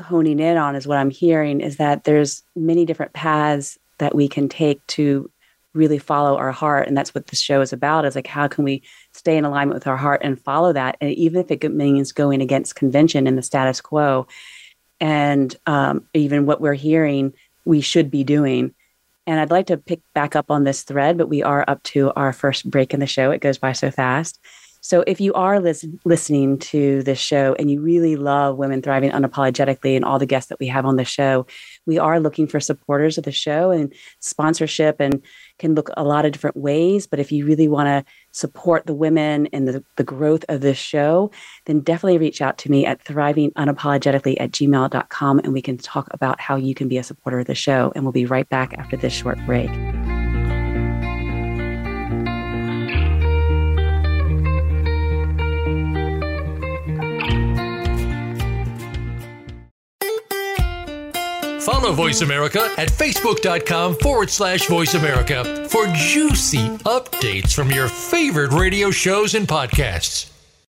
honing 0.00 0.40
in 0.40 0.56
on 0.56 0.74
is 0.74 0.86
what 0.86 0.98
I'm 0.98 1.10
hearing 1.10 1.60
is 1.60 1.76
that 1.76 2.02
there's 2.02 2.42
many 2.56 2.84
different 2.84 3.12
paths 3.12 3.78
that 3.98 4.16
we 4.16 4.26
can 4.26 4.48
take 4.48 4.84
to 4.88 5.30
really 5.74 5.98
follow 5.98 6.36
our 6.36 6.50
heart. 6.50 6.88
And 6.88 6.96
that's 6.96 7.14
what 7.14 7.28
this 7.28 7.40
show 7.40 7.60
is 7.60 7.72
about 7.72 8.04
is 8.04 8.16
like 8.16 8.26
how 8.26 8.48
can 8.48 8.64
we 8.64 8.82
stay 9.14 9.36
in 9.36 9.44
alignment 9.44 9.74
with 9.74 9.86
our 9.86 9.96
heart 9.96 10.20
and 10.24 10.40
follow 10.40 10.72
that 10.72 10.96
and 11.00 11.10
even 11.12 11.40
if 11.40 11.50
it 11.50 11.72
means 11.72 12.12
going 12.12 12.42
against 12.42 12.74
convention 12.74 13.26
and 13.26 13.38
the 13.38 13.42
status 13.42 13.80
quo. 13.80 14.26
And 15.00 15.54
um, 15.66 16.06
even 16.14 16.46
what 16.46 16.60
we're 16.60 16.74
hearing 16.74 17.32
we 17.64 17.80
should 17.80 18.10
be 18.10 18.24
doing. 18.24 18.74
And 19.26 19.40
i'd 19.40 19.50
like 19.50 19.68
to 19.68 19.78
pick 19.78 20.00
back 20.14 20.36
up 20.36 20.50
on 20.50 20.64
this 20.64 20.82
thread 20.82 21.16
but 21.16 21.28
we 21.28 21.42
are 21.42 21.64
up 21.66 21.82
to 21.84 22.12
our 22.12 22.32
first 22.32 22.70
break 22.70 22.92
in 22.92 23.00
the 23.00 23.06
show. 23.06 23.30
It 23.30 23.40
goes 23.40 23.58
by 23.58 23.72
so 23.72 23.90
fast. 23.90 24.38
So 24.84 25.02
if 25.06 25.18
you 25.18 25.32
are 25.32 25.60
lis- 25.60 25.86
listening 26.04 26.58
to 26.58 27.02
this 27.04 27.18
show 27.18 27.56
and 27.58 27.70
you 27.70 27.80
really 27.80 28.16
love 28.16 28.58
Women 28.58 28.82
Thriving 28.82 29.12
Unapologetically 29.12 29.96
and 29.96 30.04
all 30.04 30.18
the 30.18 30.26
guests 30.26 30.50
that 30.50 30.60
we 30.60 30.66
have 30.66 30.84
on 30.84 30.96
the 30.96 31.06
show, 31.06 31.46
we 31.86 31.98
are 31.98 32.20
looking 32.20 32.46
for 32.46 32.60
supporters 32.60 33.16
of 33.16 33.24
the 33.24 33.32
show 33.32 33.70
and 33.70 33.94
sponsorship 34.20 35.00
and 35.00 35.22
can 35.58 35.74
look 35.74 35.90
a 35.96 36.04
lot 36.04 36.24
of 36.24 36.32
different 36.32 36.56
ways. 36.56 37.06
But 37.06 37.20
if 37.20 37.30
you 37.32 37.46
really 37.46 37.68
want 37.68 37.86
to 37.86 38.04
support 38.32 38.86
the 38.86 38.94
women 38.94 39.46
and 39.52 39.68
the, 39.68 39.84
the 39.96 40.04
growth 40.04 40.44
of 40.48 40.60
this 40.60 40.78
show, 40.78 41.30
then 41.66 41.80
definitely 41.80 42.18
reach 42.18 42.40
out 42.42 42.58
to 42.58 42.70
me 42.70 42.86
at 42.86 43.04
thrivingunapologetically 43.04 44.36
at 44.40 44.50
gmail.com 44.52 45.38
and 45.38 45.52
we 45.52 45.62
can 45.62 45.78
talk 45.78 46.08
about 46.10 46.40
how 46.40 46.56
you 46.56 46.74
can 46.74 46.88
be 46.88 46.98
a 46.98 47.02
supporter 47.02 47.40
of 47.40 47.46
the 47.46 47.54
show. 47.54 47.92
And 47.94 48.04
we'll 48.04 48.12
be 48.12 48.26
right 48.26 48.48
back 48.48 48.74
after 48.78 48.96
this 48.96 49.12
short 49.12 49.38
break. 49.46 49.70
Follow 61.64 61.92
Voice 61.94 62.20
America 62.20 62.70
at 62.76 62.88
facebook.com 62.90 63.96
forward 63.96 64.28
slash 64.28 64.66
voice 64.66 64.92
America 64.92 65.66
for 65.70 65.86
juicy 65.94 66.68
updates 66.84 67.54
from 67.54 67.70
your 67.70 67.88
favorite 67.88 68.52
radio 68.52 68.90
shows 68.90 69.34
and 69.34 69.48
podcasts. 69.48 70.30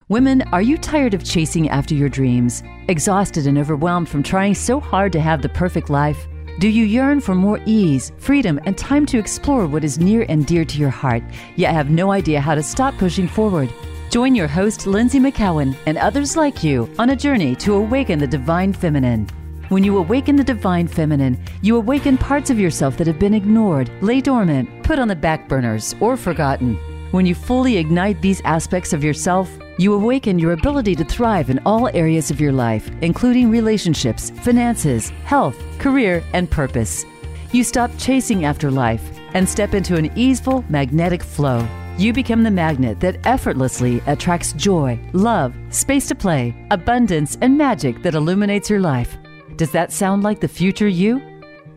Women, 0.09 0.41
are 0.51 0.61
you 0.61 0.77
tired 0.77 1.13
of 1.13 1.23
chasing 1.23 1.69
after 1.69 1.95
your 1.95 2.09
dreams? 2.09 2.61
Exhausted 2.89 3.47
and 3.47 3.57
overwhelmed 3.57 4.09
from 4.09 4.21
trying 4.21 4.53
so 4.53 4.81
hard 4.81 5.13
to 5.13 5.21
have 5.21 5.41
the 5.41 5.47
perfect 5.47 5.89
life? 5.89 6.27
Do 6.59 6.67
you 6.67 6.83
yearn 6.83 7.21
for 7.21 7.35
more 7.35 7.61
ease, 7.65 8.11
freedom, 8.17 8.59
and 8.65 8.77
time 8.77 9.05
to 9.05 9.17
explore 9.17 9.67
what 9.67 9.85
is 9.85 9.97
near 9.97 10.25
and 10.27 10.45
dear 10.45 10.65
to 10.65 10.77
your 10.77 10.89
heart, 10.89 11.23
yet 11.55 11.73
have 11.73 11.89
no 11.89 12.11
idea 12.11 12.41
how 12.41 12.53
to 12.53 12.61
stop 12.61 12.97
pushing 12.97 13.29
forward? 13.29 13.69
Join 14.09 14.35
your 14.35 14.49
host, 14.49 14.81
Lynsie 14.81 15.25
McKeown, 15.25 15.73
and 15.85 15.97
others 15.97 16.35
like 16.35 16.65
you 16.65 16.93
on 16.99 17.11
a 17.11 17.15
journey 17.15 17.55
to 17.55 17.75
awaken 17.75 18.19
the 18.19 18.27
divine 18.27 18.73
feminine. 18.73 19.29
When 19.71 19.85
you 19.85 19.97
awaken 19.99 20.35
the 20.35 20.43
divine 20.43 20.89
feminine, 20.89 21.41
you 21.61 21.77
awaken 21.77 22.17
parts 22.17 22.49
of 22.49 22.59
yourself 22.59 22.97
that 22.97 23.07
have 23.07 23.17
been 23.17 23.33
ignored, 23.33 23.89
lay 24.01 24.19
dormant, 24.19 24.67
put 24.83 24.99
on 24.99 25.07
the 25.07 25.15
back 25.15 25.47
burners, 25.47 25.95
or 26.01 26.17
forgotten. 26.17 26.75
When 27.11 27.25
you 27.25 27.33
fully 27.33 27.77
ignite 27.77 28.21
these 28.21 28.41
aspects 28.43 28.91
of 28.91 29.01
yourself, 29.01 29.49
you 29.77 29.93
awaken 29.93 30.39
your 30.39 30.51
ability 30.51 30.95
to 30.95 31.05
thrive 31.05 31.49
in 31.49 31.61
all 31.65 31.87
areas 31.95 32.29
of 32.29 32.41
your 32.41 32.51
life, 32.51 32.91
including 32.99 33.49
relationships, 33.49 34.29
finances, 34.41 35.11
health, 35.23 35.57
career, 35.79 36.21
and 36.33 36.51
purpose. 36.51 37.05
You 37.53 37.63
stop 37.63 37.91
chasing 37.97 38.43
after 38.43 38.69
life 38.69 39.21
and 39.35 39.47
step 39.47 39.73
into 39.73 39.95
an 39.95 40.11
easeful, 40.17 40.65
magnetic 40.67 41.23
flow. 41.23 41.65
You 41.97 42.11
become 42.11 42.43
the 42.43 42.51
magnet 42.51 42.99
that 42.99 43.25
effortlessly 43.25 44.01
attracts 44.05 44.51
joy, 44.51 44.99
love, 45.13 45.55
space 45.69 46.09
to 46.09 46.15
play, 46.15 46.53
abundance, 46.71 47.37
and 47.39 47.57
magic 47.57 48.01
that 48.03 48.15
illuminates 48.15 48.69
your 48.69 48.81
life. 48.81 49.17
Does 49.61 49.71
that 49.73 49.91
sound 49.91 50.23
like 50.23 50.39
the 50.39 50.47
future 50.47 50.87
you? 50.87 51.21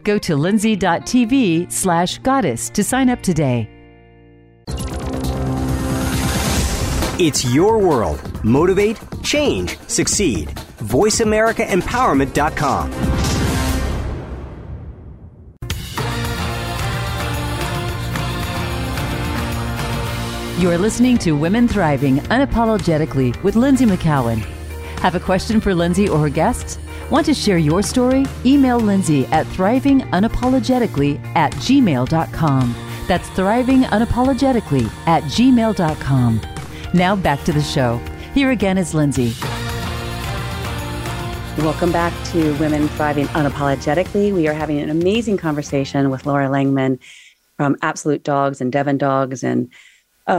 Go 0.05 0.17
to 0.21 0.37
lynsie.tv 0.37 1.71
slash 1.71 2.17
goddess 2.21 2.71
to 2.71 2.83
sign 2.83 3.11
up 3.11 3.21
today. 3.21 3.69
It's 7.19 7.45
your 7.45 7.77
world. 7.77 8.43
Motivate, 8.43 8.99
change, 9.23 9.79
succeed. 9.81 10.49
VoiceAmericaEmpowerment.com. 10.81 12.93
You're 20.59 20.79
listening 20.79 21.19
to 21.19 21.33
Women 21.33 21.69
Thriving 21.69 22.17
Unapologetically 22.17 23.43
with 23.43 23.57
Lynsie 23.57 23.87
McKeown. 23.87 24.39
Have 25.01 25.15
a 25.15 25.21
question 25.21 25.61
for 25.61 25.73
Lynsie 25.73 26.09
or 26.09 26.19
her 26.19 26.31
guests? 26.31 26.79
Want 27.15 27.27
to 27.27 27.35
share 27.35 27.59
your 27.59 27.81
story? 27.81 28.27
Email 28.45 28.81
Lynsie 28.81 29.31
at 29.31 29.47
thrivingunapologetically 29.47 31.25
at 31.37 31.53
gmail.com. 31.53 32.75
That's 33.07 33.29
thrivingunapologetically 33.29 34.91
at 35.07 35.23
gmail.com. 35.23 36.41
Now 36.93 37.15
back 37.15 37.45
to 37.45 37.53
the 37.53 37.63
show. 37.63 37.99
Here 38.35 38.51
again 38.51 38.79
is 38.79 38.95
Lynsie. 38.95 39.41
Welcome 41.59 41.93
back 41.93 42.13
to 42.33 42.53
Women 42.59 42.89
Thriving 42.89 43.27
Unapologetically. 43.29 44.35
We 44.35 44.49
are 44.49 44.53
having 44.53 44.81
an 44.81 44.91
amazing 44.91 45.37
conversation 45.37 46.11
with 46.11 46.27
Laura 46.27 46.49
Langman 46.49 46.99
from 47.57 47.77
Absolute 47.81 48.25
Dogs 48.25 48.61
and 48.61 48.73
Devon 48.73 48.99
Dogs 48.99 49.45
and 49.45 49.73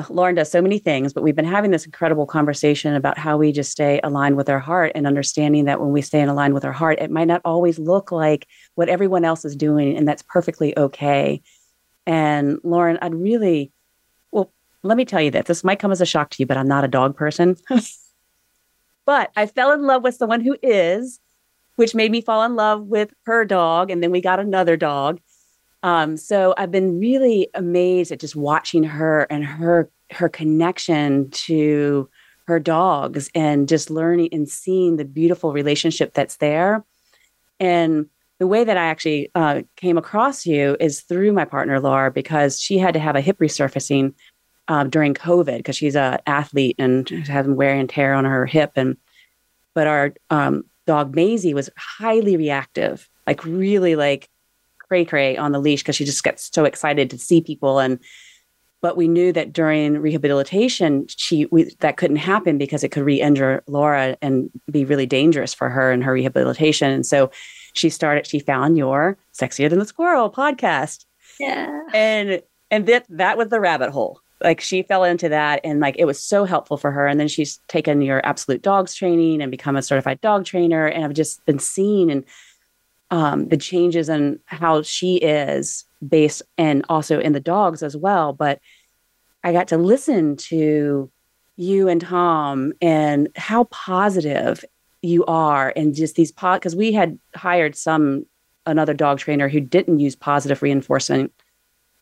Lauren 0.09 0.35
does 0.35 0.49
so 0.49 0.61
many 0.61 0.79
things, 0.79 1.13
but 1.13 1.21
we've 1.21 1.35
been 1.35 1.45
having 1.45 1.69
this 1.69 1.85
incredible 1.85 2.25
conversation 2.25 2.95
about 2.95 3.17
how 3.19 3.37
we 3.37 3.51
just 3.51 3.71
stay 3.71 3.99
aligned 4.03 4.35
with 4.35 4.49
our 4.49 4.59
heart 4.59 4.91
and 4.95 5.05
understanding 5.05 5.65
that 5.65 5.79
when 5.79 5.91
we 5.91 6.01
stay 6.01 6.21
in 6.21 6.29
aligned 6.29 6.55
with 6.55 6.65
our 6.65 6.71
heart, 6.71 6.99
it 6.99 7.11
might 7.11 7.27
not 7.27 7.41
always 7.45 7.77
look 7.77 8.11
like 8.11 8.47
what 8.73 8.89
everyone 8.89 9.23
else 9.23 9.45
is 9.45 9.55
doing, 9.55 9.95
and 9.95 10.07
that's 10.07 10.23
perfectly 10.23 10.75
okay. 10.77 11.41
And 12.07 12.59
Lauren, 12.63 12.97
I'd 13.01 13.13
really, 13.13 13.71
well, 14.31 14.51
let 14.81 14.97
me 14.97 15.05
tell 15.05 15.21
you 15.21 15.31
this. 15.31 15.45
This 15.45 15.63
might 15.63 15.79
come 15.79 15.91
as 15.91 16.01
a 16.01 16.05
shock 16.05 16.31
to 16.31 16.37
you, 16.39 16.47
but 16.47 16.57
I'm 16.57 16.67
not 16.67 16.83
a 16.83 16.87
dog 16.87 17.15
person. 17.15 17.55
but 19.05 19.31
I 19.35 19.45
fell 19.45 19.71
in 19.71 19.83
love 19.83 20.03
with 20.03 20.15
someone 20.15 20.41
who 20.41 20.57
is, 20.63 21.19
which 21.75 21.93
made 21.93 22.11
me 22.11 22.21
fall 22.21 22.43
in 22.43 22.55
love 22.55 22.87
with 22.87 23.13
her 23.25 23.45
dog. 23.45 23.91
And 23.91 24.01
then 24.01 24.11
we 24.11 24.21
got 24.21 24.39
another 24.39 24.77
dog. 24.77 25.19
Um, 25.85 26.17
so 26.17 26.55
I've 26.57 26.71
been 26.71 26.99
really 26.99 27.47
amazed 27.53 28.11
at 28.11 28.19
just 28.19 28.35
watching 28.35 28.83
her 28.83 29.27
and 29.29 29.45
her 29.45 29.91
her 30.09 30.27
connection 30.29 31.29
to 31.29 32.09
her 32.47 32.59
dogs 32.59 33.29
and 33.35 33.69
just 33.69 33.91
learning 33.91 34.29
and 34.31 34.49
seeing 34.49 34.97
the 34.97 35.05
beautiful 35.05 35.53
relationship 35.53 36.15
that's 36.15 36.37
there. 36.37 36.83
And 37.59 38.07
the 38.39 38.47
way 38.47 38.63
that 38.63 38.77
I 38.77 38.85
actually 38.85 39.29
uh, 39.35 39.61
came 39.75 39.99
across 39.99 40.47
you 40.47 40.75
is 40.79 41.01
through 41.01 41.33
my 41.33 41.45
partner 41.45 41.79
Laura 41.79 42.09
because 42.09 42.59
she 42.59 42.79
had 42.79 42.95
to 42.95 42.99
have 42.99 43.15
a 43.15 43.21
hip 43.21 43.37
resurfacing 43.37 44.15
uh, 44.67 44.85
during 44.85 45.13
COVID 45.13 45.57
because 45.57 45.75
she's 45.75 45.95
an 45.95 46.17
athlete 46.25 46.77
and 46.79 47.07
has 47.27 47.45
wear 47.47 47.75
and 47.75 47.87
tear 47.87 48.15
on 48.15 48.25
her 48.25 48.47
hip. 48.47 48.71
And 48.75 48.97
but 49.75 49.85
our 49.85 50.15
um, 50.31 50.63
dog 50.87 51.13
Maisie 51.15 51.53
was 51.53 51.69
highly 51.77 52.37
reactive, 52.37 53.07
like 53.27 53.45
really 53.45 53.95
like 53.95 54.29
cray 54.87 55.05
cray 55.05 55.37
on 55.37 55.51
the 55.51 55.59
leash 55.59 55.81
because 55.81 55.95
she 55.95 56.05
just 56.05 56.23
gets 56.23 56.49
so 56.53 56.65
excited 56.65 57.09
to 57.09 57.17
see 57.17 57.41
people. 57.41 57.79
And 57.79 57.99
but 58.81 58.97
we 58.97 59.07
knew 59.07 59.31
that 59.33 59.51
during 59.51 59.97
rehabilitation 59.97 61.07
she 61.07 61.45
we, 61.47 61.75
that 61.79 61.97
couldn't 61.97 62.17
happen 62.17 62.57
because 62.57 62.83
it 62.83 62.89
could 62.89 63.03
re-injure 63.03 63.63
laura 63.67 64.15
and 64.21 64.49
be 64.69 64.85
really 64.85 65.07
dangerous 65.07 65.53
for 65.53 65.69
her 65.69 65.91
in 65.91 66.01
her 66.01 66.13
rehabilitation. 66.13 66.91
And 66.91 67.05
so 67.05 67.31
she 67.73 67.89
started 67.89 68.27
she 68.27 68.39
found 68.39 68.77
your 68.77 69.17
sexier 69.33 69.69
than 69.69 69.79
the 69.79 69.85
squirrel 69.85 70.29
podcast. 70.31 71.05
Yeah. 71.39 71.81
And 71.93 72.41
and 72.71 72.85
that 72.87 73.05
that 73.09 73.37
was 73.37 73.49
the 73.49 73.59
rabbit 73.59 73.89
hole. 73.91 74.21
Like 74.43 74.61
she 74.61 74.83
fell 74.83 75.03
into 75.03 75.29
that 75.29 75.61
and 75.63 75.79
like 75.79 75.95
it 75.97 76.05
was 76.05 76.21
so 76.21 76.45
helpful 76.45 76.77
for 76.77 76.91
her. 76.91 77.07
And 77.07 77.19
then 77.19 77.27
she's 77.27 77.57
taken 77.67 78.01
your 78.01 78.23
absolute 78.25 78.61
dogs 78.61 78.93
training 78.93 79.41
and 79.41 79.49
become 79.49 79.75
a 79.75 79.81
certified 79.81 80.21
dog 80.21 80.45
trainer. 80.45 80.85
And 80.85 81.03
i've 81.03 81.13
just 81.13 81.43
been 81.45 81.59
seeing 81.59 82.11
and 82.11 82.23
um, 83.11 83.47
the 83.49 83.57
changes 83.57 84.09
and 84.09 84.39
how 84.45 84.81
she 84.81 85.17
is 85.17 85.85
based 86.07 86.41
and 86.57 86.85
also 86.89 87.19
in 87.19 87.33
the 87.33 87.39
dogs 87.39 87.81
as 87.81 87.95
well 87.95 88.33
but 88.33 88.59
i 89.43 89.51
got 89.51 89.67
to 89.67 89.77
listen 89.77 90.35
to 90.35 91.09
you 91.55 91.87
and 91.87 92.01
tom 92.01 92.73
and 92.81 93.29
how 93.35 93.63
positive 93.65 94.63
you 95.01 95.23
are 95.25 95.71
and 95.75 95.95
just 95.95 96.15
these 96.15 96.31
pod 96.31 96.59
because 96.59 96.75
we 96.75 96.91
had 96.91 97.17
hired 97.35 97.75
some 97.75 98.25
another 98.65 98.93
dog 98.93 99.19
trainer 99.19 99.47
who 99.47 99.59
didn't 99.59 99.99
use 99.99 100.15
positive 100.15 100.61
reinforcement 100.61 101.31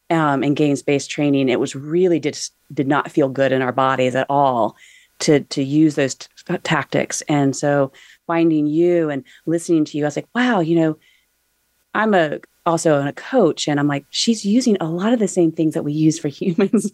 um, 0.09 0.43
and 0.43 0.55
games 0.55 0.81
based 0.81 1.09
training, 1.09 1.49
it 1.49 1.59
was 1.59 1.75
really 1.75 2.19
just 2.19 2.53
did 2.73 2.87
not 2.87 3.11
feel 3.11 3.29
good 3.29 3.51
in 3.51 3.61
our 3.61 3.71
bodies 3.71 4.15
at 4.15 4.27
all 4.29 4.75
to 5.19 5.41
to 5.41 5.63
use 5.63 5.95
those 5.95 6.15
t- 6.15 6.27
tactics. 6.63 7.21
And 7.23 7.55
so 7.55 7.91
finding 8.27 8.67
you 8.67 9.09
and 9.09 9.23
listening 9.45 9.85
to 9.85 9.97
you, 9.97 10.03
I 10.03 10.07
was 10.07 10.15
like, 10.15 10.29
wow, 10.33 10.59
you 10.59 10.79
know, 10.79 10.97
I'm 11.93 12.13
a 12.13 12.39
also 12.65 13.05
a 13.05 13.11
coach, 13.13 13.67
and 13.67 13.79
I'm 13.79 13.87
like, 13.87 14.05
she's 14.09 14.45
using 14.45 14.77
a 14.79 14.85
lot 14.85 15.13
of 15.13 15.19
the 15.19 15.27
same 15.27 15.51
things 15.51 15.73
that 15.73 15.83
we 15.83 15.93
use 15.93 16.17
for 16.17 16.27
humans. 16.29 16.91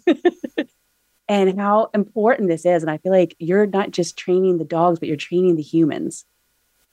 and 1.28 1.60
how 1.60 1.89
important 1.94 2.50
this 2.50 2.65
is. 2.65 2.82
And 2.82 2.89
I 2.89 2.98
feel 2.98 3.12
like 3.12 3.36
you're 3.39 3.68
not 3.68 3.92
just 3.92 4.18
training 4.18 4.58
the 4.58 4.65
dogs, 4.65 5.00
but 5.00 5.08
you're 5.08 5.18
training 5.18 5.56
the 5.56 5.62
humans. 5.62 6.26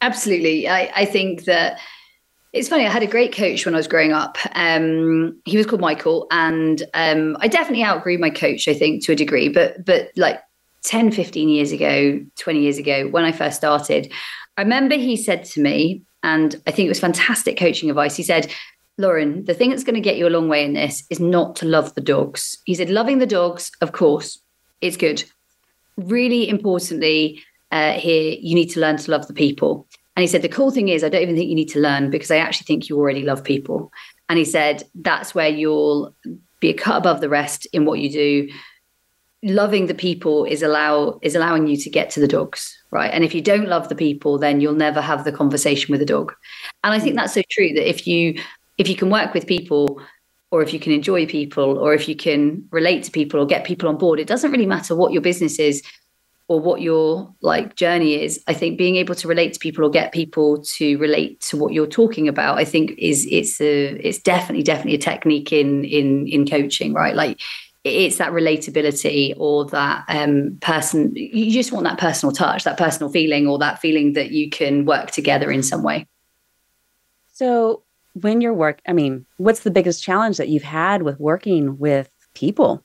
Absolutely. 0.02 0.68
I, 0.68 0.92
I 0.94 1.04
think 1.06 1.44
that 1.44 1.80
it's 2.52 2.68
funny. 2.68 2.86
I 2.86 2.90
had 2.90 3.02
a 3.02 3.06
great 3.06 3.34
coach 3.34 3.64
when 3.64 3.74
I 3.74 3.78
was 3.78 3.88
growing 3.88 4.12
up. 4.12 4.38
Um, 4.52 5.40
he 5.44 5.56
was 5.56 5.66
called 5.66 5.80
Michael, 5.80 6.26
and 6.30 6.82
um, 6.94 7.36
I 7.40 7.48
definitely 7.48 7.84
outgrew 7.84 8.18
my 8.18 8.30
coach, 8.30 8.68
I 8.68 8.74
think, 8.74 9.04
to 9.04 9.12
a 9.12 9.16
degree. 9.16 9.48
But 9.48 9.84
but 9.84 10.10
like 10.16 10.40
10, 10.86 11.12
15 11.12 11.48
years 11.48 11.72
ago, 11.72 12.24
20 12.38 12.60
years 12.60 12.78
ago, 12.78 13.08
when 13.08 13.24
I 13.24 13.32
first 13.32 13.56
started, 13.56 14.10
I 14.56 14.62
remember 14.62 14.94
he 14.94 15.16
said 15.16 15.44
to 15.46 15.60
me, 15.60 16.02
and 16.22 16.56
I 16.66 16.70
think 16.70 16.86
it 16.86 16.90
was 16.90 17.00
fantastic 17.00 17.58
coaching 17.58 17.90
advice. 17.90 18.16
He 18.16 18.22
said, 18.22 18.50
Lauren, 18.96 19.44
the 19.44 19.52
thing 19.52 19.70
that's 19.70 19.84
going 19.84 19.94
to 19.94 20.00
get 20.00 20.16
you 20.16 20.26
a 20.26 20.30
long 20.30 20.48
way 20.48 20.64
in 20.64 20.72
this 20.72 21.04
is 21.10 21.20
not 21.20 21.54
to 21.56 21.66
love 21.66 21.94
the 21.94 22.00
dogs. 22.00 22.56
He 22.64 22.74
said, 22.74 22.88
loving 22.88 23.18
the 23.18 23.26
dogs, 23.26 23.70
of 23.82 23.92
course, 23.92 24.40
it's 24.80 24.96
good. 24.96 25.24
Really 25.96 26.48
importantly, 26.48 27.42
uh, 27.70 27.92
here, 27.92 28.36
you 28.40 28.54
need 28.54 28.70
to 28.70 28.80
learn 28.80 28.96
to 28.96 29.10
love 29.10 29.26
the 29.26 29.34
people. 29.34 29.86
And 30.14 30.22
he 30.22 30.26
said, 30.26 30.42
The 30.42 30.48
cool 30.48 30.70
thing 30.70 30.88
is, 30.88 31.04
I 31.04 31.08
don't 31.08 31.22
even 31.22 31.36
think 31.36 31.48
you 31.48 31.54
need 31.54 31.68
to 31.70 31.80
learn 31.80 32.10
because 32.10 32.30
I 32.30 32.38
actually 32.38 32.64
think 32.64 32.88
you 32.88 32.96
already 32.96 33.22
love 33.22 33.44
people. 33.44 33.92
And 34.28 34.38
he 34.38 34.44
said, 34.44 34.82
That's 34.94 35.34
where 35.34 35.48
you'll 35.48 36.14
be 36.60 36.70
a 36.70 36.74
cut 36.74 36.96
above 36.96 37.20
the 37.20 37.28
rest 37.28 37.66
in 37.72 37.84
what 37.84 37.98
you 37.98 38.10
do. 38.10 38.48
Loving 39.46 39.86
the 39.86 39.94
people 39.94 40.44
is 40.44 40.62
allow 40.62 41.18
is 41.22 41.34
allowing 41.34 41.66
you 41.66 41.76
to 41.76 41.90
get 41.90 42.10
to 42.10 42.20
the 42.20 42.28
dogs, 42.28 42.76
right? 42.90 43.12
And 43.12 43.24
if 43.24 43.34
you 43.34 43.40
don't 43.40 43.68
love 43.68 43.88
the 43.88 43.94
people, 43.94 44.38
then 44.38 44.60
you'll 44.60 44.74
never 44.74 45.00
have 45.00 45.24
the 45.24 45.32
conversation 45.32 45.92
with 45.92 46.00
the 46.00 46.06
dog. 46.06 46.34
And 46.82 46.92
I 46.92 46.98
think 46.98 47.12
hmm. 47.12 47.18
that's 47.18 47.34
so 47.34 47.42
true 47.50 47.72
that 47.74 47.88
if 47.88 48.06
you 48.06 48.40
if 48.78 48.88
you 48.88 48.96
can 48.96 49.10
work 49.10 49.34
with 49.34 49.46
people 49.46 50.00
or 50.50 50.62
if 50.62 50.72
you 50.72 50.78
can 50.78 50.92
enjoy 50.92 51.26
people 51.26 51.78
or 51.78 51.94
if 51.94 52.08
you 52.08 52.16
can 52.16 52.66
relate 52.70 53.04
to 53.04 53.10
people 53.10 53.40
or 53.40 53.46
get 53.46 53.64
people 53.64 53.88
on 53.88 53.96
board, 53.96 54.20
it 54.20 54.26
doesn't 54.26 54.50
really 54.50 54.66
matter 54.66 54.94
what 54.94 55.12
your 55.12 55.22
business 55.22 55.58
is 55.58 55.82
or 56.48 56.60
what 56.60 56.80
your 56.80 57.34
like 57.42 57.74
journey 57.74 58.22
is 58.22 58.42
i 58.46 58.54
think 58.54 58.78
being 58.78 58.96
able 58.96 59.14
to 59.14 59.28
relate 59.28 59.52
to 59.52 59.58
people 59.58 59.84
or 59.84 59.90
get 59.90 60.12
people 60.12 60.62
to 60.62 60.96
relate 60.98 61.40
to 61.40 61.56
what 61.56 61.72
you're 61.72 61.86
talking 61.86 62.28
about 62.28 62.58
i 62.58 62.64
think 62.64 62.92
is 62.98 63.26
it's 63.30 63.60
a 63.60 63.88
it's 64.06 64.18
definitely 64.18 64.62
definitely 64.62 64.94
a 64.94 64.98
technique 64.98 65.52
in 65.52 65.84
in 65.84 66.26
in 66.28 66.46
coaching 66.46 66.92
right 66.92 67.14
like 67.14 67.40
it's 67.86 68.18
that 68.18 68.32
relatability 68.32 69.34
or 69.36 69.64
that 69.66 70.04
um, 70.08 70.58
person 70.60 71.12
you 71.14 71.50
just 71.50 71.72
want 71.72 71.84
that 71.84 71.98
personal 71.98 72.32
touch 72.32 72.64
that 72.64 72.76
personal 72.76 73.10
feeling 73.10 73.46
or 73.46 73.58
that 73.58 73.80
feeling 73.80 74.14
that 74.14 74.30
you 74.30 74.50
can 74.50 74.84
work 74.84 75.10
together 75.10 75.50
in 75.50 75.62
some 75.62 75.82
way 75.82 76.06
so 77.32 77.82
when 78.14 78.40
you're 78.40 78.54
work 78.54 78.80
i 78.86 78.92
mean 78.92 79.24
what's 79.36 79.60
the 79.60 79.70
biggest 79.70 80.02
challenge 80.02 80.36
that 80.36 80.48
you've 80.48 80.62
had 80.62 81.02
with 81.02 81.18
working 81.18 81.78
with 81.78 82.10
people 82.34 82.82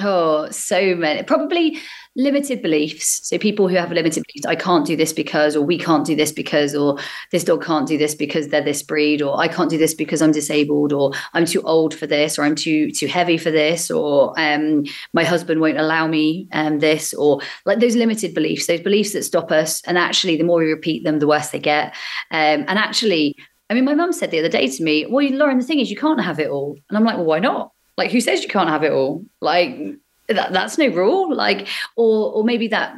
Oh, 0.00 0.48
so 0.50 0.94
many. 0.94 1.22
Probably 1.22 1.78
limited 2.14 2.60
beliefs. 2.60 3.20
So 3.26 3.38
people 3.38 3.68
who 3.68 3.76
have 3.76 3.90
limited 3.90 4.24
beliefs, 4.26 4.46
I 4.46 4.54
can't 4.54 4.86
do 4.86 4.96
this 4.96 5.12
because, 5.12 5.56
or 5.56 5.62
we 5.64 5.78
can't 5.78 6.04
do 6.04 6.14
this 6.14 6.32
because, 6.32 6.74
or 6.74 6.98
this 7.30 7.44
dog 7.44 7.64
can't 7.64 7.86
do 7.86 7.96
this 7.96 8.14
because 8.14 8.48
they're 8.48 8.62
this 8.62 8.82
breed, 8.82 9.22
or 9.22 9.38
I 9.38 9.48
can't 9.48 9.70
do 9.70 9.78
this 9.78 9.94
because 9.94 10.20
I'm 10.20 10.32
disabled, 10.32 10.92
or 10.92 11.12
I'm 11.32 11.46
too 11.46 11.62
old 11.62 11.94
for 11.94 12.06
this, 12.06 12.38
or 12.38 12.42
I'm 12.42 12.54
too 12.54 12.90
too 12.90 13.06
heavy 13.06 13.38
for 13.38 13.50
this, 13.50 13.90
or 13.90 14.38
um, 14.38 14.84
my 15.12 15.24
husband 15.24 15.60
won't 15.60 15.78
allow 15.78 16.06
me 16.06 16.48
um, 16.52 16.80
this, 16.80 17.14
or 17.14 17.40
like 17.64 17.80
those 17.80 17.96
limited 17.96 18.34
beliefs, 18.34 18.66
those 18.66 18.80
beliefs 18.80 19.12
that 19.12 19.22
stop 19.24 19.50
us. 19.50 19.82
And 19.84 19.96
actually, 19.96 20.36
the 20.36 20.44
more 20.44 20.58
we 20.58 20.66
repeat 20.66 21.04
them, 21.04 21.18
the 21.18 21.28
worse 21.28 21.48
they 21.48 21.58
get. 21.58 21.94
Um, 22.30 22.64
and 22.68 22.78
actually, 22.78 23.36
I 23.70 23.74
mean, 23.74 23.84
my 23.84 23.94
mum 23.94 24.12
said 24.12 24.30
the 24.30 24.38
other 24.38 24.48
day 24.48 24.68
to 24.68 24.82
me, 24.82 25.06
"Well, 25.06 25.26
Lauren, 25.30 25.58
the 25.58 25.64
thing 25.64 25.80
is, 25.80 25.90
you 25.90 25.96
can't 25.96 26.20
have 26.20 26.38
it 26.38 26.50
all." 26.50 26.76
And 26.88 26.98
I'm 26.98 27.04
like, 27.04 27.16
"Well, 27.16 27.26
why 27.26 27.38
not?" 27.38 27.72
Like, 27.96 28.10
who 28.10 28.20
says 28.20 28.42
you 28.42 28.48
can't 28.48 28.70
have 28.70 28.84
it 28.84 28.92
all? 28.92 29.24
Like, 29.40 29.76
that, 30.34 30.52
that's 30.52 30.78
no 30.78 30.88
rule. 30.88 31.34
Like, 31.34 31.68
or 31.96 32.32
or 32.32 32.44
maybe 32.44 32.68
that 32.68 32.94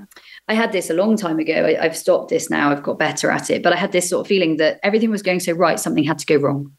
I 0.49 0.55
had 0.55 0.73
this 0.73 0.91
a 0.91 0.95
long 0.95 1.17
time 1.17 1.39
ago. 1.39 1.67
I, 1.67 1.83
have 1.83 1.97
stopped 1.97 2.29
this 2.29 2.51
now. 2.51 2.71
I've 2.71 2.83
got 2.83 2.99
better 2.99 3.31
at 3.31 3.51
it. 3.51 3.63
But 3.63 3.73
I 3.73 3.77
had 3.77 3.93
this 3.93 4.09
sort 4.09 4.23
of 4.23 4.29
feeling 4.29 4.59
that 4.59 4.79
everything 4.83 5.11
was 5.11 5.23
going 5.23 5.41
so 5.41 5.53
right, 5.53 5.81
something 5.81 6.05
had 6.05 6.19
to 6.19 6.27
go 6.27 6.37
wrong 6.37 6.73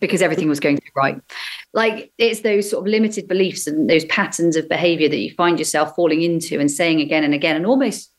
because 0.00 0.22
everything 0.22 0.48
was 0.48 0.60
going 0.60 0.76
so 0.76 0.90
right. 0.94 1.20
Like 1.72 2.12
it's 2.18 2.40
those 2.40 2.68
sort 2.68 2.84
of 2.84 2.90
limited 2.90 3.28
beliefs 3.28 3.66
and 3.66 3.88
those 3.88 4.04
patterns 4.06 4.56
of 4.56 4.68
behavior 4.68 5.08
that 5.08 5.18
you 5.18 5.32
find 5.34 5.58
yourself 5.58 5.94
falling 5.94 6.22
into 6.22 6.58
and 6.58 6.70
saying 6.70 7.00
again 7.00 7.24
and 7.24 7.34
again 7.34 7.56
and 7.56 7.66
almost 7.66 8.10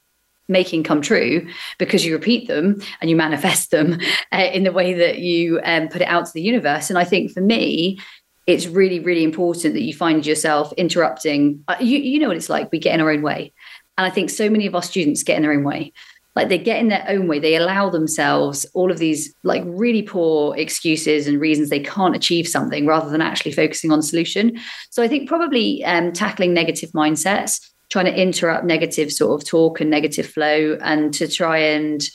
making 0.48 0.84
come 0.84 1.02
true 1.02 1.46
because 1.78 2.06
you 2.06 2.14
repeat 2.14 2.48
them 2.48 2.82
and 3.02 3.10
you 3.10 3.16
manifest 3.16 3.72
them 3.72 4.00
uh, 4.32 4.50
in 4.54 4.64
the 4.64 4.72
way 4.72 4.94
that 4.94 5.20
you 5.20 5.60
um, 5.64 5.88
put 5.90 6.02
it 6.02 6.08
out 6.08 6.26
to 6.26 6.34
the 6.34 6.42
universe. 6.42 6.90
And 6.90 6.98
I 6.98 7.04
think 7.04 7.32
for 7.32 7.42
me, 7.42 8.00
it's 8.48 8.66
really, 8.66 9.02
really 9.02 9.26
important 9.26 9.74
that 9.74 9.84
you 9.84 9.94
find 9.94 10.26
yourself 10.26 10.72
interrupting. 10.78 11.64
Uh, 11.68 11.76
you, 11.82 12.00
you 12.00 12.18
know 12.18 12.30
what 12.30 12.38
it's 12.38 12.50
like. 12.50 12.72
We 12.72 12.80
get 12.80 12.96
in 12.96 13.02
our 13.02 13.12
own 13.12 13.22
way. 13.22 13.54
And 13.98 14.08
I 14.08 14.10
think 14.10 14.30
so 14.30 14.50
many 14.50 14.66
of 14.66 14.74
our 14.74 14.82
students 14.82 15.22
get 15.22 15.36
in 15.36 15.44
their 15.44 15.52
own 15.52 15.66
way. 15.66 15.92
Like 16.34 16.50
they 16.50 16.60
get 16.60 16.80
in 16.80 16.88
their 16.88 17.04
own 17.10 17.28
way. 17.28 17.40
They 17.40 17.56
allow 17.56 17.90
themselves 17.90 18.66
all 18.74 18.92
of 18.92 19.00
these 19.00 19.34
like 19.44 19.64
really 19.66 20.04
poor 20.04 20.56
excuses 20.56 21.28
and 21.28 21.42
reasons 21.42 21.70
they 21.70 21.80
can't 21.80 22.16
achieve 22.16 22.48
something 22.48 22.86
rather 22.86 23.10
than 23.10 23.22
actually 23.22 23.52
focusing 23.52 23.92
on 23.92 24.02
solution. 24.02 24.58
So 24.92 25.04
I 25.04 25.08
think 25.08 25.28
probably 25.28 25.84
um, 25.84 26.14
tackling 26.14 26.54
negative 26.54 26.92
mindsets, 26.92 27.68
trying 27.90 28.06
to 28.06 28.16
interrupt 28.16 28.66
negative 28.66 29.12
sort 29.12 29.42
of 29.42 29.48
talk 29.48 29.82
and 29.82 29.90
negative 29.90 30.28
flow 30.28 30.78
and 30.82 31.14
to 31.16 31.28
try 31.28 31.58
and 31.58 32.08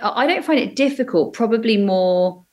I 0.00 0.26
don't 0.26 0.44
find 0.44 0.58
it 0.58 0.76
difficult, 0.76 1.34
probably 1.34 1.76
more 1.76 2.46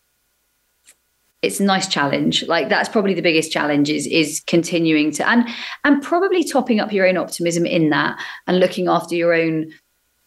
it's 1.45 1.59
a 1.59 1.63
nice 1.63 1.87
challenge. 1.87 2.43
Like 2.47 2.69
that's 2.69 2.89
probably 2.89 3.13
the 3.13 3.21
biggest 3.21 3.51
challenge 3.51 3.89
is 3.89 4.07
is 4.07 4.41
continuing 4.47 5.11
to 5.11 5.27
and 5.27 5.47
and 5.83 6.01
probably 6.01 6.43
topping 6.43 6.79
up 6.79 6.91
your 6.91 7.07
own 7.07 7.17
optimism 7.17 7.65
in 7.65 7.89
that 7.89 8.19
and 8.47 8.59
looking 8.59 8.87
after 8.87 9.15
your 9.15 9.33
own 9.33 9.71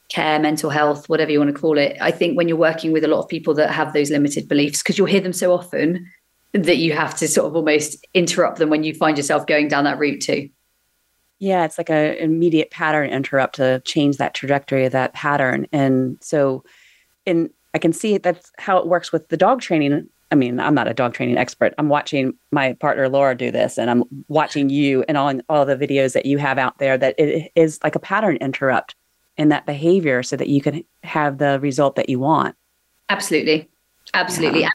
care 0.08 0.38
mental 0.38 0.70
health 0.70 1.08
whatever 1.08 1.30
you 1.30 1.38
want 1.38 1.54
to 1.54 1.60
call 1.60 1.76
it. 1.78 1.96
I 2.00 2.10
think 2.10 2.36
when 2.36 2.48
you're 2.48 2.56
working 2.56 2.92
with 2.92 3.04
a 3.04 3.08
lot 3.08 3.20
of 3.20 3.28
people 3.28 3.54
that 3.54 3.70
have 3.70 3.92
those 3.92 4.10
limited 4.10 4.48
beliefs 4.48 4.82
because 4.82 4.96
you'll 4.96 5.06
hear 5.06 5.20
them 5.20 5.32
so 5.32 5.52
often 5.52 6.06
that 6.52 6.78
you 6.78 6.94
have 6.94 7.14
to 7.16 7.28
sort 7.28 7.46
of 7.46 7.56
almost 7.56 8.06
interrupt 8.14 8.58
them 8.58 8.70
when 8.70 8.84
you 8.84 8.94
find 8.94 9.18
yourself 9.18 9.46
going 9.46 9.68
down 9.68 9.84
that 9.84 9.98
route 9.98 10.22
too. 10.22 10.48
Yeah 11.38 11.64
it's 11.64 11.78
like 11.78 11.90
an 11.90 12.14
immediate 12.14 12.70
pattern 12.70 13.10
interrupt 13.10 13.56
to 13.56 13.80
change 13.84 14.16
that 14.16 14.34
trajectory 14.34 14.86
of 14.86 14.92
that 14.92 15.12
pattern. 15.12 15.66
And 15.72 16.16
so 16.22 16.64
and 17.26 17.50
i 17.74 17.78
can 17.78 17.92
see 17.92 18.18
that's 18.18 18.50
how 18.58 18.78
it 18.78 18.86
works 18.86 19.12
with 19.12 19.28
the 19.28 19.36
dog 19.36 19.60
training 19.60 20.08
I 20.30 20.34
mean, 20.34 20.60
I'm 20.60 20.74
not 20.74 20.88
a 20.88 20.94
dog 20.94 21.14
training 21.14 21.38
expert. 21.38 21.74
I'm 21.78 21.88
watching 21.88 22.34
my 22.50 22.74
partner 22.74 23.08
Laura 23.08 23.34
do 23.34 23.50
this, 23.50 23.78
and 23.78 23.90
I'm 23.90 24.04
watching 24.28 24.68
you 24.68 25.04
and 25.08 25.16
all 25.16 25.32
all 25.48 25.64
the 25.64 25.76
videos 25.76 26.12
that 26.12 26.26
you 26.26 26.38
have 26.38 26.58
out 26.58 26.78
there. 26.78 26.98
That 26.98 27.14
it 27.18 27.50
is 27.54 27.78
like 27.82 27.94
a 27.94 28.00
pattern 28.00 28.36
interrupt 28.36 28.94
in 29.36 29.48
that 29.48 29.66
behavior, 29.66 30.22
so 30.22 30.36
that 30.36 30.48
you 30.48 30.60
can 30.60 30.84
have 31.02 31.38
the 31.38 31.58
result 31.60 31.96
that 31.96 32.08
you 32.08 32.18
want. 32.18 32.56
Absolutely, 33.08 33.68
absolutely. 34.14 34.62
Yeah. 34.62 34.70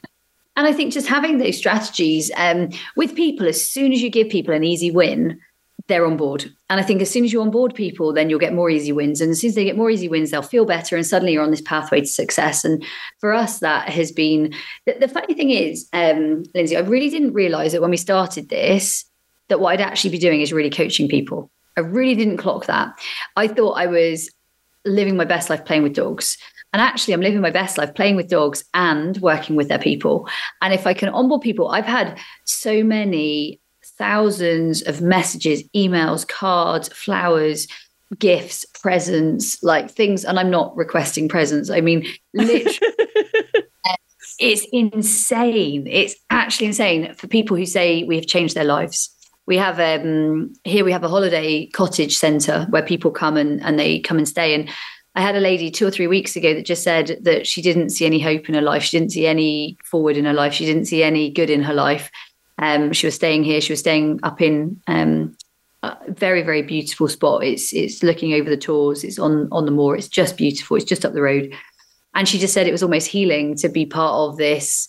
And 0.56 0.66
I 0.66 0.72
think 0.72 0.92
just 0.92 1.08
having 1.08 1.38
those 1.38 1.56
strategies 1.56 2.30
um, 2.36 2.70
with 2.96 3.14
people, 3.14 3.48
as 3.48 3.68
soon 3.68 3.92
as 3.92 4.00
you 4.00 4.10
give 4.10 4.28
people 4.28 4.54
an 4.54 4.62
easy 4.62 4.90
win, 4.90 5.40
they're 5.86 6.06
on 6.06 6.16
board. 6.16 6.50
And 6.70 6.80
I 6.80 6.82
think 6.82 7.02
as 7.02 7.10
soon 7.10 7.24
as 7.24 7.32
you 7.32 7.42
onboard 7.42 7.74
people, 7.74 8.12
then 8.12 8.30
you'll 8.30 8.38
get 8.38 8.54
more 8.54 8.70
easy 8.70 8.92
wins. 8.92 9.20
And 9.20 9.30
as 9.30 9.40
soon 9.40 9.48
as 9.48 9.54
they 9.54 9.64
get 9.64 9.76
more 9.76 9.90
easy 9.90 10.08
wins, 10.08 10.30
they'll 10.30 10.42
feel 10.42 10.64
better. 10.64 10.96
And 10.96 11.06
suddenly 11.06 11.32
you're 11.32 11.42
on 11.42 11.50
this 11.50 11.60
pathway 11.60 12.00
to 12.00 12.06
success. 12.06 12.64
And 12.64 12.82
for 13.18 13.34
us, 13.34 13.60
that 13.60 13.90
has 13.90 14.10
been 14.10 14.54
the, 14.86 14.96
the 15.00 15.08
funny 15.08 15.34
thing 15.34 15.50
is, 15.50 15.88
um, 15.92 16.44
Lynsie, 16.54 16.76
I 16.76 16.80
really 16.80 17.10
didn't 17.10 17.34
realize 17.34 17.72
that 17.72 17.82
when 17.82 17.90
we 17.90 17.98
started 17.98 18.48
this, 18.48 19.04
that 19.48 19.60
what 19.60 19.72
I'd 19.72 19.80
actually 19.82 20.10
be 20.10 20.18
doing 20.18 20.40
is 20.40 20.52
really 20.52 20.70
coaching 20.70 21.06
people. 21.06 21.50
I 21.76 21.80
really 21.80 22.14
didn't 22.14 22.38
clock 22.38 22.66
that. 22.66 22.94
I 23.36 23.48
thought 23.48 23.72
I 23.72 23.86
was 23.86 24.30
living 24.86 25.16
my 25.16 25.24
best 25.24 25.50
life 25.50 25.64
playing 25.64 25.82
with 25.82 25.94
dogs. 25.94 26.38
And 26.72 26.80
actually, 26.80 27.14
I'm 27.14 27.20
living 27.20 27.40
my 27.40 27.50
best 27.50 27.78
life 27.78 27.94
playing 27.94 28.16
with 28.16 28.28
dogs 28.28 28.64
and 28.74 29.16
working 29.18 29.54
with 29.54 29.68
their 29.68 29.78
people. 29.78 30.28
And 30.60 30.74
if 30.74 30.86
I 30.86 30.94
can 30.94 31.08
onboard 31.10 31.42
people, 31.42 31.68
I've 31.68 31.84
had 31.84 32.18
so 32.46 32.82
many 32.82 33.60
thousands 33.98 34.82
of 34.82 35.00
messages, 35.00 35.62
emails, 35.74 36.26
cards, 36.26 36.88
flowers, 36.88 37.66
gifts, 38.18 38.64
presents, 38.80 39.62
like 39.62 39.90
things. 39.90 40.24
And 40.24 40.38
I'm 40.38 40.50
not 40.50 40.76
requesting 40.76 41.28
presents. 41.28 41.70
I 41.70 41.80
mean, 41.80 42.06
literally. 42.32 42.78
it's 44.38 44.66
insane. 44.72 45.86
It's 45.86 46.14
actually 46.30 46.68
insane 46.68 47.14
for 47.14 47.28
people 47.28 47.56
who 47.56 47.66
say 47.66 48.04
we 48.04 48.16
have 48.16 48.26
changed 48.26 48.54
their 48.54 48.64
lives. 48.64 49.10
We 49.46 49.58
have 49.58 49.78
um 49.78 50.54
here 50.64 50.84
we 50.84 50.92
have 50.92 51.04
a 51.04 51.08
holiday 51.08 51.66
cottage 51.66 52.16
centre 52.16 52.66
where 52.70 52.82
people 52.82 53.10
come 53.10 53.36
and, 53.36 53.62
and 53.62 53.78
they 53.78 54.00
come 54.00 54.16
and 54.16 54.28
stay. 54.28 54.54
And 54.54 54.70
I 55.16 55.20
had 55.20 55.36
a 55.36 55.40
lady 55.40 55.70
two 55.70 55.86
or 55.86 55.90
three 55.90 56.06
weeks 56.08 56.34
ago 56.34 56.54
that 56.54 56.64
just 56.64 56.82
said 56.82 57.18
that 57.22 57.46
she 57.46 57.62
didn't 57.62 57.90
see 57.90 58.06
any 58.06 58.18
hope 58.18 58.48
in 58.48 58.54
her 58.54 58.62
life. 58.62 58.82
She 58.82 58.98
didn't 58.98 59.12
see 59.12 59.26
any 59.26 59.76
forward 59.84 60.16
in 60.16 60.24
her 60.24 60.32
life. 60.32 60.54
She 60.54 60.66
didn't 60.66 60.86
see 60.86 61.04
any 61.04 61.30
good 61.30 61.50
in 61.50 61.62
her 61.62 61.74
life. 61.74 62.10
Um, 62.58 62.92
she 62.92 63.06
was 63.06 63.14
staying 63.14 63.44
here. 63.44 63.60
She 63.60 63.72
was 63.72 63.80
staying 63.80 64.20
up 64.22 64.40
in 64.40 64.80
um, 64.86 65.36
a 65.82 65.96
very, 66.08 66.42
very 66.42 66.62
beautiful 66.62 67.08
spot. 67.08 67.44
It's 67.44 67.72
it's 67.72 68.02
looking 68.02 68.34
over 68.34 68.48
the 68.48 68.56
Tors. 68.56 69.04
It's 69.04 69.18
on 69.18 69.48
on 69.52 69.64
the 69.64 69.72
moor. 69.72 69.96
It's 69.96 70.08
just 70.08 70.36
beautiful. 70.36 70.76
It's 70.76 70.86
just 70.86 71.04
up 71.04 71.12
the 71.12 71.22
road. 71.22 71.52
And 72.14 72.28
she 72.28 72.38
just 72.38 72.54
said 72.54 72.66
it 72.66 72.72
was 72.72 72.82
almost 72.82 73.08
healing 73.08 73.56
to 73.56 73.68
be 73.68 73.86
part 73.86 74.14
of 74.14 74.36
this 74.36 74.88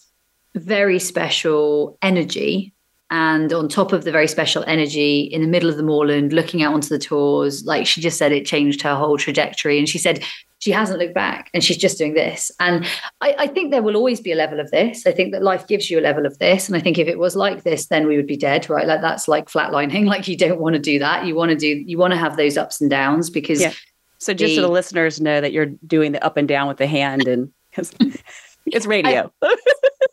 very 0.54 1.00
special 1.00 1.98
energy. 2.02 2.74
And 3.12 3.52
on 3.54 3.68
top 3.68 3.94
of 3.94 4.04
the 4.04 4.12
very 4.12 4.28
special 4.28 4.64
energy 4.68 5.22
in 5.22 5.42
the 5.42 5.48
middle 5.48 5.70
of 5.70 5.78
the 5.78 5.84
moorland, 5.84 6.34
looking 6.34 6.64
out 6.64 6.74
onto 6.74 6.90
the 6.90 7.00
tors, 7.00 7.66
like 7.66 7.86
she 7.86 8.02
just 8.02 8.18
said, 8.18 8.32
it 8.32 8.46
changed 8.46 8.82
her 8.82 8.96
whole 8.96 9.18
trajectory. 9.18 9.78
And 9.78 9.88
she 9.88 9.98
said 10.00 10.24
she 10.66 10.72
hasn't 10.72 10.98
looked 10.98 11.14
back 11.14 11.52
and 11.54 11.64
she's 11.64 11.78
just 11.78 12.00
doing 12.00 12.16
this. 12.16 12.52
And 12.60 12.88
I, 13.22 13.36
I, 13.38 13.46
think 13.46 13.70
there 13.70 13.84
will 13.84 13.96
always 13.96 14.20
be 14.20 14.32
a 14.32 14.36
level 14.36 14.60
of 14.60 14.72
this. 14.72 15.06
I 15.06 15.12
think 15.12 15.32
that 15.32 15.44
life 15.44 15.68
gives 15.68 15.92
you 15.92 16.00
a 16.00 16.02
level 16.02 16.26
of 16.26 16.40
this. 16.40 16.68
And 16.68 16.76
I 16.76 16.80
think 16.80 16.98
if 16.98 17.08
it 17.08 17.20
was 17.20 17.36
like 17.36 17.62
this, 17.62 17.86
then 17.86 18.08
we 18.08 18.18
would 18.18 18.26
be 18.26 18.36
dead, 18.36 18.68
right? 18.68 18.88
Like 18.88 19.00
that's 19.02 19.28
like 19.28 19.48
flatlining. 19.48 20.08
Like 20.16 20.28
you 20.28 20.36
don't 20.36 20.60
want 20.60 20.74
to 20.74 20.80
do 20.80 20.98
that. 20.98 21.28
You 21.28 21.36
want 21.36 21.52
to 21.52 21.56
do, 21.56 21.68
you 21.68 22.00
want 22.00 22.14
to 22.14 22.18
have 22.18 22.36
those 22.36 22.58
ups 22.58 22.82
and 22.82 22.90
downs 22.90 23.30
because. 23.30 23.62
Yeah. 23.62 23.74
So 24.18 24.34
just 24.34 24.52
the, 24.52 24.56
so 24.56 24.62
the 24.64 24.70
listeners 24.70 25.22
know 25.22 25.40
that 25.40 25.52
you're 25.52 25.68
doing 25.68 26.14
the 26.14 26.24
up 26.26 26.36
and 26.36 26.48
down 26.48 26.68
with 26.68 26.78
the 26.78 26.88
hand 26.88 27.28
and 27.28 27.52
it's 28.66 28.88
radio. 28.88 29.32
I, 29.44 29.58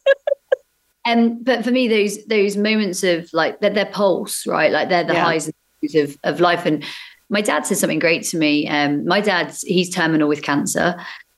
and 1.06 1.30
um, 1.30 1.42
but 1.44 1.64
for 1.64 1.70
me, 1.70 1.88
those 1.88 2.26
those 2.26 2.58
moments 2.58 3.02
of 3.04 3.32
like 3.32 3.60
they're 3.60 3.70
their 3.70 3.86
pulse, 3.86 4.46
right? 4.46 4.70
Like 4.70 4.90
they're 4.90 5.04
the 5.04 5.14
yeah. 5.14 5.24
highs 5.24 5.46
and 5.46 5.54
lows 5.82 5.94
of 5.94 6.18
of 6.24 6.40
life. 6.40 6.66
And 6.66 6.84
my 7.32 7.40
dad 7.40 7.64
said 7.64 7.78
something 7.78 7.98
great 7.98 8.24
to 8.24 8.36
me. 8.36 8.68
Um, 8.68 9.06
my 9.06 9.20
dad's 9.20 9.62
he's 9.62 9.92
terminal 9.92 10.28
with 10.28 10.42
cancer, 10.42 10.94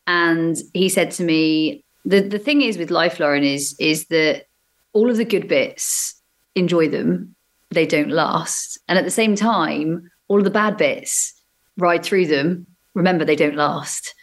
and 0.09 0.57
he 0.75 0.89
said 0.89 1.13
to 1.13 1.25
me, 1.25 1.85
"the 2.05 2.21
the 2.21 2.39
thing 2.39 2.63
is 2.63 2.77
with 2.77 2.91
life, 2.91 3.21
Lauren, 3.21 3.45
is 3.45 3.77
is 3.79 4.07
that 4.07 4.47
all 4.93 5.09
of 5.09 5.17
the 5.17 5.25
good 5.25 5.49
bits, 5.49 6.21
enjoy 6.57 6.89
them. 6.89 7.35
They 7.71 7.87
don't 7.87 8.11
last, 8.11 8.79
and 8.89 8.99
at 8.99 9.05
the 9.05 9.11
same 9.11 9.37
time, 9.37 10.11
all 10.29 10.39
of 10.39 10.45
the 10.45 10.51
bad 10.51 10.77
bits, 10.77 11.33
ride 11.79 12.05
through 12.05 12.27
them. 12.27 12.67
Remember, 12.95 13.25
they 13.25 13.37
don't 13.37 13.57
last." 13.57 14.15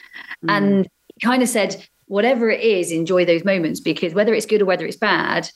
Mm. 0.43 0.51
And 0.51 0.87
he 1.15 1.25
kind 1.25 1.41
of 1.41 1.47
said, 1.47 1.87
"Whatever 2.07 2.49
it 2.49 2.59
is, 2.59 2.91
enjoy 2.91 3.23
those 3.23 3.45
moments 3.45 3.79
because 3.79 4.13
whether 4.13 4.33
it's 4.33 4.45
good 4.45 4.61
or 4.61 4.65
whether 4.65 4.85
it's 4.85 4.97
bad, 4.97 5.49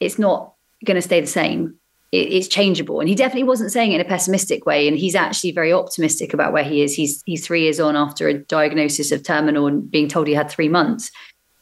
it's 0.00 0.18
not." 0.18 0.52
going 0.84 0.94
to 0.94 1.02
stay 1.02 1.22
the 1.22 1.26
same 1.26 1.74
it, 2.12 2.32
it's 2.32 2.48
changeable. 2.48 3.00
And 3.00 3.08
he 3.08 3.14
definitely 3.14 3.44
wasn't 3.44 3.72
saying 3.72 3.92
it 3.92 3.96
in 3.96 4.00
a 4.00 4.08
pessimistic 4.08 4.66
way. 4.66 4.88
And 4.88 4.96
he's 4.98 5.14
actually 5.14 5.52
very 5.52 5.72
optimistic 5.72 6.34
about 6.34 6.52
where 6.52 6.64
he 6.64 6.82
is. 6.82 6.94
He's 6.94 7.22
he's 7.26 7.46
three 7.46 7.62
years 7.62 7.80
on 7.80 7.96
after 7.96 8.28
a 8.28 8.38
diagnosis 8.38 9.12
of 9.12 9.22
terminal 9.22 9.66
and 9.66 9.90
being 9.90 10.08
told 10.08 10.26
he 10.26 10.34
had 10.34 10.50
three 10.50 10.68
months. 10.68 11.10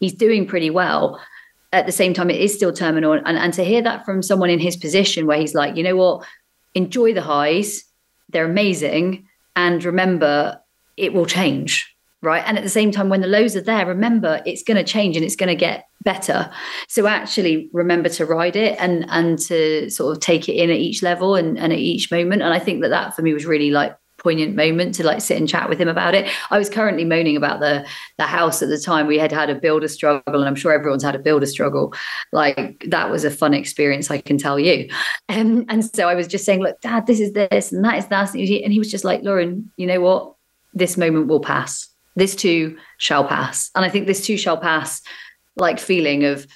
He's 0.00 0.14
doing 0.14 0.46
pretty 0.46 0.70
well. 0.70 1.20
At 1.72 1.86
the 1.86 1.92
same 1.92 2.14
time, 2.14 2.30
it 2.30 2.40
is 2.40 2.54
still 2.54 2.72
terminal. 2.72 3.12
And, 3.12 3.26
and 3.26 3.52
to 3.54 3.64
hear 3.64 3.82
that 3.82 4.04
from 4.04 4.22
someone 4.22 4.50
in 4.50 4.60
his 4.60 4.76
position 4.76 5.26
where 5.26 5.38
he's 5.38 5.54
like, 5.54 5.76
you 5.76 5.82
know 5.82 5.96
what, 5.96 6.26
enjoy 6.74 7.14
the 7.14 7.22
highs, 7.22 7.84
they're 8.28 8.44
amazing. 8.44 9.26
And 9.56 9.82
remember, 9.84 10.60
it 10.96 11.12
will 11.12 11.26
change 11.26 11.93
right? 12.24 12.42
And 12.46 12.56
at 12.56 12.64
the 12.64 12.70
same 12.70 12.90
time, 12.90 13.08
when 13.08 13.20
the 13.20 13.26
lows 13.26 13.56
are 13.56 13.60
there, 13.60 13.86
remember 13.86 14.42
it's 14.44 14.62
going 14.62 14.76
to 14.76 14.84
change 14.84 15.16
and 15.16 15.24
it's 15.24 15.36
going 15.36 15.48
to 15.48 15.54
get 15.54 15.88
better. 16.02 16.50
So 16.88 17.06
actually 17.06 17.70
remember 17.72 18.08
to 18.10 18.26
ride 18.26 18.56
it 18.56 18.76
and 18.78 19.06
and 19.08 19.38
to 19.40 19.90
sort 19.90 20.16
of 20.16 20.22
take 20.22 20.48
it 20.48 20.54
in 20.54 20.70
at 20.70 20.76
each 20.76 21.02
level 21.02 21.34
and, 21.34 21.58
and 21.58 21.72
at 21.72 21.78
each 21.78 22.10
moment. 22.10 22.42
And 22.42 22.52
I 22.52 22.58
think 22.58 22.82
that 22.82 22.90
that 22.90 23.16
for 23.16 23.22
me 23.22 23.32
was 23.32 23.46
really 23.46 23.70
like 23.70 23.96
poignant 24.24 24.56
moment 24.56 24.94
to 24.94 25.04
like 25.04 25.20
sit 25.20 25.36
and 25.36 25.48
chat 25.48 25.68
with 25.68 25.78
him 25.78 25.88
about 25.88 26.14
it. 26.14 26.28
I 26.50 26.58
was 26.58 26.70
currently 26.70 27.04
moaning 27.04 27.36
about 27.36 27.60
the 27.60 27.86
the 28.18 28.24
house 28.24 28.62
at 28.62 28.68
the 28.70 28.78
time. 28.78 29.06
We 29.06 29.18
had 29.18 29.30
had 29.30 29.50
a 29.50 29.54
builder 29.54 29.88
struggle, 29.88 30.22
and 30.26 30.44
I'm 30.44 30.54
sure 30.54 30.72
everyone's 30.72 31.02
had 31.04 31.14
a 31.14 31.18
builder 31.18 31.46
struggle. 31.46 31.94
Like 32.32 32.84
that 32.88 33.10
was 33.10 33.24
a 33.24 33.30
fun 33.30 33.54
experience, 33.54 34.10
I 34.10 34.20
can 34.20 34.38
tell 34.38 34.58
you. 34.58 34.88
Um, 35.28 35.64
and 35.68 35.84
so 35.84 36.08
I 36.08 36.14
was 36.14 36.26
just 36.26 36.44
saying, 36.44 36.60
look, 36.60 36.80
Dad, 36.80 37.06
this 37.06 37.20
is 37.20 37.32
this 37.32 37.70
and 37.70 37.84
that 37.84 37.98
is 37.98 38.06
that, 38.08 38.34
and 38.34 38.72
he 38.72 38.78
was 38.78 38.90
just 38.90 39.04
like, 39.04 39.22
Lauren, 39.22 39.70
you 39.76 39.86
know 39.86 40.00
what? 40.00 40.34
This 40.72 40.96
moment 40.96 41.28
will 41.28 41.40
pass 41.40 41.93
this 42.16 42.36
too 42.36 42.78
shall 42.98 43.26
pass. 43.26 43.70
And 43.74 43.84
I 43.84 43.88
think 43.88 44.06
this 44.06 44.24
too 44.24 44.36
shall 44.36 44.56
pass, 44.56 45.02
like 45.56 45.78
feeling 45.78 46.24
of 46.24 46.46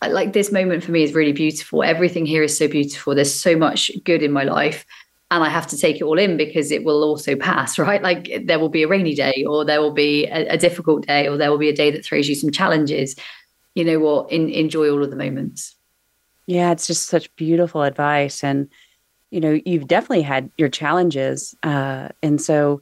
like 0.00 0.32
this 0.32 0.52
moment 0.52 0.84
for 0.84 0.92
me 0.92 1.02
is 1.02 1.14
really 1.14 1.32
beautiful. 1.32 1.82
Everything 1.82 2.24
here 2.24 2.42
is 2.42 2.56
so 2.56 2.68
beautiful. 2.68 3.14
There's 3.14 3.34
so 3.34 3.56
much 3.56 3.90
good 4.04 4.22
in 4.22 4.30
my 4.30 4.44
life. 4.44 4.86
And 5.30 5.44
I 5.44 5.48
have 5.48 5.66
to 5.68 5.76
take 5.76 5.96
it 5.96 6.04
all 6.04 6.18
in 6.18 6.36
because 6.36 6.70
it 6.70 6.84
will 6.84 7.02
also 7.02 7.36
pass, 7.36 7.78
right? 7.78 8.02
Like 8.02 8.44
there 8.44 8.58
will 8.58 8.68
be 8.68 8.82
a 8.82 8.88
rainy 8.88 9.14
day, 9.14 9.44
or 9.46 9.64
there 9.64 9.80
will 9.80 9.92
be 9.92 10.26
a, 10.26 10.54
a 10.54 10.56
difficult 10.56 11.06
day, 11.06 11.26
or 11.28 11.36
there 11.36 11.50
will 11.50 11.58
be 11.58 11.68
a 11.68 11.76
day 11.76 11.90
that 11.90 12.04
throws 12.04 12.28
you 12.28 12.34
some 12.34 12.50
challenges. 12.50 13.16
You 13.74 13.84
know 13.84 13.98
what? 13.98 14.32
In, 14.32 14.48
enjoy 14.50 14.90
all 14.90 15.02
of 15.02 15.10
the 15.10 15.16
moments. 15.16 15.74
Yeah, 16.46 16.72
it's 16.72 16.86
just 16.86 17.06
such 17.06 17.34
beautiful 17.36 17.82
advice. 17.82 18.42
And, 18.42 18.68
you 19.30 19.40
know, 19.40 19.60
you've 19.66 19.86
definitely 19.86 20.22
had 20.22 20.50
your 20.56 20.70
challenges. 20.70 21.54
Uh, 21.62 22.08
and 22.22 22.40
so, 22.40 22.80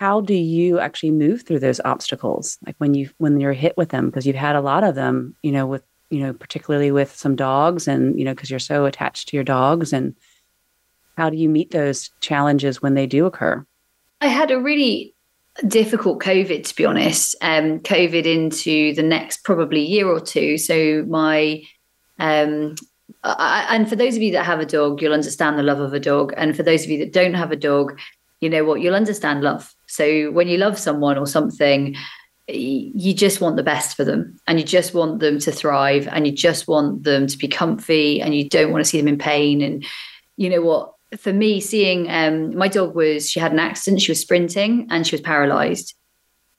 how 0.00 0.20
do 0.20 0.34
you 0.34 0.78
actually 0.78 1.10
move 1.10 1.42
through 1.42 1.60
those 1.60 1.80
obstacles? 1.84 2.58
Like 2.66 2.76
when 2.78 2.94
you 2.94 3.10
when 3.18 3.40
you're 3.40 3.52
hit 3.52 3.76
with 3.76 3.90
them 3.90 4.06
because 4.06 4.26
you've 4.26 4.36
had 4.36 4.56
a 4.56 4.60
lot 4.60 4.84
of 4.84 4.94
them 4.94 5.36
you 5.42 5.52
know 5.52 5.66
with 5.66 5.82
you 6.10 6.20
know 6.20 6.32
particularly 6.32 6.90
with 6.90 7.14
some 7.14 7.36
dogs 7.36 7.86
and 7.88 8.18
you 8.18 8.24
know 8.24 8.34
because 8.34 8.50
you're 8.50 8.58
so 8.58 8.86
attached 8.86 9.28
to 9.28 9.36
your 9.36 9.44
dogs 9.44 9.92
and 9.92 10.14
how 11.16 11.30
do 11.30 11.36
you 11.36 11.48
meet 11.48 11.70
those 11.70 12.10
challenges 12.20 12.82
when 12.82 12.94
they 12.94 13.06
do 13.06 13.26
occur? 13.26 13.64
I 14.20 14.28
had 14.28 14.50
a 14.50 14.60
really 14.60 15.14
difficult 15.68 16.20
covid 16.20 16.66
to 16.66 16.74
be 16.74 16.84
honest 16.84 17.36
um 17.40 17.78
covid 17.78 18.24
into 18.26 18.92
the 18.94 19.04
next 19.04 19.44
probably 19.44 19.80
year 19.80 20.08
or 20.08 20.20
two. 20.20 20.58
So 20.58 21.04
my 21.08 21.62
um 22.18 22.74
I, 23.22 23.66
and 23.70 23.88
for 23.88 23.96
those 23.96 24.16
of 24.16 24.22
you 24.22 24.32
that 24.32 24.44
have 24.44 24.60
a 24.60 24.66
dog 24.66 25.00
you'll 25.00 25.12
understand 25.12 25.58
the 25.58 25.62
love 25.62 25.80
of 25.80 25.92
a 25.92 26.00
dog. 26.00 26.32
And 26.36 26.56
for 26.56 26.62
those 26.62 26.84
of 26.84 26.90
you 26.90 26.98
that 26.98 27.12
don't 27.12 27.34
have 27.34 27.52
a 27.52 27.56
dog 27.56 27.98
you 28.40 28.50
know 28.50 28.64
what? 28.64 28.82
You'll 28.82 28.94
understand 28.94 29.42
love 29.42 29.73
so 29.86 30.30
when 30.30 30.48
you 30.48 30.58
love 30.58 30.78
someone 30.78 31.18
or 31.18 31.26
something 31.26 31.96
you 32.46 33.14
just 33.14 33.40
want 33.40 33.56
the 33.56 33.62
best 33.62 33.96
for 33.96 34.04
them 34.04 34.38
and 34.46 34.58
you 34.58 34.66
just 34.66 34.92
want 34.92 35.20
them 35.20 35.38
to 35.38 35.50
thrive 35.50 36.06
and 36.08 36.26
you 36.26 36.32
just 36.32 36.68
want 36.68 37.02
them 37.02 37.26
to 37.26 37.38
be 37.38 37.48
comfy 37.48 38.20
and 38.20 38.34
you 38.34 38.48
don't 38.48 38.70
want 38.70 38.84
to 38.84 38.88
see 38.88 38.98
them 38.98 39.08
in 39.08 39.18
pain. 39.18 39.62
And 39.62 39.84
you 40.36 40.50
know 40.50 40.60
what? 40.60 40.92
For 41.18 41.32
me 41.32 41.60
seeing 41.60 42.10
um, 42.10 42.56
my 42.56 42.68
dog 42.68 42.94
was 42.94 43.30
she 43.30 43.40
had 43.40 43.52
an 43.52 43.60
accident 43.60 44.02
she 44.02 44.10
was 44.10 44.20
sprinting 44.20 44.88
and 44.90 45.06
she 45.06 45.14
was 45.14 45.22
paralyzed. 45.22 45.94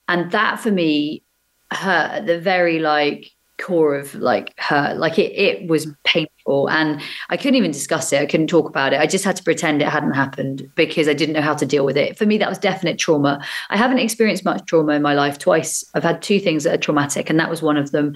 And 0.08 0.30
that 0.32 0.58
for 0.58 0.70
me 0.70 1.22
hurt 1.70 2.26
the 2.26 2.40
very 2.40 2.78
like 2.78 3.30
core 3.58 3.96
of 3.96 4.14
like 4.14 4.52
her 4.58 4.94
like 4.96 5.18
it, 5.18 5.32
it 5.32 5.68
was 5.68 5.86
painful 6.04 6.68
and 6.68 7.00
i 7.30 7.36
couldn't 7.36 7.54
even 7.54 7.70
discuss 7.70 8.12
it 8.12 8.20
i 8.20 8.26
couldn't 8.26 8.48
talk 8.48 8.68
about 8.68 8.92
it 8.92 9.00
i 9.00 9.06
just 9.06 9.24
had 9.24 9.34
to 9.34 9.42
pretend 9.42 9.80
it 9.80 9.88
hadn't 9.88 10.12
happened 10.12 10.70
because 10.74 11.08
i 11.08 11.14
didn't 11.14 11.34
know 11.34 11.40
how 11.40 11.54
to 11.54 11.66
deal 11.66 11.84
with 11.84 11.96
it. 11.96 12.18
For 12.18 12.26
me 12.26 12.38
that 12.38 12.48
was 12.48 12.58
definite 12.58 12.98
trauma. 12.98 13.42
I 13.70 13.76
haven't 13.76 13.98
experienced 13.98 14.44
much 14.44 14.64
trauma 14.66 14.92
in 14.92 15.02
my 15.02 15.14
life 15.14 15.38
twice 15.38 15.84
i've 15.94 16.02
had 16.02 16.22
two 16.22 16.40
things 16.40 16.64
that 16.64 16.74
are 16.74 16.78
traumatic 16.78 17.30
and 17.30 17.40
that 17.40 17.50
was 17.50 17.62
one 17.62 17.76
of 17.76 17.92
them 17.92 18.14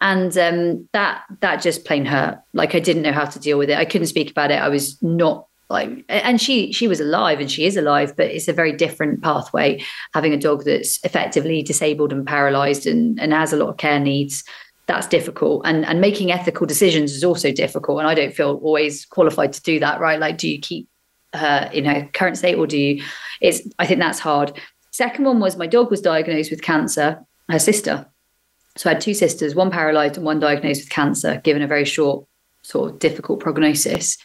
and 0.00 0.36
um, 0.38 0.88
that 0.92 1.24
that 1.40 1.62
just 1.62 1.84
plain 1.84 2.04
hurt 2.04 2.40
like 2.52 2.74
i 2.74 2.80
didn't 2.80 3.02
know 3.02 3.12
how 3.12 3.24
to 3.24 3.38
deal 3.38 3.58
with 3.58 3.70
it 3.70 3.78
i 3.78 3.84
couldn't 3.84 4.06
speak 4.06 4.30
about 4.30 4.50
it 4.50 4.60
i 4.60 4.68
was 4.68 5.00
not 5.02 5.46
like 5.70 6.04
and 6.08 6.40
she 6.40 6.72
she 6.72 6.88
was 6.88 7.00
alive 7.00 7.40
and 7.40 7.50
she 7.50 7.66
is 7.66 7.76
alive 7.76 8.14
but 8.16 8.26
it's 8.26 8.48
a 8.48 8.52
very 8.52 8.72
different 8.72 9.22
pathway 9.22 9.82
having 10.14 10.32
a 10.32 10.38
dog 10.38 10.64
that's 10.64 10.98
effectively 11.04 11.62
disabled 11.62 12.12
and 12.12 12.26
paralyzed 12.26 12.86
and, 12.86 13.20
and 13.20 13.32
has 13.32 13.52
a 13.52 13.56
lot 13.56 13.68
of 13.68 13.76
care 13.76 14.00
needs 14.00 14.44
that's 14.88 15.06
difficult 15.06 15.62
and 15.64 15.84
and 15.86 16.00
making 16.00 16.32
ethical 16.32 16.66
decisions 16.66 17.12
is 17.12 17.22
also 17.22 17.52
difficult 17.52 18.00
and 18.00 18.08
i 18.08 18.14
don't 18.14 18.34
feel 18.34 18.58
always 18.62 19.04
qualified 19.04 19.52
to 19.52 19.62
do 19.62 19.78
that 19.78 20.00
right 20.00 20.18
like 20.18 20.38
do 20.38 20.48
you 20.48 20.58
keep 20.58 20.88
her 21.34 21.70
in 21.72 21.84
her 21.84 22.08
current 22.12 22.38
state, 22.38 22.56
or 22.56 22.66
do 22.66 22.78
you? 22.78 23.02
It's 23.40 23.60
I 23.78 23.86
think 23.86 24.00
that's 24.00 24.18
hard. 24.18 24.58
Second 24.90 25.24
one 25.24 25.40
was 25.40 25.56
my 25.56 25.66
dog 25.66 25.90
was 25.90 26.00
diagnosed 26.00 26.50
with 26.50 26.62
cancer. 26.62 27.24
Her 27.48 27.58
sister. 27.58 28.06
So 28.76 28.90
I 28.90 28.92
had 28.92 29.00
two 29.00 29.14
sisters, 29.14 29.54
one 29.54 29.70
paralyzed 29.70 30.16
and 30.16 30.24
one 30.24 30.38
diagnosed 30.38 30.82
with 30.82 30.90
cancer, 30.90 31.40
given 31.42 31.62
a 31.62 31.66
very 31.66 31.86
short, 31.86 32.26
sort 32.62 32.92
of 32.92 32.98
difficult 32.98 33.40
prognosis. 33.40 34.18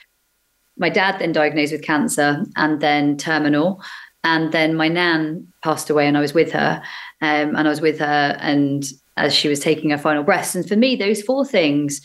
My 0.78 0.89
dad 0.89 1.19
then 1.19 1.32
diagnosed 1.32 1.71
with 1.71 1.84
cancer 1.84 2.45
and 2.56 2.82
then 2.82 3.17
terminal. 3.17 3.82
And 4.26 4.52
then 4.52 4.76
my 4.76 4.88
nan 4.88 5.47
passed 5.63 5.89
away, 5.89 6.08
and 6.08 6.17
I 6.17 6.21
was 6.21 6.34
with 6.34 6.52
her. 6.52 6.82
Um, 7.21 7.56
and 7.56 7.67
I 7.67 7.69
was 7.69 7.82
with 7.82 7.99
her, 7.99 8.38
and 8.39 8.86
as 9.17 9.34
she 9.34 9.47
was 9.47 9.60
taking 9.60 9.91
her 9.91 9.97
final 9.97 10.23
breaths. 10.23 10.56
And 10.56 10.67
for 10.67 10.76
me, 10.76 10.95
those 10.95 11.21
four 11.21 11.45
things, 11.45 12.02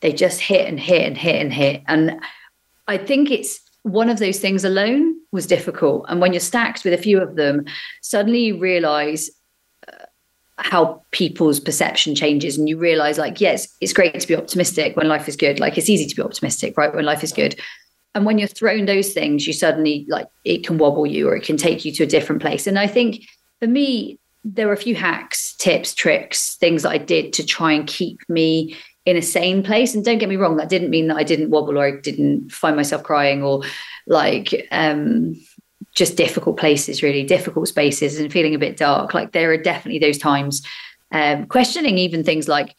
they 0.00 0.12
just 0.12 0.40
hit 0.40 0.68
and 0.68 0.78
hit 0.78 1.06
and 1.06 1.16
hit 1.16 1.40
and 1.40 1.52
hit. 1.52 1.82
And 1.86 2.20
I 2.86 2.98
think 2.98 3.30
it's 3.30 3.60
one 3.82 4.08
of 4.08 4.18
those 4.18 4.38
things 4.38 4.64
alone 4.64 5.16
was 5.32 5.46
difficult. 5.46 6.06
And 6.08 6.20
when 6.20 6.32
you're 6.32 6.40
stacked 6.40 6.84
with 6.84 6.94
a 6.94 6.98
few 6.98 7.20
of 7.20 7.36
them, 7.36 7.64
suddenly 8.02 8.44
you 8.44 8.58
realize 8.58 9.30
uh, 9.88 10.04
how 10.56 11.02
people's 11.10 11.60
perception 11.60 12.14
changes 12.14 12.56
and 12.56 12.68
you 12.68 12.78
realize 12.78 13.18
like 13.18 13.40
yes 13.40 13.66
it's 13.80 13.92
great 13.92 14.20
to 14.20 14.28
be 14.28 14.36
optimistic 14.36 14.96
when 14.96 15.08
life 15.08 15.28
is 15.28 15.34
good 15.34 15.58
like 15.58 15.76
it's 15.76 15.88
easy 15.88 16.06
to 16.06 16.14
be 16.14 16.22
optimistic 16.22 16.76
right 16.76 16.94
when 16.94 17.04
life 17.04 17.24
is 17.24 17.32
good 17.32 17.58
and 18.14 18.24
when 18.24 18.38
you're 18.38 18.46
thrown 18.46 18.86
those 18.86 19.12
things 19.12 19.48
you 19.48 19.52
suddenly 19.52 20.06
like 20.08 20.28
it 20.44 20.64
can 20.64 20.78
wobble 20.78 21.06
you 21.06 21.28
or 21.28 21.34
it 21.34 21.42
can 21.42 21.56
take 21.56 21.84
you 21.84 21.90
to 21.90 22.04
a 22.04 22.06
different 22.06 22.40
place 22.40 22.68
and 22.68 22.78
i 22.78 22.86
think 22.86 23.24
for 23.58 23.66
me 23.66 24.16
there 24.44 24.66
were 24.66 24.72
a 24.72 24.78
few 24.78 24.94
hacks 24.94 25.54
tips 25.56 25.94
tricks 25.94 26.56
things 26.56 26.82
that 26.82 26.90
i 26.90 26.98
did 26.98 27.32
to 27.32 27.44
try 27.44 27.72
and 27.72 27.86
keep 27.86 28.20
me 28.28 28.76
in 29.06 29.16
a 29.16 29.22
sane 29.22 29.62
place. 29.62 29.94
And 29.94 30.04
don't 30.04 30.18
get 30.18 30.28
me 30.28 30.36
wrong, 30.36 30.56
that 30.56 30.68
didn't 30.68 30.90
mean 30.90 31.08
that 31.08 31.16
I 31.16 31.24
didn't 31.24 31.50
wobble 31.50 31.78
or 31.78 31.86
I 31.86 32.00
didn't 32.00 32.50
find 32.50 32.76
myself 32.76 33.02
crying 33.02 33.42
or 33.42 33.62
like 34.06 34.66
um, 34.70 35.34
just 35.94 36.16
difficult 36.16 36.56
places, 36.56 37.02
really 37.02 37.22
difficult 37.22 37.68
spaces 37.68 38.18
and 38.18 38.32
feeling 38.32 38.54
a 38.54 38.58
bit 38.58 38.76
dark. 38.76 39.14
Like 39.14 39.32
there 39.32 39.50
are 39.52 39.58
definitely 39.58 39.98
those 39.98 40.18
times 40.18 40.62
um, 41.12 41.46
questioning 41.46 41.98
even 41.98 42.24
things 42.24 42.48
like 42.48 42.74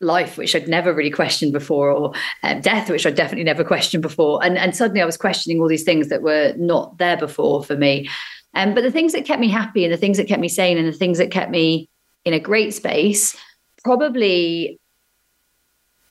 life, 0.00 0.38
which 0.38 0.56
I'd 0.56 0.66
never 0.66 0.94
really 0.94 1.10
questioned 1.10 1.52
before, 1.52 1.90
or 1.90 2.14
um, 2.42 2.62
death, 2.62 2.88
which 2.88 3.04
I'd 3.04 3.14
definitely 3.14 3.44
never 3.44 3.62
questioned 3.62 4.02
before. 4.02 4.42
And, 4.42 4.56
and 4.56 4.74
suddenly 4.74 5.02
I 5.02 5.06
was 5.06 5.18
questioning 5.18 5.60
all 5.60 5.68
these 5.68 5.84
things 5.84 6.08
that 6.08 6.22
were 6.22 6.54
not 6.56 6.96
there 6.96 7.18
before 7.18 7.62
for 7.62 7.76
me. 7.76 8.08
Um, 8.54 8.74
but 8.74 8.82
the 8.82 8.90
things 8.90 9.12
that 9.12 9.24
kept 9.24 9.40
me 9.40 9.48
happy 9.48 9.84
and 9.84 9.92
the 9.92 9.98
things 9.98 10.16
that 10.16 10.26
kept 10.28 10.40
me 10.40 10.48
sane 10.48 10.76
and 10.78 10.88
the 10.88 10.92
things 10.92 11.18
that 11.18 11.30
kept 11.30 11.50
me 11.50 11.88
in 12.24 12.34
a 12.34 12.40
great 12.40 12.74
space 12.74 13.36
probably 13.82 14.78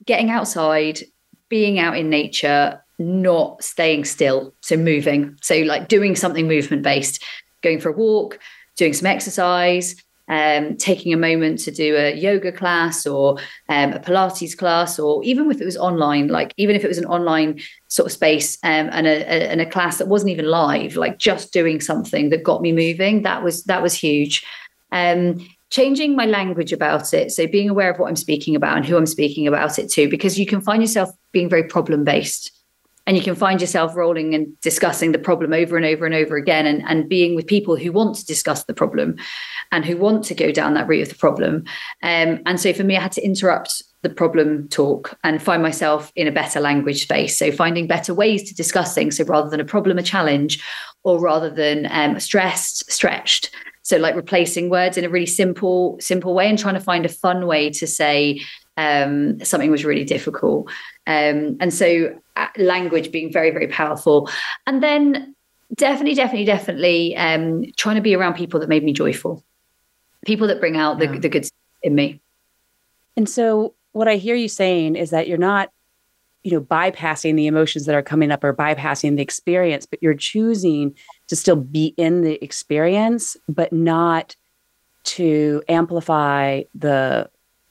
getting 0.05 0.29
outside, 0.31 1.01
being 1.49 1.79
out 1.79 1.97
in 1.97 2.09
nature, 2.09 2.83
not 2.97 3.63
staying 3.63 4.05
still. 4.05 4.53
So 4.61 4.75
moving. 4.75 5.37
So 5.41 5.55
like 5.59 5.87
doing 5.87 6.15
something 6.15 6.47
movement 6.47 6.83
based, 6.83 7.23
going 7.61 7.79
for 7.79 7.89
a 7.89 7.95
walk, 7.95 8.39
doing 8.75 8.93
some 8.93 9.07
exercise, 9.07 9.95
um, 10.29 10.77
taking 10.77 11.11
a 11.11 11.17
moment 11.17 11.59
to 11.59 11.71
do 11.71 11.95
a 11.95 12.15
yoga 12.15 12.51
class 12.51 13.05
or 13.05 13.37
um, 13.67 13.93
a 13.93 13.99
Pilates 13.99 14.57
class, 14.57 14.99
or 14.99 15.23
even 15.23 15.49
if 15.51 15.59
it 15.59 15.65
was 15.65 15.77
online, 15.77 16.27
like 16.27 16.53
even 16.57 16.75
if 16.75 16.83
it 16.83 16.87
was 16.87 16.99
an 16.99 17.05
online 17.05 17.59
sort 17.87 18.05
of 18.05 18.11
space 18.11 18.57
um, 18.63 18.89
and, 18.91 19.07
a, 19.07 19.21
a, 19.21 19.49
and 19.49 19.59
a 19.59 19.69
class 19.69 19.97
that 19.97 20.07
wasn't 20.07 20.31
even 20.31 20.45
live, 20.45 20.95
like 20.95 21.17
just 21.17 21.51
doing 21.51 21.81
something 21.81 22.29
that 22.29 22.43
got 22.43 22.61
me 22.61 22.71
moving, 22.71 23.23
that 23.23 23.43
was 23.43 23.63
that 23.65 23.81
was 23.81 23.93
huge. 23.93 24.45
Um, 24.91 25.47
changing 25.71 26.15
my 26.15 26.25
language 26.25 26.73
about 26.73 27.13
it. 27.13 27.31
So 27.31 27.45
being 27.45 27.69
aware 27.69 27.91
of 27.91 27.99
what 27.99 28.07
I'm 28.07 28.15
speaking 28.15 28.55
about 28.55 28.77
and 28.77 28.85
who 28.85 28.97
I'm 28.97 29.05
speaking 29.05 29.45
about 29.45 29.77
it 29.77 29.89
to, 29.91 30.09
because 30.09 30.39
you 30.39 30.47
can 30.47 30.61
find 30.61 30.81
yourself 30.81 31.11
being 31.31 31.47
very 31.47 31.63
problem 31.63 32.03
based 32.03 32.58
and 33.09 33.17
you 33.17 33.23
can 33.23 33.33
find 33.33 33.59
yourself 33.59 33.95
rolling 33.95 34.35
and 34.35 34.59
discussing 34.61 35.13
the 35.13 35.17
problem 35.17 35.51
over 35.51 35.75
and 35.75 35.83
over 35.83 36.05
and 36.05 36.13
over 36.13 36.35
again 36.35 36.67
and, 36.67 36.83
and 36.87 37.09
being 37.09 37.33
with 37.33 37.47
people 37.47 37.75
who 37.75 37.91
want 37.91 38.15
to 38.15 38.23
discuss 38.23 38.65
the 38.65 38.73
problem 38.73 39.15
and 39.71 39.83
who 39.83 39.97
want 39.97 40.23
to 40.25 40.35
go 40.35 40.51
down 40.51 40.75
that 40.75 40.87
route 40.87 41.01
of 41.01 41.09
the 41.09 41.15
problem. 41.15 41.63
Um, 42.03 42.39
and 42.45 42.59
so 42.59 42.71
for 42.71 42.83
me, 42.83 42.95
I 42.95 43.01
had 43.01 43.11
to 43.13 43.25
interrupt 43.25 43.81
the 44.03 44.11
problem 44.11 44.67
talk 44.67 45.17
and 45.23 45.41
find 45.41 45.63
myself 45.63 46.11
in 46.15 46.27
a 46.27 46.31
better 46.31 46.59
language 46.59 47.01
space. 47.01 47.35
So 47.35 47.51
finding 47.51 47.87
better 47.87 48.13
ways 48.13 48.47
to 48.47 48.53
discuss 48.53 48.93
things. 48.93 49.17
So 49.17 49.23
rather 49.23 49.49
than 49.49 49.59
a 49.59 49.65
problem, 49.65 49.97
a 49.97 50.03
challenge, 50.03 50.63
or 51.03 51.19
rather 51.19 51.49
than 51.49 51.87
um, 51.89 52.19
stressed, 52.19 52.91
stretched. 52.91 53.49
So 53.81 53.97
like 53.97 54.15
replacing 54.15 54.69
words 54.69 54.99
in 54.99 55.03
a 55.03 55.09
really 55.09 55.25
simple, 55.25 55.97
simple 55.99 56.35
way 56.35 56.47
and 56.47 56.59
trying 56.59 56.75
to 56.75 56.79
find 56.79 57.07
a 57.07 57.09
fun 57.09 57.47
way 57.47 57.71
to 57.71 57.87
say 57.87 58.41
um, 58.77 59.43
something 59.43 59.71
was 59.71 59.83
really 59.83 60.05
difficult. 60.05 60.69
Um, 61.07 61.57
and 61.59 61.73
so 61.73 62.15
language 62.57 63.11
being 63.11 63.31
very, 63.31 63.51
very 63.51 63.67
powerful. 63.67 64.29
And 64.67 64.81
then 64.83 65.35
definitely, 65.75 66.15
definitely, 66.15 66.45
definitely 66.45 67.15
um, 67.17 67.63
trying 67.77 67.95
to 67.95 68.01
be 68.01 68.15
around 68.15 68.35
people 68.35 68.59
that 68.59 68.69
made 68.69 68.83
me 68.83 68.93
joyful, 68.93 69.43
people 70.25 70.47
that 70.47 70.59
bring 70.59 70.77
out 70.77 70.99
yeah. 70.99 71.11
the, 71.11 71.19
the 71.19 71.29
good 71.29 71.47
in 71.83 71.95
me. 71.95 72.21
And 73.15 73.27
so 73.27 73.73
what 73.91 74.07
I 74.07 74.15
hear 74.15 74.35
you 74.35 74.47
saying 74.47 74.95
is 74.95 75.09
that 75.09 75.27
you're 75.27 75.37
not 75.37 75.71
you 76.43 76.51
know 76.51 76.61
bypassing 76.61 77.35
the 77.35 77.47
emotions 77.47 77.85
that 77.85 77.95
are 77.95 78.01
coming 78.01 78.31
up 78.31 78.43
or 78.43 78.53
bypassing 78.53 79.17
the 79.17 79.21
experience 79.21 79.85
but 79.85 80.01
you're 80.01 80.13
choosing 80.13 80.95
to 81.27 81.35
still 81.35 81.57
be 81.57 81.93
in 81.97 82.21
the 82.21 82.41
experience 82.41 83.35
but 83.49 83.73
not 83.73 84.37
to 85.03 85.61
amplify 85.67 86.61
the 86.73 87.29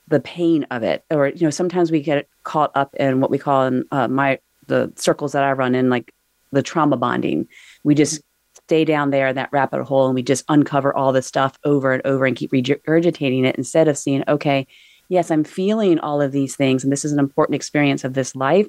the 0.09 0.21
pain 0.21 0.67
of 0.71 0.83
it 0.83 1.03
or 1.11 1.29
you 1.29 1.45
know 1.45 1.51
sometimes 1.51 1.91
we 1.91 2.03
get 2.03 2.29
caught 2.45 2.71
up 2.75 2.95
in 2.97 3.21
what 3.21 3.31
we 3.31 3.39
call 3.39 3.65
in 3.65 3.85
uh, 3.91 4.09
my 4.09 4.39
the 4.69 4.93
circles 4.97 5.33
that 5.33 5.45
i 5.45 5.53
run 5.53 5.75
in 5.75 5.91
like 5.91 6.15
the 6.51 6.63
trauma 6.63 6.97
bonding. 6.97 7.47
We 7.85 7.95
just 7.95 8.23
stay 8.55 8.85
down 8.85 9.11
there 9.11 9.29
in 9.29 9.37
that 9.37 9.51
rabbit 9.53 9.85
hole 9.85 10.07
and 10.07 10.15
we 10.15 10.23
just 10.23 10.45
uncover 10.49 10.95
all 10.95 11.13
this 11.13 11.27
stuff 11.27 11.59
over 11.65 11.93
and 11.93 12.07
over 12.07 12.25
and 12.25 12.37
keep 12.37 12.53
regurgitating 12.53 13.45
it 13.45 13.57
instead 13.57 13.89
of 13.89 13.99
seeing 13.99 14.25
okay 14.29 14.67
yes, 15.09 15.31
I'm 15.31 15.45
feeling 15.45 15.99
all 15.99 16.21
of 16.21 16.33
these 16.33 16.55
things 16.55 16.85
and 16.85 16.93
this 16.93 17.05
is 17.05 17.13
an 17.13 17.19
important 17.19 17.57
experience 17.57 18.05
of 18.05 18.15
this 18.15 18.37
life, 18.37 18.69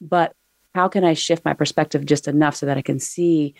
but 0.00 0.34
how 0.74 0.88
can 0.88 1.04
I 1.04 1.14
shift 1.14 1.44
my 1.44 1.54
perspective 1.54 2.04
just 2.04 2.28
enough 2.28 2.56
so 2.56 2.66
that 2.66 2.76
I 2.76 2.82
can 2.82 2.98
see 2.98 3.54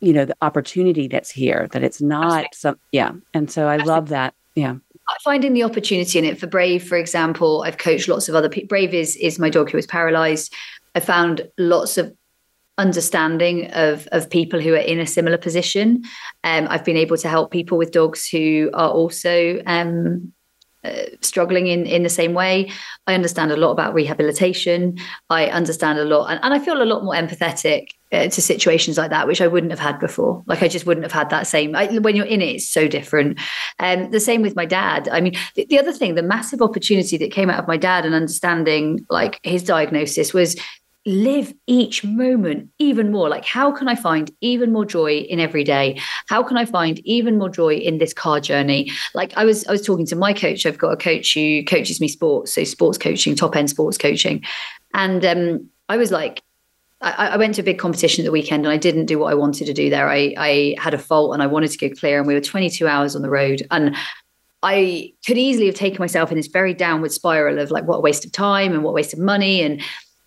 you 0.00 0.12
know 0.12 0.24
the 0.24 0.36
opportunity 0.42 1.06
that's 1.06 1.30
here 1.30 1.68
that 1.72 1.82
it's 1.82 2.00
not 2.00 2.46
some 2.52 2.78
yeah. 2.90 3.12
And 3.32 3.50
so 3.50 3.68
i 3.68 3.76
love 3.76 4.08
that 4.08 4.34
yeah. 4.54 4.76
Finding 5.24 5.54
the 5.54 5.62
opportunity 5.62 6.18
in 6.18 6.24
it. 6.24 6.38
For 6.38 6.46
brave 6.46 6.86
for 6.86 6.98
example 6.98 7.62
i've 7.64 7.78
coached 7.78 8.08
lots 8.08 8.28
of 8.28 8.34
other 8.34 8.48
people 8.48 8.68
brave 8.68 8.92
is 8.92 9.16
is 9.16 9.38
my 9.38 9.48
dog 9.48 9.70
who 9.70 9.78
was 9.78 9.86
paralyzed 9.86 10.52
i 10.94 11.00
found 11.00 11.48
lots 11.58 11.98
of 11.98 12.14
understanding 12.78 13.70
of 13.72 14.08
of 14.12 14.30
people 14.30 14.60
who 14.60 14.72
are 14.72 14.78
in 14.78 14.98
a 14.98 15.06
similar 15.06 15.38
position 15.38 16.02
um, 16.44 16.66
i've 16.70 16.84
been 16.84 16.96
able 16.96 17.16
to 17.16 17.28
help 17.28 17.50
people 17.50 17.76
with 17.76 17.90
dogs 17.90 18.26
who 18.28 18.70
are 18.72 18.90
also 18.90 19.60
um, 19.66 20.32
uh, 20.84 21.04
struggling 21.20 21.68
in 21.68 21.86
in 21.86 22.02
the 22.02 22.08
same 22.08 22.34
way. 22.34 22.68
I 23.06 23.14
understand 23.14 23.52
a 23.52 23.56
lot 23.56 23.70
about 23.70 23.94
rehabilitation. 23.94 24.98
I 25.30 25.46
understand 25.46 26.00
a 26.00 26.04
lot, 26.04 26.28
and, 26.28 26.40
and 26.42 26.52
I 26.52 26.58
feel 26.58 26.82
a 26.82 26.84
lot 26.84 27.04
more 27.04 27.14
empathetic 27.14 27.90
uh, 28.10 28.26
to 28.26 28.42
situations 28.42 28.98
like 28.98 29.10
that, 29.10 29.28
which 29.28 29.40
I 29.40 29.46
wouldn't 29.46 29.70
have 29.70 29.78
had 29.78 30.00
before. 30.00 30.42
Like 30.46 30.60
I 30.60 30.66
just 30.66 30.84
wouldn't 30.84 31.04
have 31.04 31.12
had 31.12 31.30
that 31.30 31.46
same. 31.46 31.76
I, 31.76 31.86
when 31.98 32.16
you're 32.16 32.26
in 32.26 32.42
it, 32.42 32.56
it's 32.56 32.68
so 32.68 32.88
different. 32.88 33.38
Um, 33.78 34.10
the 34.10 34.18
same 34.18 34.42
with 34.42 34.56
my 34.56 34.66
dad. 34.66 35.08
I 35.08 35.20
mean, 35.20 35.34
the, 35.54 35.66
the 35.66 35.78
other 35.78 35.92
thing, 35.92 36.16
the 36.16 36.22
massive 36.22 36.60
opportunity 36.60 37.16
that 37.16 37.30
came 37.30 37.48
out 37.48 37.60
of 37.60 37.68
my 37.68 37.76
dad 37.76 38.04
and 38.04 38.12
understanding 38.12 39.06
like 39.08 39.38
his 39.44 39.62
diagnosis 39.62 40.34
was 40.34 40.56
live 41.04 41.52
each 41.66 42.04
moment 42.04 42.70
even 42.78 43.10
more. 43.10 43.28
Like 43.28 43.44
how 43.44 43.72
can 43.72 43.88
i 43.88 43.94
find 43.94 44.30
even 44.40 44.72
more 44.72 44.84
joy 44.84 45.18
in 45.18 45.40
every 45.40 45.64
day? 45.64 46.00
How 46.28 46.42
can 46.42 46.56
i 46.56 46.64
find 46.64 47.00
even 47.00 47.38
more 47.38 47.48
joy 47.48 47.74
in 47.74 47.98
this 47.98 48.14
car 48.14 48.40
journey? 48.40 48.90
Like 49.14 49.32
i 49.36 49.44
was 49.44 49.66
i 49.66 49.72
was 49.72 49.84
talking 49.84 50.06
to 50.06 50.16
my 50.16 50.32
coach. 50.32 50.64
I've 50.64 50.78
got 50.78 50.90
a 50.90 50.96
coach 50.96 51.34
who 51.34 51.64
coaches 51.64 52.00
me 52.00 52.08
sports 52.08 52.54
so 52.54 52.64
sports 52.64 52.98
coaching 52.98 53.34
top 53.34 53.56
end 53.56 53.70
sports 53.70 53.98
coaching. 53.98 54.44
And 54.94 55.24
um, 55.24 55.68
i 55.88 55.96
was 55.96 56.10
like 56.10 56.42
I, 57.04 57.36
went 57.36 57.56
to 57.56 57.62
a 57.62 57.64
big 57.64 57.80
competition 57.80 58.22
at 58.22 58.26
the 58.26 58.30
weekend 58.30 58.64
and 58.64 58.72
I 58.72 58.76
didn't 58.76 59.06
do 59.06 59.18
what 59.18 59.32
I 59.32 59.34
wanted 59.34 59.66
to 59.66 59.72
do 59.72 59.90
there. 59.90 60.08
I, 60.08 60.34
I 60.38 60.76
had 60.78 60.94
a 60.94 60.98
fault 60.98 61.34
and 61.34 61.42
I 61.42 61.48
wanted 61.48 61.72
to 61.72 61.88
go 61.88 61.92
clear, 61.92 62.18
and 62.18 62.28
we 62.28 62.34
were 62.34 62.40
22 62.40 62.86
hours 62.86 63.16
on 63.16 63.22
the 63.22 63.28
road. 63.28 63.66
And 63.72 63.96
I 64.62 65.12
could 65.26 65.38
easily 65.38 65.66
have 65.66 65.74
taken 65.74 65.98
myself 65.98 66.30
in 66.30 66.36
this 66.36 66.46
very 66.46 66.72
downward 66.72 67.10
spiral 67.10 67.58
of 67.58 67.72
like 67.72 67.84
what 67.84 67.96
a 67.96 68.00
waste 68.00 68.24
of 68.24 68.30
time 68.30 68.72
and 68.72 68.84
what 68.84 68.90
a 68.90 68.94
waste 68.94 69.12
of 69.12 69.18
money. 69.18 69.60
And 69.60 69.82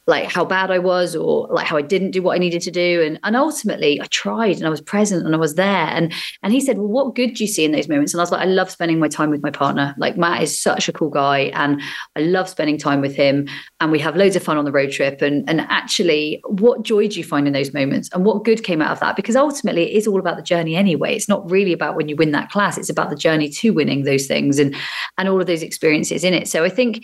like 0.07 0.31
how 0.31 0.45
bad 0.45 0.69
I 0.69 0.79
was 0.79 1.15
or 1.15 1.47
like 1.49 1.65
how 1.65 1.77
I 1.77 1.81
didn't 1.81 2.11
do 2.11 2.21
what 2.21 2.35
I 2.35 2.37
needed 2.37 2.61
to 2.63 2.71
do. 2.71 3.01
And 3.01 3.19
and 3.23 3.35
ultimately 3.35 3.99
I 3.99 4.05
tried 4.07 4.57
and 4.57 4.65
I 4.65 4.69
was 4.69 4.81
present 4.81 5.25
and 5.25 5.33
I 5.33 5.37
was 5.37 5.55
there. 5.55 5.87
And 5.87 6.13
and 6.43 6.53
he 6.53 6.61
said, 6.61 6.77
Well, 6.77 6.87
what 6.87 7.15
good 7.15 7.33
do 7.33 7.43
you 7.43 7.47
see 7.47 7.65
in 7.65 7.71
those 7.71 7.87
moments? 7.87 8.13
And 8.13 8.21
I 8.21 8.23
was 8.23 8.31
like, 8.31 8.41
I 8.41 8.45
love 8.45 8.69
spending 8.69 8.99
my 8.99 9.07
time 9.07 9.31
with 9.31 9.41
my 9.41 9.49
partner. 9.49 9.95
Like 9.97 10.17
Matt 10.17 10.43
is 10.43 10.59
such 10.59 10.87
a 10.87 10.93
cool 10.93 11.09
guy 11.09 11.51
and 11.53 11.81
I 12.15 12.21
love 12.21 12.47
spending 12.47 12.77
time 12.77 13.01
with 13.01 13.15
him. 13.15 13.47
And 13.79 13.91
we 13.91 13.99
have 13.99 14.15
loads 14.15 14.35
of 14.35 14.43
fun 14.43 14.57
on 14.57 14.65
the 14.65 14.71
road 14.71 14.91
trip. 14.91 15.21
And 15.21 15.47
and 15.49 15.61
actually, 15.61 16.41
what 16.45 16.83
joy 16.83 17.07
do 17.07 17.17
you 17.17 17.23
find 17.23 17.47
in 17.47 17.53
those 17.53 17.73
moments? 17.73 18.09
And 18.13 18.25
what 18.25 18.43
good 18.43 18.63
came 18.63 18.81
out 18.81 18.91
of 18.91 18.99
that? 18.99 19.15
Because 19.15 19.35
ultimately 19.35 19.91
it 19.91 19.97
is 19.97 20.07
all 20.07 20.19
about 20.19 20.37
the 20.37 20.43
journey 20.43 20.75
anyway. 20.75 21.15
It's 21.15 21.29
not 21.29 21.49
really 21.49 21.73
about 21.73 21.95
when 21.95 22.09
you 22.09 22.15
win 22.15 22.31
that 22.31 22.51
class, 22.51 22.77
it's 22.77 22.89
about 22.89 23.09
the 23.09 23.15
journey 23.15 23.49
to 23.49 23.69
winning 23.71 24.03
those 24.03 24.27
things 24.27 24.59
and 24.59 24.75
and 25.17 25.29
all 25.29 25.41
of 25.41 25.47
those 25.47 25.63
experiences 25.63 26.23
in 26.23 26.33
it. 26.33 26.47
So 26.47 26.63
I 26.63 26.69
think 26.69 27.03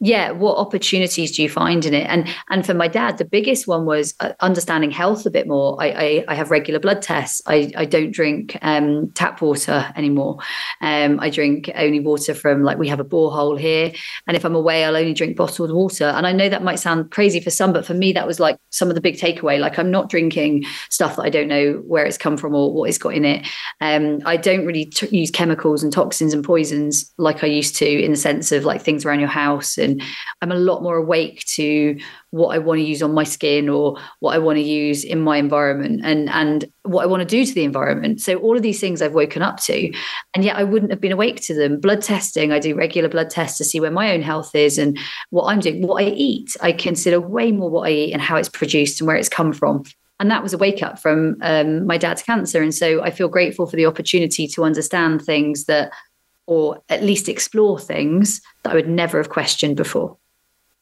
yeah 0.00 0.30
what 0.30 0.56
opportunities 0.56 1.36
do 1.36 1.42
you 1.42 1.48
find 1.48 1.84
in 1.84 1.92
it? 1.92 2.06
And 2.08 2.28
and 2.50 2.64
for 2.64 2.74
my 2.74 2.86
dad 2.86 3.18
the 3.18 3.24
biggest 3.24 3.66
one 3.66 3.84
was 3.84 4.14
uh, 4.20 4.32
understanding 4.40 4.90
health 4.90 5.26
a 5.26 5.30
bit 5.30 5.48
more. 5.48 5.76
I, 5.80 5.86
I, 5.88 6.24
I 6.28 6.34
have 6.34 6.50
regular 6.50 6.78
blood 6.78 7.02
tests. 7.02 7.42
I 7.46 7.72
i 7.76 7.84
don't 7.84 8.12
drink 8.12 8.56
um, 8.62 9.10
tap 9.12 9.40
water 9.42 9.92
anymore. 9.96 10.38
Um, 10.80 11.18
i 11.20 11.30
drink 11.30 11.70
only 11.74 12.00
water 12.00 12.34
from 12.34 12.62
like 12.62 12.78
we 12.78 12.88
have 12.88 13.00
a 13.00 13.04
borehole 13.04 13.58
here. 13.58 13.92
And 14.26 14.36
if 14.36 14.44
i'm 14.44 14.54
away 14.54 14.84
i'll 14.84 14.96
only 14.96 15.14
drink 15.14 15.36
bottled 15.36 15.72
water. 15.72 16.04
And 16.04 16.26
i 16.26 16.32
know 16.32 16.48
that 16.48 16.62
might 16.62 16.78
sound 16.78 17.10
crazy 17.10 17.40
for 17.40 17.50
some 17.50 17.72
but 17.72 17.84
for 17.84 17.94
me 17.94 18.12
that 18.12 18.26
was 18.26 18.38
like 18.38 18.58
some 18.70 18.88
of 18.88 18.94
the 18.94 19.00
big 19.00 19.16
takeaway. 19.16 19.58
Like 19.58 19.78
i'm 19.78 19.90
not 19.90 20.08
drinking 20.08 20.64
stuff 20.90 21.16
that 21.16 21.22
i 21.22 21.30
don't 21.30 21.48
know 21.48 21.82
where 21.86 22.06
it's 22.06 22.18
come 22.18 22.36
from 22.36 22.54
or 22.54 22.72
what 22.72 22.88
it's 22.88 22.98
got 22.98 23.14
in 23.14 23.24
it. 23.24 23.46
Um, 23.80 24.20
i 24.24 24.36
don't 24.36 24.64
really 24.64 24.84
t- 24.84 25.16
use 25.16 25.30
chemicals 25.30 25.82
and 25.82 25.92
toxins 25.92 26.32
and 26.32 26.44
poisons 26.44 27.12
like 27.16 27.42
i 27.42 27.46
used 27.48 27.74
to 27.76 27.88
in 27.88 28.12
the 28.12 28.16
sense 28.16 28.52
of 28.52 28.64
like 28.64 28.80
things 28.82 29.04
around 29.04 29.18
your 29.18 29.28
house 29.28 29.76
and 29.88 30.02
I'm 30.42 30.52
a 30.52 30.56
lot 30.56 30.82
more 30.82 30.96
awake 30.96 31.44
to 31.56 31.98
what 32.30 32.54
I 32.54 32.58
want 32.58 32.78
to 32.78 32.84
use 32.84 33.02
on 33.02 33.14
my 33.14 33.24
skin 33.24 33.68
or 33.68 33.98
what 34.20 34.34
I 34.34 34.38
want 34.38 34.56
to 34.56 34.62
use 34.62 35.04
in 35.04 35.20
my 35.20 35.38
environment 35.38 36.02
and 36.04 36.28
and 36.30 36.64
what 36.82 37.02
I 37.02 37.06
want 37.06 37.20
to 37.20 37.26
do 37.26 37.44
to 37.44 37.54
the 37.54 37.64
environment. 37.64 38.20
So 38.20 38.36
all 38.36 38.56
of 38.56 38.62
these 38.62 38.80
things 38.80 39.02
I've 39.02 39.14
woken 39.14 39.42
up 39.42 39.58
to, 39.60 39.92
and 40.34 40.44
yet 40.44 40.56
I 40.56 40.64
wouldn't 40.64 40.90
have 40.90 41.00
been 41.00 41.12
awake 41.12 41.40
to 41.42 41.54
them. 41.54 41.80
Blood 41.80 42.02
testing, 42.02 42.52
I 42.52 42.58
do 42.58 42.74
regular 42.74 43.08
blood 43.08 43.30
tests 43.30 43.58
to 43.58 43.64
see 43.64 43.80
where 43.80 43.90
my 43.90 44.12
own 44.12 44.22
health 44.22 44.54
is 44.54 44.78
and 44.78 44.98
what 45.30 45.44
I'm 45.44 45.60
doing, 45.60 45.86
what 45.86 46.02
I 46.02 46.08
eat. 46.08 46.56
I 46.60 46.72
consider 46.72 47.20
way 47.20 47.52
more 47.52 47.70
what 47.70 47.88
I 47.88 47.92
eat 47.92 48.12
and 48.12 48.22
how 48.22 48.36
it's 48.36 48.48
produced 48.48 49.00
and 49.00 49.08
where 49.08 49.16
it's 49.16 49.28
come 49.28 49.52
from. 49.52 49.84
And 50.20 50.30
that 50.30 50.42
was 50.42 50.52
a 50.52 50.58
wake 50.58 50.82
up 50.82 50.98
from 50.98 51.36
um, 51.42 51.86
my 51.86 51.96
dad's 51.96 52.22
cancer. 52.22 52.60
And 52.60 52.74
so 52.74 53.02
I 53.02 53.10
feel 53.10 53.28
grateful 53.28 53.66
for 53.66 53.76
the 53.76 53.86
opportunity 53.86 54.48
to 54.48 54.64
understand 54.64 55.22
things 55.22 55.66
that 55.66 55.92
or 56.48 56.82
at 56.88 57.02
least 57.02 57.28
explore 57.28 57.78
things 57.78 58.40
that 58.62 58.72
I 58.72 58.74
would 58.74 58.88
never 58.88 59.18
have 59.18 59.28
questioned 59.28 59.76
before. 59.76 60.16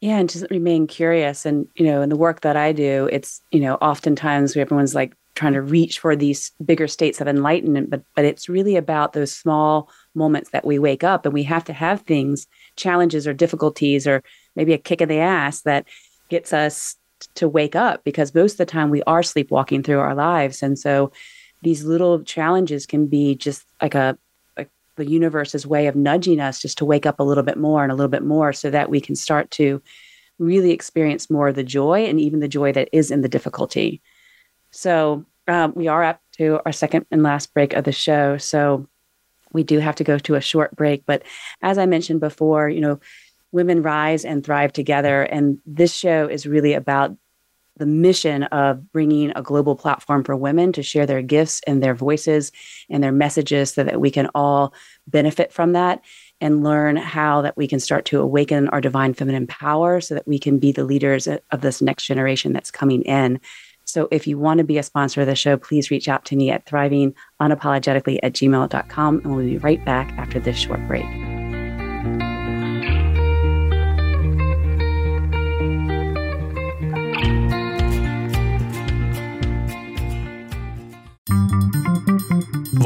Yeah, 0.00 0.18
and 0.18 0.30
just 0.30 0.46
remain 0.48 0.86
curious. 0.86 1.44
And, 1.44 1.66
you 1.74 1.84
know, 1.84 2.02
in 2.02 2.08
the 2.08 2.16
work 2.16 2.42
that 2.42 2.56
I 2.56 2.70
do, 2.70 3.08
it's, 3.10 3.42
you 3.50 3.58
know, 3.58 3.74
oftentimes 3.74 4.56
everyone's 4.56 4.94
like 4.94 5.16
trying 5.34 5.54
to 5.54 5.60
reach 5.60 5.98
for 5.98 6.14
these 6.14 6.52
bigger 6.64 6.86
states 6.86 7.20
of 7.20 7.26
enlightenment, 7.26 7.90
but 7.90 8.02
but 8.14 8.24
it's 8.24 8.48
really 8.48 8.76
about 8.76 9.12
those 9.12 9.34
small 9.34 9.90
moments 10.14 10.50
that 10.50 10.64
we 10.64 10.78
wake 10.78 11.02
up 11.02 11.26
and 11.26 11.34
we 11.34 11.42
have 11.42 11.64
to 11.64 11.72
have 11.72 12.02
things, 12.02 12.46
challenges 12.76 13.26
or 13.26 13.34
difficulties 13.34 14.06
or 14.06 14.22
maybe 14.54 14.72
a 14.72 14.78
kick 14.78 15.00
in 15.00 15.08
the 15.08 15.18
ass 15.18 15.62
that 15.62 15.84
gets 16.28 16.52
us 16.52 16.94
to 17.34 17.48
wake 17.48 17.74
up 17.74 18.04
because 18.04 18.34
most 18.36 18.52
of 18.52 18.58
the 18.58 18.66
time 18.66 18.88
we 18.88 19.02
are 19.02 19.24
sleepwalking 19.24 19.82
through 19.82 19.98
our 19.98 20.14
lives. 20.14 20.62
And 20.62 20.78
so 20.78 21.10
these 21.62 21.84
little 21.84 22.22
challenges 22.22 22.86
can 22.86 23.08
be 23.08 23.34
just 23.34 23.64
like 23.82 23.96
a 23.96 24.16
the 24.96 25.06
universe's 25.06 25.66
way 25.66 25.86
of 25.86 25.96
nudging 25.96 26.40
us 26.40 26.60
just 26.60 26.78
to 26.78 26.84
wake 26.84 27.06
up 27.06 27.20
a 27.20 27.24
little 27.24 27.42
bit 27.42 27.56
more 27.56 27.82
and 27.82 27.92
a 27.92 27.94
little 27.94 28.10
bit 28.10 28.24
more 28.24 28.52
so 28.52 28.70
that 28.70 28.90
we 28.90 29.00
can 29.00 29.14
start 29.14 29.50
to 29.52 29.82
really 30.38 30.72
experience 30.72 31.30
more 31.30 31.48
of 31.48 31.54
the 31.54 31.64
joy 31.64 32.04
and 32.04 32.20
even 32.20 32.40
the 32.40 32.48
joy 32.48 32.72
that 32.72 32.88
is 32.92 33.10
in 33.10 33.22
the 33.22 33.28
difficulty. 33.28 34.02
So 34.70 35.24
um, 35.48 35.72
we 35.74 35.88
are 35.88 36.02
up 36.02 36.20
to 36.38 36.60
our 36.66 36.72
second 36.72 37.06
and 37.10 37.22
last 37.22 37.54
break 37.54 37.72
of 37.72 37.84
the 37.84 37.92
show. 37.92 38.36
So 38.36 38.88
we 39.52 39.62
do 39.62 39.78
have 39.78 39.94
to 39.96 40.04
go 40.04 40.18
to 40.18 40.34
a 40.34 40.40
short 40.40 40.74
break. 40.76 41.06
But 41.06 41.22
as 41.62 41.78
I 41.78 41.86
mentioned 41.86 42.20
before, 42.20 42.68
you 42.68 42.80
know, 42.80 43.00
women 43.52 43.82
rise 43.82 44.24
and 44.24 44.44
thrive 44.44 44.72
together. 44.72 45.22
And 45.22 45.58
this 45.64 45.94
show 45.94 46.26
is 46.26 46.46
really 46.46 46.74
about 46.74 47.16
the 47.76 47.86
mission 47.86 48.44
of 48.44 48.90
bringing 48.92 49.32
a 49.36 49.42
global 49.42 49.76
platform 49.76 50.24
for 50.24 50.34
women 50.34 50.72
to 50.72 50.82
share 50.82 51.06
their 51.06 51.22
gifts 51.22 51.60
and 51.66 51.82
their 51.82 51.94
voices 51.94 52.52
and 52.88 53.02
their 53.02 53.12
messages 53.12 53.74
so 53.74 53.84
that 53.84 54.00
we 54.00 54.10
can 54.10 54.28
all 54.34 54.72
benefit 55.06 55.52
from 55.52 55.72
that 55.72 56.02
and 56.40 56.64
learn 56.64 56.96
how 56.96 57.42
that 57.42 57.56
we 57.56 57.66
can 57.66 57.80
start 57.80 58.04
to 58.06 58.20
awaken 58.20 58.68
our 58.68 58.80
divine 58.80 59.14
feminine 59.14 59.46
power 59.46 60.00
so 60.00 60.14
that 60.14 60.26
we 60.26 60.38
can 60.38 60.58
be 60.58 60.72
the 60.72 60.84
leaders 60.84 61.26
of 61.26 61.60
this 61.60 61.80
next 61.80 62.04
generation 62.04 62.52
that's 62.52 62.70
coming 62.70 63.02
in. 63.02 63.40
So 63.84 64.08
if 64.10 64.26
you 64.26 64.36
want 64.36 64.58
to 64.58 64.64
be 64.64 64.78
a 64.78 64.82
sponsor 64.82 65.20
of 65.20 65.28
the 65.28 65.36
show, 65.36 65.56
please 65.56 65.90
reach 65.90 66.08
out 66.08 66.24
to 66.26 66.36
me 66.36 66.50
at 66.50 66.66
thrivingunapologetically 66.66 68.18
at 68.22 68.32
gmail.com 68.32 69.18
and 69.18 69.36
we'll 69.36 69.46
be 69.46 69.58
right 69.58 69.82
back 69.84 70.12
after 70.18 70.40
this 70.40 70.56
short 70.56 70.84
break. 70.88 71.06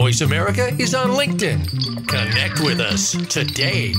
Voice 0.01 0.22
America 0.22 0.68
is 0.78 0.94
on 0.94 1.11
LinkedIn. 1.11 2.09
Connect 2.09 2.61
with 2.61 2.80
us 2.80 3.12
today. 3.28 3.92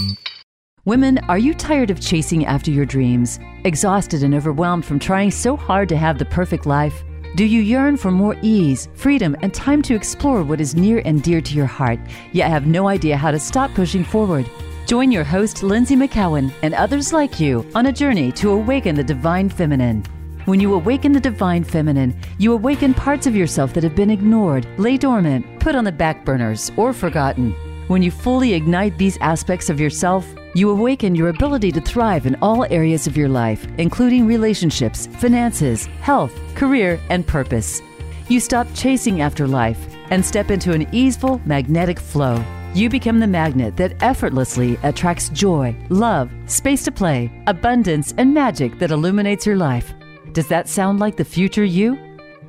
Women, 0.83 1.19
are 1.29 1.37
you 1.37 1.53
tired 1.53 1.91
of 1.91 2.01
chasing 2.01 2.43
after 2.43 2.71
your 2.71 2.87
dreams? 2.87 3.39
Exhausted 3.65 4.23
and 4.23 4.33
overwhelmed 4.33 4.83
from 4.83 4.97
trying 4.97 5.29
so 5.29 5.55
hard 5.55 5.87
to 5.89 5.95
have 5.95 6.17
the 6.17 6.25
perfect 6.25 6.65
life? 6.65 7.03
Do 7.35 7.45
you 7.45 7.61
yearn 7.61 7.97
for 7.97 8.09
more 8.09 8.35
ease, 8.41 8.89
freedom, 8.95 9.35
and 9.43 9.53
time 9.53 9.83
to 9.83 9.93
explore 9.93 10.41
what 10.41 10.59
is 10.59 10.73
near 10.73 11.03
and 11.05 11.21
dear 11.21 11.39
to 11.39 11.53
your 11.53 11.67
heart, 11.67 11.99
yet 12.31 12.49
have 12.49 12.65
no 12.65 12.87
idea 12.87 13.15
how 13.15 13.29
to 13.29 13.37
stop 13.37 13.71
pushing 13.75 14.03
forward? 14.03 14.49
Join 14.87 15.11
your 15.11 15.23
host, 15.23 15.57
Lynsie 15.57 15.95
McKeown, 15.95 16.51
and 16.63 16.73
others 16.73 17.13
like 17.13 17.39
you 17.39 17.63
on 17.75 17.85
a 17.85 17.93
journey 17.93 18.31
to 18.31 18.49
awaken 18.49 18.95
the 18.95 19.03
divine 19.03 19.49
feminine. 19.49 20.03
When 20.45 20.59
you 20.59 20.73
awaken 20.73 21.11
the 21.11 21.19
divine 21.19 21.63
feminine, 21.63 22.15
you 22.39 22.53
awaken 22.53 22.95
parts 22.95 23.27
of 23.27 23.35
yourself 23.35 23.73
that 23.75 23.83
have 23.83 23.95
been 23.95 24.09
ignored, 24.09 24.65
lay 24.79 24.97
dormant, 24.97 25.45
put 25.59 25.75
on 25.75 25.83
the 25.83 25.91
back 25.91 26.25
burners, 26.25 26.71
or 26.77 26.93
forgotten. 26.93 27.51
When 27.87 28.01
you 28.01 28.09
fully 28.09 28.55
ignite 28.55 28.97
these 28.97 29.19
aspects 29.21 29.69
of 29.69 29.79
yourself, 29.79 30.25
you 30.55 30.71
awaken 30.71 31.13
your 31.13 31.29
ability 31.29 31.71
to 31.73 31.81
thrive 31.81 32.25
in 32.25 32.35
all 32.41 32.65
areas 32.65 33.05
of 33.05 33.15
your 33.15 33.29
life, 33.29 33.67
including 33.77 34.25
relationships, 34.25 35.05
finances, 35.19 35.85
health, 36.01 36.33
career, 36.55 36.99
and 37.11 37.25
purpose. 37.27 37.79
You 38.27 38.39
stop 38.39 38.65
chasing 38.73 39.21
after 39.21 39.47
life 39.47 39.79
and 40.09 40.25
step 40.25 40.49
into 40.49 40.73
an 40.73 40.87
easeful, 40.91 41.39
magnetic 41.45 41.99
flow. 41.99 42.43
You 42.73 42.89
become 42.89 43.19
the 43.19 43.27
magnet 43.27 43.77
that 43.77 44.01
effortlessly 44.01 44.79
attracts 44.81 45.29
joy, 45.29 45.75
love, 45.89 46.31
space 46.47 46.83
to 46.85 46.91
play, 46.91 47.31
abundance, 47.45 48.13
and 48.17 48.33
magic 48.33 48.79
that 48.79 48.89
illuminates 48.89 49.45
your 49.45 49.57
life. 49.57 49.93
Does 50.33 50.47
that 50.47 50.69
sound 50.69 50.99
like 50.99 51.17
the 51.17 51.25
future 51.25 51.65
you? 51.65 51.97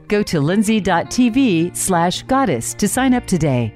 Go 0.09 0.22
to 0.22 0.41
lynsie.tv 0.41 1.76
slash 1.76 2.22
goddess 2.22 2.74
to 2.74 2.87
sign 2.87 3.12
up 3.14 3.26
today. 3.26 3.74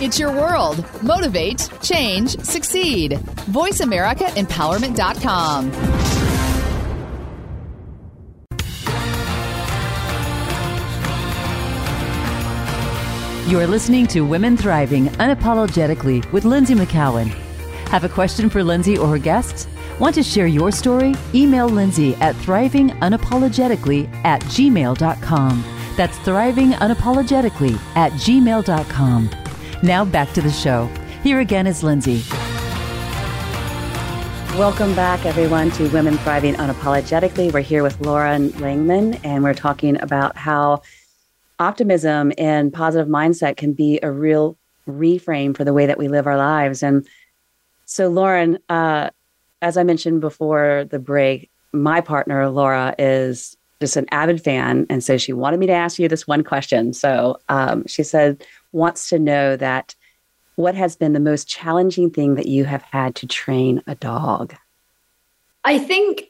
It's 0.00 0.18
your 0.18 0.32
world. 0.32 0.84
Motivate, 1.02 1.70
change, 1.80 2.36
succeed. 2.40 3.12
VoiceAmericaEmpowerment.com. 3.12 5.72
You're 13.50 13.66
listening 13.66 14.06
to 14.08 14.22
Women 14.22 14.56
Thriving 14.56 15.06
Unapologetically 15.06 16.30
with 16.32 16.44
Lynsie 16.44 16.76
McKeown. 16.76 17.28
Have 17.88 18.04
a 18.04 18.08
question 18.08 18.48
for 18.50 18.60
Lynsie 18.60 18.98
or 18.98 19.06
her 19.08 19.18
guests? 19.18 19.68
Want 20.00 20.16
to 20.16 20.24
share 20.24 20.48
your 20.48 20.72
story? 20.72 21.14
Email 21.36 21.70
Lynsie 21.70 22.20
at 22.20 22.34
thrivingunapologetically 22.36 24.12
at 24.24 24.42
gmail.com. 24.42 25.64
That's 25.96 26.18
thrivingunapologetically 26.18 27.78
at 27.94 28.10
gmail.com. 28.12 29.30
Now 29.84 30.04
back 30.04 30.32
to 30.32 30.42
the 30.42 30.50
show. 30.50 30.86
Here 31.22 31.38
again 31.38 31.68
is 31.68 31.82
Lynsie. 31.82 32.28
Welcome 34.58 34.96
back, 34.96 35.24
everyone, 35.26 35.70
to 35.72 35.88
Women 35.90 36.18
Thriving 36.18 36.54
Unapologetically. 36.54 37.52
We're 37.52 37.60
here 37.60 37.84
with 37.84 38.00
Lauren 38.00 38.50
Langman, 38.50 39.20
and 39.24 39.44
we're 39.44 39.54
talking 39.54 40.00
about 40.00 40.36
how 40.36 40.82
optimism 41.60 42.32
and 42.36 42.72
positive 42.72 43.06
mindset 43.06 43.56
can 43.56 43.74
be 43.74 44.00
a 44.02 44.10
real 44.10 44.56
reframe 44.88 45.56
for 45.56 45.62
the 45.62 45.72
way 45.72 45.86
that 45.86 45.98
we 45.98 46.08
live 46.08 46.26
our 46.26 46.36
lives. 46.36 46.82
And 46.82 47.06
so, 47.84 48.08
Lauren, 48.08 48.58
uh, 48.68 49.10
as 49.64 49.78
I 49.78 49.82
mentioned 49.82 50.20
before 50.20 50.84
the 50.90 50.98
break, 50.98 51.50
my 51.72 52.02
partner, 52.02 52.50
Laura, 52.50 52.94
is 52.98 53.56
just 53.80 53.96
an 53.96 54.06
avid 54.10 54.44
fan. 54.44 54.86
And 54.90 55.02
so 55.02 55.16
she 55.16 55.32
wanted 55.32 55.58
me 55.58 55.66
to 55.66 55.72
ask 55.72 55.98
you 55.98 56.06
this 56.06 56.26
one 56.26 56.44
question. 56.44 56.92
So 56.92 57.40
um, 57.48 57.86
she 57.86 58.02
said, 58.02 58.44
wants 58.72 59.08
to 59.08 59.18
know 59.18 59.56
that 59.56 59.94
what 60.56 60.74
has 60.74 60.96
been 60.96 61.14
the 61.14 61.20
most 61.20 61.48
challenging 61.48 62.10
thing 62.10 62.34
that 62.34 62.46
you 62.46 62.66
have 62.66 62.82
had 62.82 63.14
to 63.16 63.26
train 63.26 63.82
a 63.86 63.94
dog? 63.94 64.54
I 65.64 65.78
think 65.78 66.24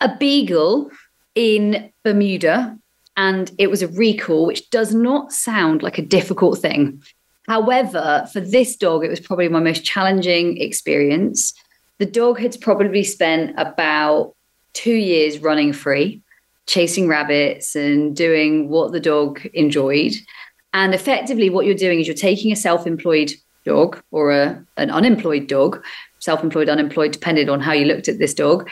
a 0.00 0.16
beagle 0.16 0.90
in 1.34 1.92
Bermuda, 2.04 2.78
and 3.16 3.50
it 3.58 3.68
was 3.68 3.82
a 3.82 3.88
recall, 3.88 4.46
which 4.46 4.70
does 4.70 4.94
not 4.94 5.32
sound 5.32 5.82
like 5.82 5.98
a 5.98 6.06
difficult 6.06 6.60
thing. 6.60 7.02
However, 7.48 8.28
for 8.32 8.40
this 8.40 8.76
dog, 8.76 9.04
it 9.04 9.10
was 9.10 9.18
probably 9.18 9.48
my 9.48 9.58
most 9.58 9.84
challenging 9.84 10.56
experience 10.58 11.52
the 12.00 12.06
dog 12.06 12.40
had 12.40 12.58
probably 12.62 13.04
spent 13.04 13.54
about 13.58 14.34
two 14.72 14.94
years 14.94 15.38
running 15.38 15.72
free, 15.74 16.22
chasing 16.66 17.06
rabbits 17.06 17.76
and 17.76 18.16
doing 18.16 18.70
what 18.70 18.92
the 18.92 19.00
dog 19.00 19.46
enjoyed. 19.52 20.14
And 20.72 20.94
effectively, 20.94 21.50
what 21.50 21.66
you're 21.66 21.74
doing 21.74 22.00
is 22.00 22.06
you're 22.06 22.16
taking 22.16 22.52
a 22.52 22.56
self 22.56 22.86
employed 22.86 23.32
dog 23.66 24.02
or 24.12 24.32
a, 24.32 24.64
an 24.78 24.90
unemployed 24.90 25.46
dog, 25.46 25.84
self 26.20 26.42
employed, 26.42 26.70
unemployed, 26.70 27.12
depended 27.12 27.50
on 27.50 27.60
how 27.60 27.72
you 27.74 27.84
looked 27.84 28.08
at 28.08 28.18
this 28.18 28.32
dog, 28.32 28.70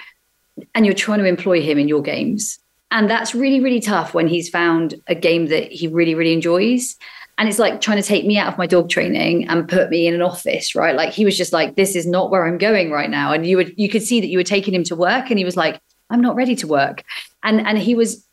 and 0.74 0.86
you're 0.86 0.94
trying 0.94 1.18
to 1.18 1.26
employ 1.26 1.60
him 1.60 1.78
in 1.78 1.86
your 1.86 2.00
games. 2.00 2.58
And 2.90 3.10
that's 3.10 3.34
really, 3.34 3.60
really 3.60 3.80
tough 3.80 4.14
when 4.14 4.26
he's 4.26 4.48
found 4.48 4.94
a 5.06 5.14
game 5.14 5.48
that 5.48 5.70
he 5.70 5.86
really, 5.86 6.14
really 6.14 6.32
enjoys. 6.32 6.96
And 7.38 7.48
it's 7.48 7.58
like 7.58 7.80
trying 7.80 8.02
to 8.02 8.06
take 8.06 8.26
me 8.26 8.36
out 8.36 8.48
of 8.48 8.58
my 8.58 8.66
dog 8.66 8.90
training 8.90 9.48
and 9.48 9.68
put 9.68 9.90
me 9.90 10.06
in 10.06 10.14
an 10.14 10.22
office, 10.22 10.74
right? 10.74 10.94
Like 10.94 11.12
he 11.12 11.24
was 11.24 11.36
just 11.36 11.52
like, 11.52 11.76
this 11.76 11.94
is 11.94 12.06
not 12.06 12.30
where 12.30 12.46
I'm 12.46 12.58
going 12.58 12.90
right 12.90 13.08
now. 13.08 13.32
And 13.32 13.46
you 13.46 13.56
would 13.56 13.72
you 13.76 13.88
could 13.88 14.02
see 14.02 14.20
that 14.20 14.26
you 14.26 14.38
were 14.38 14.44
taking 14.44 14.74
him 14.74 14.84
to 14.84 14.96
work 14.96 15.30
and 15.30 15.38
he 15.38 15.44
was 15.44 15.56
like, 15.56 15.80
I'm 16.10 16.20
not 16.20 16.34
ready 16.34 16.56
to 16.56 16.66
work. 16.66 17.04
And 17.42 17.66
and 17.66 17.78
he 17.78 17.94
was 17.94 18.26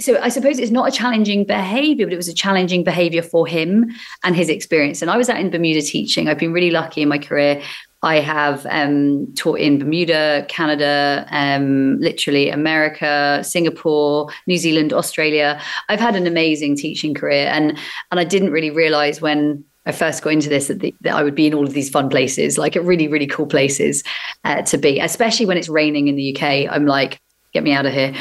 so 0.00 0.20
I 0.20 0.28
suppose 0.28 0.58
it's 0.58 0.70
not 0.70 0.88
a 0.88 0.92
challenging 0.92 1.44
behavior, 1.44 2.06
but 2.06 2.12
it 2.12 2.16
was 2.16 2.28
a 2.28 2.34
challenging 2.34 2.84
behavior 2.84 3.22
for 3.22 3.46
him 3.46 3.90
and 4.22 4.36
his 4.36 4.48
experience. 4.48 5.02
And 5.02 5.10
I 5.10 5.16
was 5.16 5.28
out 5.28 5.40
in 5.40 5.50
Bermuda 5.50 5.82
teaching. 5.82 6.28
I've 6.28 6.38
been 6.38 6.52
really 6.52 6.70
lucky 6.70 7.02
in 7.02 7.08
my 7.08 7.18
career. 7.18 7.62
I 8.02 8.20
have 8.20 8.64
um, 8.70 9.32
taught 9.34 9.58
in 9.58 9.78
Bermuda, 9.78 10.46
Canada, 10.48 11.26
um, 11.30 11.98
literally 11.98 12.48
America, 12.48 13.42
Singapore, 13.42 14.28
New 14.46 14.56
Zealand, 14.56 14.92
Australia. 14.92 15.60
I've 15.88 15.98
had 15.98 16.14
an 16.14 16.26
amazing 16.26 16.76
teaching 16.76 17.12
career, 17.12 17.48
and 17.48 17.76
and 18.10 18.20
I 18.20 18.24
didn't 18.24 18.52
really 18.52 18.70
realize 18.70 19.20
when 19.20 19.64
I 19.84 19.92
first 19.92 20.22
got 20.22 20.32
into 20.34 20.48
this 20.48 20.68
that, 20.68 20.80
the, 20.80 20.94
that, 21.00 21.14
I 21.14 21.24
would 21.24 21.34
be 21.34 21.46
in 21.46 21.54
all 21.54 21.66
of 21.66 21.72
these 21.72 21.90
fun 21.90 22.08
places, 22.08 22.56
like 22.56 22.76
at 22.76 22.84
really, 22.84 23.08
really 23.08 23.26
cool 23.26 23.46
places 23.46 24.04
uh, 24.44 24.62
to 24.62 24.78
be, 24.78 25.00
especially 25.00 25.46
when 25.46 25.56
it's 25.56 25.68
raining 25.68 26.08
in 26.08 26.14
the 26.14 26.36
UK. 26.36 26.70
I'm 26.70 26.86
like, 26.86 27.20
get 27.52 27.64
me 27.64 27.72
out 27.72 27.86
of 27.86 27.92
here. 27.92 28.14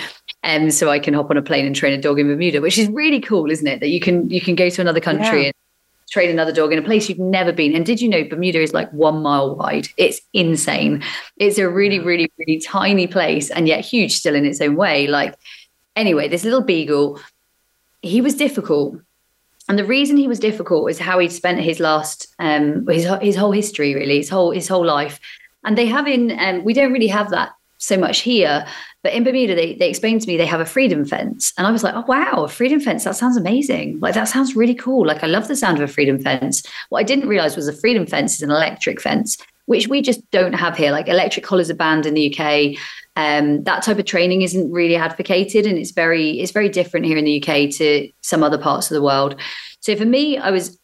Um, 0.43 0.71
so 0.71 0.89
I 0.89 0.97
can 0.97 1.13
hop 1.13 1.29
on 1.29 1.37
a 1.37 1.41
plane 1.41 1.65
and 1.65 1.75
train 1.75 1.93
a 1.93 2.01
dog 2.01 2.19
in 2.19 2.27
Bermuda, 2.27 2.61
which 2.61 2.77
is 2.77 2.87
really 2.89 3.19
cool, 3.19 3.51
isn't 3.51 3.67
it? 3.67 3.79
That 3.81 3.89
you 3.89 3.99
can 3.99 4.29
you 4.29 4.41
can 4.41 4.55
go 4.55 4.69
to 4.69 4.81
another 4.81 5.01
country 5.01 5.41
yeah. 5.41 5.47
and 5.47 5.53
train 6.09 6.29
another 6.29 6.53
dog 6.53 6.71
in 6.71 6.79
a 6.79 6.83
place 6.83 7.09
you've 7.09 7.19
never 7.19 7.51
been. 7.51 7.75
And 7.75 7.85
did 7.85 8.01
you 8.01 8.07
know 8.07 8.23
Bermuda 8.23 8.61
is 8.61 8.73
like 8.73 8.91
one 8.91 9.21
mile 9.21 9.55
wide? 9.55 9.87
It's 9.97 10.21
insane. 10.33 11.03
It's 11.37 11.57
a 11.57 11.69
really, 11.69 11.99
really, 11.99 12.31
really 12.37 12.59
tiny 12.61 13.07
place 13.07 13.49
and 13.49 13.67
yet 13.67 13.83
huge 13.83 14.15
still 14.15 14.35
in 14.35 14.45
its 14.45 14.61
own 14.61 14.75
way. 14.75 15.07
Like, 15.07 15.35
anyway, 15.95 16.27
this 16.27 16.43
little 16.43 16.61
beagle, 16.61 17.19
he 18.01 18.21
was 18.21 18.35
difficult. 18.35 18.97
And 19.69 19.77
the 19.77 19.85
reason 19.85 20.15
he 20.15 20.29
was 20.29 20.39
difficult 20.39 20.89
is 20.89 20.97
how 20.97 21.19
he'd 21.19 21.31
spent 21.31 21.59
his 21.59 21.81
last, 21.81 22.27
um, 22.39 22.87
his 22.87 23.05
his 23.21 23.35
whole 23.35 23.51
history, 23.51 23.93
really, 23.93 24.17
his 24.17 24.29
whole 24.29 24.51
his 24.51 24.69
whole 24.69 24.85
life. 24.85 25.19
And 25.65 25.77
they 25.77 25.87
have 25.87 26.07
in, 26.07 26.39
um, 26.39 26.63
we 26.63 26.73
don't 26.73 26.93
really 26.93 27.07
have 27.07 27.31
that 27.31 27.51
so 27.77 27.97
much 27.97 28.19
here. 28.19 28.65
But 29.03 29.13
in 29.13 29.23
Bermuda, 29.23 29.55
they, 29.55 29.75
they 29.75 29.89
explained 29.89 30.21
to 30.21 30.27
me 30.27 30.37
they 30.37 30.45
have 30.45 30.59
a 30.59 30.65
freedom 30.65 31.05
fence. 31.05 31.53
And 31.57 31.67
I 31.67 31.71
was 31.71 31.83
like, 31.83 31.93
oh, 31.93 32.03
wow, 32.07 32.43
a 32.43 32.47
freedom 32.47 32.79
fence. 32.79 33.03
That 33.03 33.15
sounds 33.15 33.37
amazing. 33.37 33.99
Like, 33.99 34.15
that 34.15 34.27
sounds 34.27 34.55
really 34.55 34.75
cool. 34.75 35.05
Like, 35.05 35.23
I 35.23 35.27
love 35.27 35.47
the 35.47 35.55
sound 35.55 35.77
of 35.77 35.89
a 35.89 35.91
freedom 35.91 36.19
fence. 36.19 36.63
What 36.89 36.99
I 36.99 37.03
didn't 37.03 37.27
realize 37.27 37.55
was 37.55 37.67
a 37.67 37.73
freedom 37.73 38.05
fence 38.05 38.35
is 38.35 38.41
an 38.41 38.49
electric 38.51 38.99
fence, 38.99 39.37
which 39.65 39.87
we 39.87 40.01
just 40.01 40.29
don't 40.31 40.53
have 40.53 40.75
here. 40.75 40.91
Like, 40.91 41.07
electric 41.07 41.45
collars 41.45 41.69
are 41.69 41.75
banned 41.75 42.05
in 42.05 42.15
the 42.15 42.35
UK. 42.35 42.77
Um, 43.15 43.63
that 43.63 43.83
type 43.83 43.99
of 43.99 44.05
training 44.05 44.41
isn't 44.41 44.71
really 44.71 44.95
advocated. 44.95 45.65
And 45.65 45.77
it's 45.77 45.91
very, 45.91 46.39
it's 46.39 46.51
very 46.51 46.69
different 46.69 47.05
here 47.05 47.17
in 47.17 47.25
the 47.25 47.41
UK 47.41 47.69
to 47.75 48.09
some 48.21 48.43
other 48.43 48.57
parts 48.57 48.89
of 48.89 48.95
the 48.95 49.01
world. 49.01 49.39
So 49.79 49.95
for 49.95 50.05
me, 50.05 50.37
I 50.37 50.49
was 50.49 50.77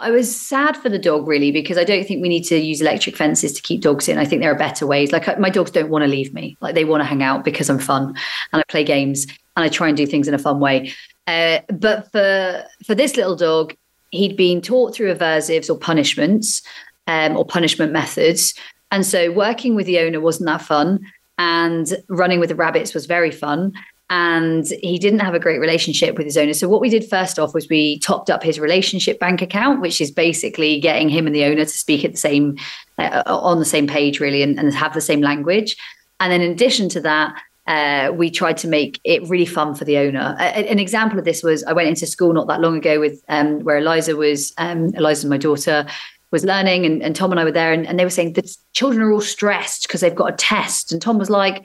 I 0.00 0.10
was 0.10 0.34
sad 0.34 0.76
for 0.76 0.88
the 0.88 0.98
dog 0.98 1.26
really 1.26 1.50
because 1.52 1.78
I 1.78 1.84
don't 1.84 2.06
think 2.06 2.20
we 2.20 2.28
need 2.28 2.44
to 2.44 2.58
use 2.58 2.80
electric 2.80 3.16
fences 3.16 3.52
to 3.52 3.62
keep 3.62 3.80
dogs 3.80 4.08
in. 4.08 4.18
I 4.18 4.24
think 4.24 4.42
there 4.42 4.52
are 4.52 4.58
better 4.58 4.86
ways. 4.86 5.12
Like 5.12 5.38
my 5.38 5.50
dogs 5.50 5.70
don't 5.70 5.90
want 5.90 6.02
to 6.02 6.08
leave 6.08 6.34
me. 6.34 6.56
Like 6.60 6.74
they 6.74 6.84
want 6.84 7.00
to 7.00 7.04
hang 7.04 7.22
out 7.22 7.44
because 7.44 7.70
I'm 7.70 7.78
fun 7.78 8.08
and 8.52 8.60
I 8.60 8.62
play 8.68 8.84
games 8.84 9.26
and 9.56 9.64
I 9.64 9.68
try 9.68 9.88
and 9.88 9.96
do 9.96 10.06
things 10.06 10.28
in 10.28 10.34
a 10.34 10.38
fun 10.38 10.60
way. 10.60 10.92
Uh, 11.26 11.60
but 11.68 12.10
for 12.12 12.64
for 12.86 12.94
this 12.94 13.16
little 13.16 13.36
dog, 13.36 13.74
he'd 14.10 14.36
been 14.36 14.60
taught 14.60 14.94
through 14.94 15.14
aversives 15.14 15.70
or 15.70 15.78
punishments 15.78 16.62
um, 17.06 17.36
or 17.36 17.44
punishment 17.44 17.92
methods, 17.92 18.54
and 18.90 19.06
so 19.06 19.32
working 19.32 19.74
with 19.74 19.86
the 19.86 20.00
owner 20.00 20.20
wasn't 20.20 20.46
that 20.46 20.62
fun. 20.62 21.00
And 21.36 21.96
running 22.08 22.38
with 22.38 22.50
the 22.50 22.54
rabbits 22.54 22.94
was 22.94 23.06
very 23.06 23.32
fun 23.32 23.72
and 24.10 24.66
he 24.82 24.98
didn't 24.98 25.20
have 25.20 25.34
a 25.34 25.40
great 25.40 25.58
relationship 25.58 26.16
with 26.16 26.26
his 26.26 26.36
owner. 26.36 26.52
So 26.52 26.68
what 26.68 26.80
we 26.80 26.90
did 26.90 27.08
first 27.08 27.38
off 27.38 27.54
was 27.54 27.68
we 27.68 27.98
topped 28.00 28.28
up 28.28 28.42
his 28.42 28.60
relationship 28.60 29.18
bank 29.18 29.40
account, 29.40 29.80
which 29.80 30.00
is 30.00 30.10
basically 30.10 30.78
getting 30.78 31.08
him 31.08 31.26
and 31.26 31.34
the 31.34 31.44
owner 31.44 31.64
to 31.64 31.66
speak 31.66 32.04
at 32.04 32.12
the 32.12 32.18
same 32.18 32.56
uh, 32.98 33.22
on 33.26 33.58
the 33.58 33.64
same 33.64 33.86
page, 33.86 34.20
really, 34.20 34.42
and, 34.42 34.58
and, 34.58 34.72
have 34.74 34.94
the 34.94 35.00
same 35.00 35.20
language. 35.20 35.76
And 36.20 36.30
then 36.30 36.40
in 36.40 36.50
addition 36.50 36.88
to 36.90 37.00
that. 37.02 37.34
Uh, 37.66 38.12
we 38.14 38.30
tried 38.30 38.58
to 38.58 38.68
make 38.68 39.00
it 39.04 39.26
really 39.26 39.46
fun 39.46 39.74
for 39.74 39.86
the 39.86 39.96
owner. 39.96 40.36
A, 40.38 40.70
an 40.70 40.78
example 40.78 41.18
of 41.18 41.24
this 41.24 41.42
was 41.42 41.64
I 41.64 41.72
went 41.72 41.88
into 41.88 42.04
school 42.04 42.34
not 42.34 42.46
that 42.48 42.60
long 42.60 42.76
ago 42.76 43.00
with 43.00 43.24
um, 43.30 43.60
where 43.60 43.78
Eliza 43.78 44.16
was, 44.16 44.52
um, 44.58 44.92
Eliza, 44.94 45.26
my 45.28 45.38
daughter, 45.38 45.86
was 46.30 46.44
learning, 46.44 46.84
and, 46.84 47.02
and 47.02 47.16
Tom 47.16 47.30
and 47.30 47.40
I 47.40 47.44
were 47.44 47.52
there, 47.52 47.72
and, 47.72 47.86
and 47.86 47.98
they 47.98 48.04
were 48.04 48.10
saying 48.10 48.34
the 48.34 48.54
children 48.74 49.00
are 49.00 49.10
all 49.10 49.22
stressed 49.22 49.84
because 49.84 50.02
they've 50.02 50.14
got 50.14 50.34
a 50.34 50.36
test. 50.36 50.92
And 50.92 51.00
Tom 51.00 51.16
was 51.16 51.30
like, 51.30 51.64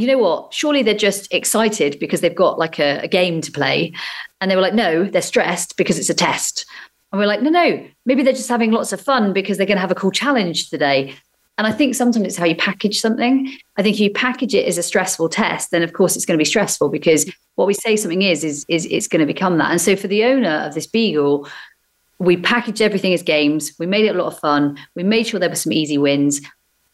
you 0.00 0.06
know 0.06 0.18
what? 0.18 0.54
Surely 0.54 0.82
they're 0.82 0.94
just 0.94 1.32
excited 1.32 1.98
because 2.00 2.20
they've 2.20 2.34
got 2.34 2.58
like 2.58 2.78
a, 2.78 3.00
a, 3.02 3.08
game 3.08 3.40
to 3.42 3.52
play. 3.52 3.92
And 4.40 4.50
they 4.50 4.56
were 4.56 4.62
like, 4.62 4.74
no, 4.74 5.04
they're 5.04 5.22
stressed 5.22 5.76
because 5.76 5.98
it's 5.98 6.10
a 6.10 6.14
test. 6.14 6.64
And 7.12 7.20
we're 7.20 7.26
like, 7.26 7.42
no, 7.42 7.50
no, 7.50 7.86
maybe 8.06 8.22
they're 8.22 8.32
just 8.32 8.48
having 8.48 8.70
lots 8.70 8.92
of 8.92 9.00
fun 9.00 9.32
because 9.32 9.56
they're 9.56 9.66
going 9.66 9.76
to 9.76 9.82
have 9.82 9.90
a 9.90 9.96
cool 9.96 10.10
challenge 10.10 10.70
today. 10.70 11.14
And 11.58 11.66
I 11.66 11.72
think 11.72 11.94
sometimes 11.94 12.24
it's 12.24 12.36
how 12.36 12.46
you 12.46 12.56
package 12.56 13.00
something. 13.00 13.52
I 13.76 13.82
think 13.82 13.96
if 13.96 14.00
you 14.00 14.10
package 14.10 14.54
it 14.54 14.66
as 14.66 14.78
a 14.78 14.82
stressful 14.82 15.28
test, 15.28 15.72
then 15.72 15.82
of 15.82 15.92
course 15.92 16.16
it's 16.16 16.24
going 16.24 16.38
to 16.38 16.40
be 16.40 16.46
stressful 16.46 16.88
because 16.88 17.30
what 17.56 17.66
we 17.66 17.74
say 17.74 17.96
something 17.96 18.22
is, 18.22 18.44
is, 18.44 18.64
is 18.68 18.86
it's 18.86 19.08
going 19.08 19.20
to 19.20 19.26
become 19.26 19.58
that. 19.58 19.70
And 19.70 19.80
so 19.80 19.94
for 19.94 20.08
the 20.08 20.24
owner 20.24 20.64
of 20.64 20.74
this 20.74 20.86
beagle, 20.86 21.46
we 22.18 22.36
packaged 22.36 22.80
everything 22.80 23.12
as 23.12 23.22
games. 23.22 23.72
We 23.78 23.86
made 23.86 24.06
it 24.06 24.14
a 24.14 24.18
lot 24.18 24.32
of 24.32 24.38
fun. 24.38 24.78
We 24.94 25.02
made 25.02 25.26
sure 25.26 25.40
there 25.40 25.50
were 25.50 25.54
some 25.54 25.72
easy 25.72 25.98
wins 25.98 26.40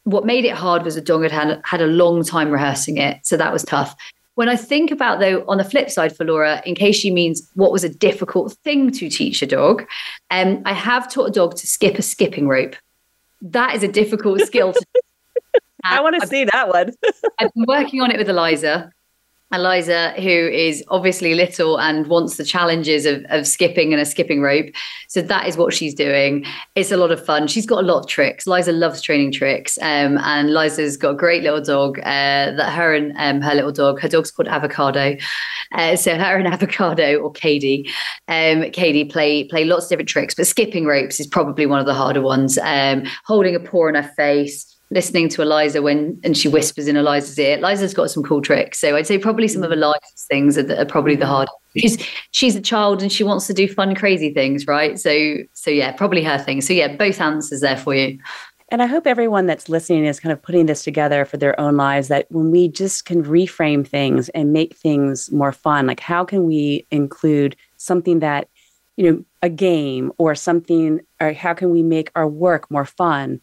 what 0.06 0.24
made 0.24 0.44
it 0.44 0.54
hard 0.54 0.84
was 0.84 0.94
the 0.94 1.00
dog 1.00 1.24
had 1.24 1.32
had, 1.32 1.60
had 1.64 1.80
a 1.80 1.86
long 1.88 2.22
time 2.22 2.48
rehearsing 2.50 2.96
it. 2.96 3.18
So 3.26 3.36
that 3.36 3.52
was 3.52 3.64
tough. 3.64 3.96
When 4.36 4.48
I 4.48 4.54
think 4.54 4.92
about, 4.92 5.18
though, 5.18 5.44
on 5.48 5.58
the 5.58 5.64
flip 5.64 5.90
side 5.90 6.16
for 6.16 6.24
Laura, 6.24 6.62
in 6.64 6.76
case 6.76 6.94
she 6.94 7.10
means 7.10 7.50
what 7.54 7.72
was 7.72 7.82
a 7.82 7.88
difficult 7.88 8.52
thing 8.62 8.92
to 8.92 9.10
teach 9.10 9.42
a 9.42 9.46
dog, 9.46 9.84
um, 10.30 10.62
I 10.64 10.74
have 10.74 11.10
taught 11.10 11.24
a 11.24 11.32
dog 11.32 11.56
to 11.56 11.66
skip 11.66 11.98
a 11.98 12.02
skipping 12.02 12.46
rope. 12.46 12.76
That 13.42 13.74
is 13.74 13.82
a 13.82 13.88
difficult 13.88 14.42
skill. 14.42 14.74
To- 14.74 14.86
I 15.84 16.00
want 16.00 16.20
to 16.20 16.26
see 16.28 16.44
that 16.44 16.68
one. 16.68 16.92
I've 17.40 17.52
been 17.54 17.64
working 17.66 18.00
on 18.00 18.12
it 18.12 18.18
with 18.18 18.28
Eliza. 18.28 18.92
Eliza, 19.52 20.10
who 20.16 20.22
is 20.28 20.82
obviously 20.88 21.34
little 21.34 21.78
and 21.78 22.08
wants 22.08 22.36
the 22.36 22.44
challenges 22.44 23.06
of, 23.06 23.24
of 23.28 23.46
skipping 23.46 23.92
and 23.92 24.02
a 24.02 24.04
skipping 24.04 24.40
rope. 24.40 24.66
So 25.08 25.22
that 25.22 25.46
is 25.46 25.56
what 25.56 25.72
she's 25.72 25.94
doing. 25.94 26.44
It's 26.74 26.90
a 26.90 26.96
lot 26.96 27.12
of 27.12 27.24
fun. 27.24 27.46
She's 27.46 27.64
got 27.64 27.84
a 27.84 27.86
lot 27.86 28.00
of 28.00 28.08
tricks. 28.08 28.48
Liza 28.48 28.72
loves 28.72 29.00
training 29.00 29.30
tricks. 29.30 29.78
Um, 29.78 30.18
and 30.18 30.52
Liza's 30.52 30.96
got 30.96 31.10
a 31.10 31.16
great 31.16 31.44
little 31.44 31.62
dog 31.62 32.00
uh, 32.00 32.50
that 32.56 32.72
her 32.72 32.92
and 32.92 33.12
um, 33.18 33.40
her 33.40 33.54
little 33.54 33.72
dog, 33.72 34.00
her 34.00 34.08
dog's 34.08 34.32
called 34.32 34.48
Avocado. 34.48 35.16
Uh, 35.72 35.94
so 35.94 36.16
her 36.16 36.36
and 36.36 36.48
Avocado 36.52 37.18
or 37.18 37.30
Katie, 37.30 37.88
um, 38.26 38.68
Katie 38.72 39.04
play 39.04 39.44
play 39.44 39.64
lots 39.64 39.84
of 39.84 39.90
different 39.90 40.08
tricks, 40.08 40.34
but 40.34 40.46
skipping 40.46 40.86
ropes 40.86 41.20
is 41.20 41.26
probably 41.26 41.66
one 41.66 41.78
of 41.78 41.86
the 41.86 41.94
harder 41.94 42.20
ones. 42.20 42.58
Um, 42.58 43.04
holding 43.24 43.54
a 43.54 43.60
paw 43.60 43.88
in 43.88 43.94
her 43.94 44.10
face, 44.16 44.75
listening 44.90 45.28
to 45.30 45.42
Eliza 45.42 45.82
when 45.82 46.20
and 46.22 46.36
she 46.36 46.48
whispers 46.48 46.86
in 46.86 46.96
Eliza's 46.96 47.38
ear. 47.38 47.58
Eliza's 47.58 47.92
got 47.92 48.10
some 48.10 48.22
cool 48.22 48.40
tricks. 48.40 48.78
So 48.78 48.96
I'd 48.96 49.06
say 49.06 49.18
probably 49.18 49.48
some 49.48 49.62
of 49.62 49.70
mm. 49.70 49.74
Eliza's 49.74 50.26
things 50.28 50.56
are, 50.56 50.80
are 50.80 50.84
probably 50.84 51.16
the 51.16 51.26
hardest. 51.26 51.56
Mm. 51.76 51.80
She's 51.80 52.08
she's 52.30 52.56
a 52.56 52.60
child 52.60 53.02
and 53.02 53.10
she 53.10 53.24
wants 53.24 53.46
to 53.48 53.54
do 53.54 53.68
fun, 53.68 53.94
crazy 53.94 54.32
things, 54.32 54.66
right? 54.66 54.98
So 54.98 55.38
so 55.52 55.70
yeah, 55.70 55.92
probably 55.92 56.22
her 56.22 56.38
thing. 56.38 56.60
So 56.60 56.72
yeah, 56.72 56.94
both 56.96 57.20
answers 57.20 57.60
there 57.60 57.76
for 57.76 57.94
you. 57.94 58.18
And 58.68 58.82
I 58.82 58.86
hope 58.86 59.06
everyone 59.06 59.46
that's 59.46 59.68
listening 59.68 60.06
is 60.06 60.18
kind 60.18 60.32
of 60.32 60.42
putting 60.42 60.66
this 60.66 60.82
together 60.82 61.24
for 61.24 61.36
their 61.36 61.58
own 61.60 61.76
lives 61.76 62.08
that 62.08 62.26
when 62.30 62.50
we 62.50 62.68
just 62.68 63.04
can 63.04 63.22
reframe 63.22 63.86
things 63.86 64.28
and 64.30 64.52
make 64.52 64.74
things 64.76 65.30
more 65.30 65.52
fun, 65.52 65.86
like 65.86 66.00
how 66.00 66.24
can 66.24 66.44
we 66.44 66.84
include 66.90 67.54
something 67.76 68.18
that, 68.20 68.48
you 68.96 69.08
know, 69.08 69.24
a 69.40 69.48
game 69.48 70.10
or 70.18 70.34
something, 70.34 71.00
or 71.20 71.32
how 71.32 71.54
can 71.54 71.70
we 71.70 71.84
make 71.84 72.10
our 72.16 72.26
work 72.26 72.68
more 72.68 72.84
fun? 72.84 73.40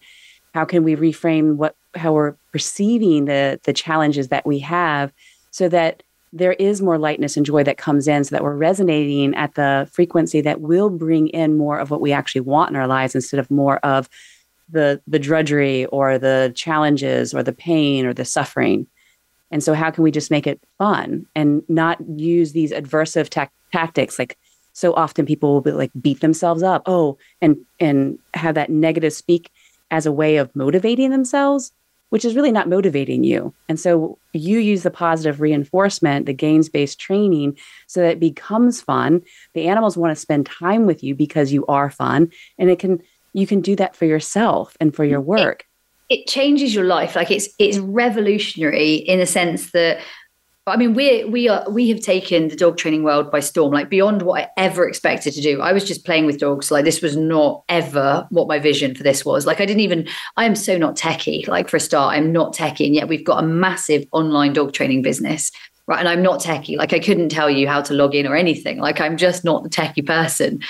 How 0.53 0.65
can 0.65 0.83
we 0.83 0.95
reframe 0.95 1.55
what 1.55 1.75
how 1.95 2.13
we're 2.13 2.35
perceiving 2.51 3.25
the 3.25 3.59
the 3.63 3.73
challenges 3.73 4.29
that 4.29 4.45
we 4.45 4.59
have 4.59 5.11
so 5.51 5.69
that 5.69 6.03
there 6.35 6.53
is 6.53 6.81
more 6.81 6.97
lightness 6.97 7.37
and 7.37 7.45
joy 7.45 7.63
that 7.63 7.77
comes 7.77 8.07
in 8.07 8.23
so 8.23 8.35
that 8.35 8.43
we're 8.43 8.55
resonating 8.55 9.35
at 9.35 9.53
the 9.53 9.87
frequency 9.91 10.41
that 10.41 10.61
will 10.61 10.89
bring 10.89 11.27
in 11.27 11.57
more 11.57 11.77
of 11.77 11.91
what 11.91 12.01
we 12.01 12.11
actually 12.11 12.41
want 12.41 12.71
in 12.71 12.75
our 12.75 12.87
lives 12.87 13.13
instead 13.13 13.39
of 13.39 13.51
more 13.51 13.77
of 13.77 14.09
the 14.69 15.01
the 15.07 15.19
drudgery 15.19 15.85
or 15.87 16.17
the 16.17 16.51
challenges 16.55 17.33
or 17.33 17.43
the 17.43 17.53
pain 17.53 18.05
or 18.05 18.13
the 18.13 18.25
suffering. 18.25 18.87
And 19.51 19.63
so 19.63 19.75
how 19.75 19.91
can 19.91 20.03
we 20.03 20.09
just 20.09 20.31
make 20.31 20.47
it 20.47 20.59
fun 20.79 21.27
and 21.35 21.61
not 21.69 21.99
use 22.17 22.53
these 22.53 22.71
aversive 22.71 23.29
ta- 23.29 23.49
tactics? 23.71 24.17
Like 24.17 24.35
so 24.73 24.93
often 24.95 25.27
people 25.27 25.53
will 25.53 25.61
be 25.61 25.71
like 25.71 25.91
beat 26.01 26.21
themselves 26.21 26.63
up. 26.63 26.81
Oh 26.87 27.17
and 27.41 27.57
and 27.79 28.17
have 28.33 28.55
that 28.55 28.71
negative 28.71 29.13
speak 29.13 29.51
as 29.93 30.07
a 30.07 30.11
way 30.11 30.37
of 30.37 30.53
motivating 30.55 31.11
themselves, 31.11 31.71
which 32.09 32.25
is 32.25 32.35
really 32.35 32.51
not 32.51 32.67
motivating 32.67 33.23
you. 33.23 33.53
And 33.69 33.79
so 33.79 34.17
you 34.33 34.57
use 34.57 34.81
the 34.81 34.89
positive 34.89 35.39
reinforcement, 35.39 36.25
the 36.25 36.33
games 36.33 36.67
based 36.67 36.99
training, 36.99 37.59
so 37.85 38.01
that 38.01 38.13
it 38.13 38.19
becomes 38.19 38.81
fun. 38.81 39.21
The 39.53 39.67
animals 39.67 39.95
want 39.95 40.09
to 40.09 40.19
spend 40.19 40.47
time 40.47 40.87
with 40.87 41.03
you 41.03 41.13
because 41.13 41.53
you 41.53 41.63
are 41.67 41.91
fun. 41.91 42.31
And 42.57 42.71
it 42.71 42.79
can 42.79 43.03
you 43.33 43.45
can 43.45 43.61
do 43.61 43.75
that 43.75 43.95
for 43.95 44.05
yourself 44.05 44.75
and 44.79 44.95
for 44.95 45.05
your 45.05 45.21
work. 45.21 45.65
It, 46.09 46.21
it 46.21 46.27
changes 46.27 46.73
your 46.73 46.85
life. 46.85 47.15
Like 47.15 47.29
it's 47.29 47.47
it's 47.59 47.77
revolutionary 47.77 48.95
in 48.95 49.19
a 49.19 49.27
sense 49.27 49.71
that 49.73 49.99
I 50.65 50.77
mean, 50.77 50.93
we 50.93 51.25
we 51.25 51.49
are 51.49 51.69
we 51.69 51.89
have 51.89 51.99
taken 51.99 52.47
the 52.47 52.55
dog 52.55 52.77
training 52.77 53.03
world 53.03 53.29
by 53.29 53.41
storm, 53.41 53.73
like 53.73 53.89
beyond 53.89 54.21
what 54.21 54.43
I 54.43 54.49
ever 54.55 54.87
expected 54.87 55.33
to 55.33 55.41
do. 55.41 55.59
I 55.61 55.73
was 55.73 55.83
just 55.83 56.05
playing 56.05 56.25
with 56.25 56.39
dogs. 56.39 56.71
Like 56.71 56.85
this 56.85 57.01
was 57.01 57.17
not 57.17 57.63
ever 57.67 58.25
what 58.29 58.47
my 58.47 58.59
vision 58.59 58.95
for 58.95 59.03
this 59.03 59.25
was. 59.25 59.45
Like 59.45 59.59
I 59.59 59.65
didn't 59.65 59.81
even. 59.81 60.07
I 60.37 60.45
am 60.45 60.55
so 60.55 60.77
not 60.77 60.95
techie. 60.95 61.45
Like 61.49 61.67
for 61.67 61.75
a 61.77 61.81
start, 61.81 62.15
I'm 62.15 62.31
not 62.31 62.55
techie, 62.55 62.85
and 62.85 62.95
yet 62.95 63.09
we've 63.09 63.25
got 63.25 63.43
a 63.43 63.47
massive 63.47 64.05
online 64.13 64.53
dog 64.53 64.71
training 64.71 65.01
business, 65.01 65.51
right? 65.85 65.99
And 65.99 66.07
I'm 66.07 66.23
not 66.23 66.39
techie. 66.39 66.77
Like 66.77 66.93
I 66.93 66.99
couldn't 66.99 67.29
tell 67.29 67.49
you 67.49 67.67
how 67.67 67.81
to 67.81 67.93
log 67.93 68.15
in 68.15 68.25
or 68.25 68.35
anything. 68.35 68.79
Like 68.79 69.01
I'm 69.01 69.17
just 69.17 69.43
not 69.43 69.63
the 69.63 69.69
techie 69.69 70.05
person. 70.05 70.61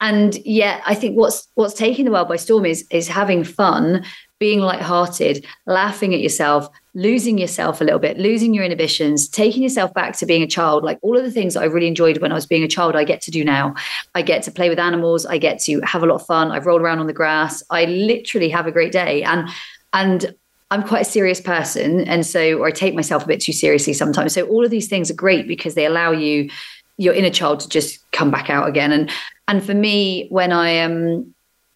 And 0.00 0.36
yet, 0.46 0.82
I 0.86 0.94
think 0.94 1.16
what's 1.18 1.46
what's 1.54 1.74
taking 1.74 2.06
the 2.06 2.10
world 2.10 2.28
by 2.28 2.36
storm 2.36 2.64
is 2.64 2.86
is 2.90 3.08
having 3.08 3.44
fun, 3.44 4.04
being 4.44 4.60
lighthearted, 4.60 5.42
laughing 5.64 6.12
at 6.12 6.20
yourself, 6.20 6.68
losing 6.92 7.38
yourself 7.38 7.80
a 7.80 7.84
little 7.84 7.98
bit, 7.98 8.18
losing 8.18 8.52
your 8.52 8.62
inhibitions, 8.62 9.26
taking 9.26 9.62
yourself 9.62 9.94
back 9.94 10.14
to 10.14 10.26
being 10.26 10.42
a 10.42 10.46
child. 10.46 10.84
Like 10.84 10.98
all 11.00 11.16
of 11.16 11.24
the 11.24 11.30
things 11.30 11.54
that 11.54 11.62
I 11.62 11.64
really 11.64 11.86
enjoyed 11.86 12.18
when 12.18 12.30
I 12.30 12.34
was 12.34 12.44
being 12.44 12.62
a 12.62 12.68
child, 12.68 12.94
I 12.94 13.04
get 13.04 13.22
to 13.22 13.30
do 13.30 13.42
now. 13.42 13.74
I 14.14 14.20
get 14.20 14.42
to 14.42 14.50
play 14.50 14.68
with 14.68 14.78
animals. 14.78 15.24
I 15.24 15.38
get 15.38 15.60
to 15.60 15.80
have 15.80 16.02
a 16.02 16.06
lot 16.06 16.16
of 16.16 16.26
fun. 16.26 16.50
I've 16.50 16.66
rolled 16.66 16.82
around 16.82 16.98
on 16.98 17.06
the 17.06 17.14
grass. 17.14 17.62
I 17.70 17.86
literally 17.86 18.50
have 18.50 18.66
a 18.66 18.70
great 18.70 18.92
day. 18.92 19.22
And 19.22 19.48
and 19.94 20.34
I'm 20.70 20.82
quite 20.82 21.06
a 21.06 21.10
serious 21.10 21.40
person. 21.40 22.06
And 22.06 22.26
so, 22.26 22.64
I 22.64 22.70
take 22.70 22.94
myself 22.94 23.24
a 23.24 23.26
bit 23.26 23.40
too 23.40 23.54
seriously 23.54 23.94
sometimes. 23.94 24.34
So 24.34 24.46
all 24.46 24.62
of 24.62 24.70
these 24.70 24.88
things 24.88 25.10
are 25.10 25.14
great 25.14 25.48
because 25.48 25.74
they 25.74 25.86
allow 25.86 26.10
you, 26.10 26.50
your 26.98 27.14
inner 27.14 27.30
child 27.30 27.60
to 27.60 27.68
just 27.70 27.98
come 28.12 28.30
back 28.30 28.50
out 28.50 28.68
again. 28.68 28.92
And 28.92 29.10
and 29.48 29.64
for 29.64 29.74
me, 29.74 30.26
when 30.28 30.52
I 30.52 30.68
am 30.68 31.33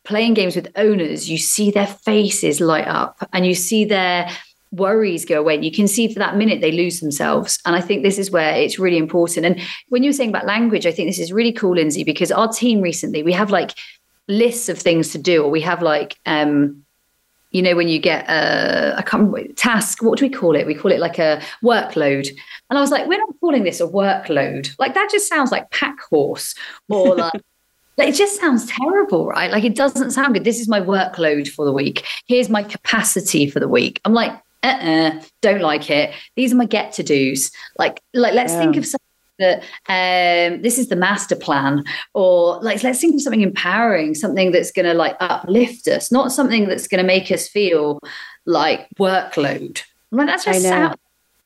playing 0.09 0.32
games 0.32 0.56
with 0.56 0.72
owners, 0.74 1.28
you 1.28 1.36
see 1.36 1.70
their 1.70 1.86
faces 1.86 2.61
light 2.61 2.88
up 2.88 3.28
and 3.34 3.46
you 3.46 3.54
see 3.54 3.84
their 3.84 4.28
worries 4.72 5.26
go 5.26 5.38
away. 5.38 5.61
You 5.61 5.70
can 5.70 5.86
see 5.86 6.11
for 6.11 6.18
that 6.18 6.36
minute 6.36 6.62
they 6.62 6.72
lose 6.72 7.00
themselves. 7.00 7.59
And 7.66 7.76
I 7.76 7.82
think 7.82 8.02
this 8.02 8.18
is 8.18 8.30
where 8.30 8.54
it's 8.54 8.78
really 8.78 8.96
important. 8.96 9.44
And 9.44 9.61
when 9.90 10.02
you 10.02 10.09
were 10.09 10.14
saying 10.14 10.30
about 10.30 10.46
language, 10.46 10.86
I 10.86 10.92
think 10.92 11.11
this 11.11 11.18
is 11.18 11.30
really 11.30 11.52
cool, 11.52 11.76
Lynsie, 11.76 12.06
because 12.06 12.32
our 12.32 12.48
team 12.48 12.80
recently, 12.80 13.22
we 13.22 13.32
have 13.32 13.50
like 13.50 13.72
lists 14.28 14.70
of 14.70 14.78
things 14.78 15.12
to 15.12 15.18
do, 15.18 15.44
or 15.44 15.50
we 15.50 15.61
have 15.61 15.82
like, 15.82 16.16
um, 16.24 16.84
you 17.50 17.61
know, 17.61 17.76
when 17.76 17.88
you 17.88 17.98
get 17.98 18.28
a, 18.28 18.98
a 18.98 19.52
task, 19.56 20.02
what 20.02 20.18
do 20.18 20.24
we 20.24 20.30
call 20.30 20.56
it? 20.56 20.66
We 20.66 20.74
call 20.74 20.90
it 20.90 21.00
like 21.00 21.18
a 21.18 21.42
workload. 21.62 22.28
And 22.70 22.78
I 22.78 22.80
was 22.80 22.90
like, 22.90 23.06
we're 23.06 23.18
not 23.18 23.40
calling 23.40 23.64
this 23.64 23.80
a 23.80 23.86
workload. 23.86 24.74
Like 24.78 24.94
that 24.94 25.11
just 25.11 25.28
sounds 25.28 25.52
like 25.52 25.70
pack 25.70 26.00
horse 26.00 26.54
or 26.88 27.14
like 27.14 27.42
Like, 27.99 28.11
it 28.11 28.14
just 28.14 28.40
sounds 28.40 28.66
terrible, 28.66 29.26
right? 29.26 29.51
Like 29.51 29.64
it 29.64 29.74
doesn't 29.74 30.12
sound 30.12 30.34
good. 30.34 30.44
This 30.44 30.61
is 30.61 30.68
my 30.68 30.80
workload 30.80 31.49
for 31.49 31.64
the 31.64 31.72
week. 31.72 32.07
Here's 32.26 32.49
my 32.49 32.62
capacity 32.62 33.51
for 33.51 33.59
the 33.59 33.68
week. 33.68 34.01
I'm 34.05 34.14
like, 34.14 34.32
uh-uh, 34.62 35.20
don't 35.40 35.61
like 35.61 35.90
it. 35.90 36.14
These 36.36 36.53
are 36.53 36.57
my 36.57 36.66
get 36.66 36.92
to 36.92 37.03
dos. 37.03 37.51
Like, 37.76 38.01
like 38.14 38.34
let's 38.34 38.53
yeah. 38.53 38.61
think 38.61 38.76
of 38.76 38.86
something 38.86 39.05
that 39.38 39.62
um, 39.88 40.62
this 40.62 40.78
is 40.78 40.88
the 40.88 40.96
master 40.96 41.36
plan, 41.36 41.84
or 42.14 42.61
like 42.61 42.82
let's 42.82 43.01
think 43.01 43.14
of 43.14 43.22
something 43.22 43.40
empowering, 43.40 44.14
something 44.14 44.51
that's 44.53 44.72
going 44.72 44.86
to 44.86 44.94
like 44.94 45.16
uplift 45.20 45.86
us, 45.88 46.11
not 46.11 46.32
something 46.32 46.68
that's 46.68 46.88
going 46.88 47.01
to 47.01 47.07
make 47.07 47.30
us 47.30 47.49
feel 47.49 48.01
like 48.46 48.88
workload. 48.99 49.82
Like 50.11 50.26
that's 50.26 50.44
just 50.44 50.62
sound. 50.62 50.96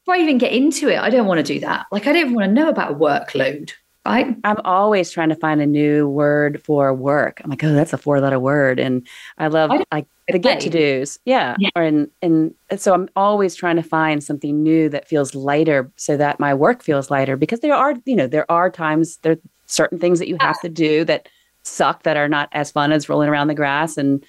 Before 0.05 0.15
I 0.15 0.19
even 0.19 0.39
get 0.39 0.53
into 0.53 0.89
it, 0.89 0.99
I 0.99 1.11
don't 1.11 1.27
want 1.27 1.39
to 1.39 1.55
do 1.55 1.61
that. 1.61 1.87
Like 1.93 2.07
I 2.07 2.13
don't 2.13 2.23
even 2.23 2.35
want 2.35 2.47
to 2.47 2.53
know 2.53 2.69
about 2.69 2.99
workload. 2.99 3.73
I, 4.05 4.35
I'm 4.43 4.59
always 4.65 5.13
trying 5.13 5.29
to 5.29 5.37
find 5.37 5.61
a 5.61 5.67
new 5.67 6.09
word 6.09 6.63
for 6.65 6.93
work. 6.93 7.41
I'm 7.43 7.51
like, 7.51 7.63
oh, 7.63 7.73
that's 7.73 7.93
a 7.93 7.99
four 7.99 8.21
letter 8.21 8.41
word. 8.41 8.81
And 8.81 9.07
I 9.39 9.47
love 9.47 9.71
like 9.93 10.07
the 10.29 10.41
get 10.41 10.61
to 10.61 10.71
dos. 10.71 11.21
Yeah. 11.25 11.55
yeah. 11.59 11.69
Or 11.77 11.83
and, 11.83 12.11
and 12.21 12.55
so 12.77 12.95
I'm 12.95 13.09
always 13.15 13.55
trying 13.55 13.77
to 13.77 13.83
find 13.83 14.23
something 14.23 14.61
new 14.61 14.89
that 14.89 15.07
feels 15.07 15.35
lighter 15.37 15.91
so 15.97 16.17
that 16.17 16.41
my 16.41 16.53
work 16.53 16.83
feels 16.83 17.11
lighter 17.11 17.37
because 17.37 17.61
there 17.61 17.75
are, 17.75 17.95
you 18.05 18.17
know, 18.17 18.27
there 18.27 18.51
are 18.51 18.71
times 18.71 19.19
there 19.19 19.33
are 19.33 19.41
certain 19.67 20.01
things 20.01 20.19
that 20.19 20.29
you 20.29 20.37
have 20.41 20.61
to 20.63 20.69
do 20.69 21.05
that 21.05 21.29
suck 21.63 22.03
that 22.03 22.17
are 22.17 22.29
not 22.29 22.49
as 22.53 22.73
fun 22.73 22.91
as 22.91 23.09
rolling 23.09 23.29
around 23.29 23.47
the 23.47 23.55
grass 23.55 23.97
and 23.97 24.25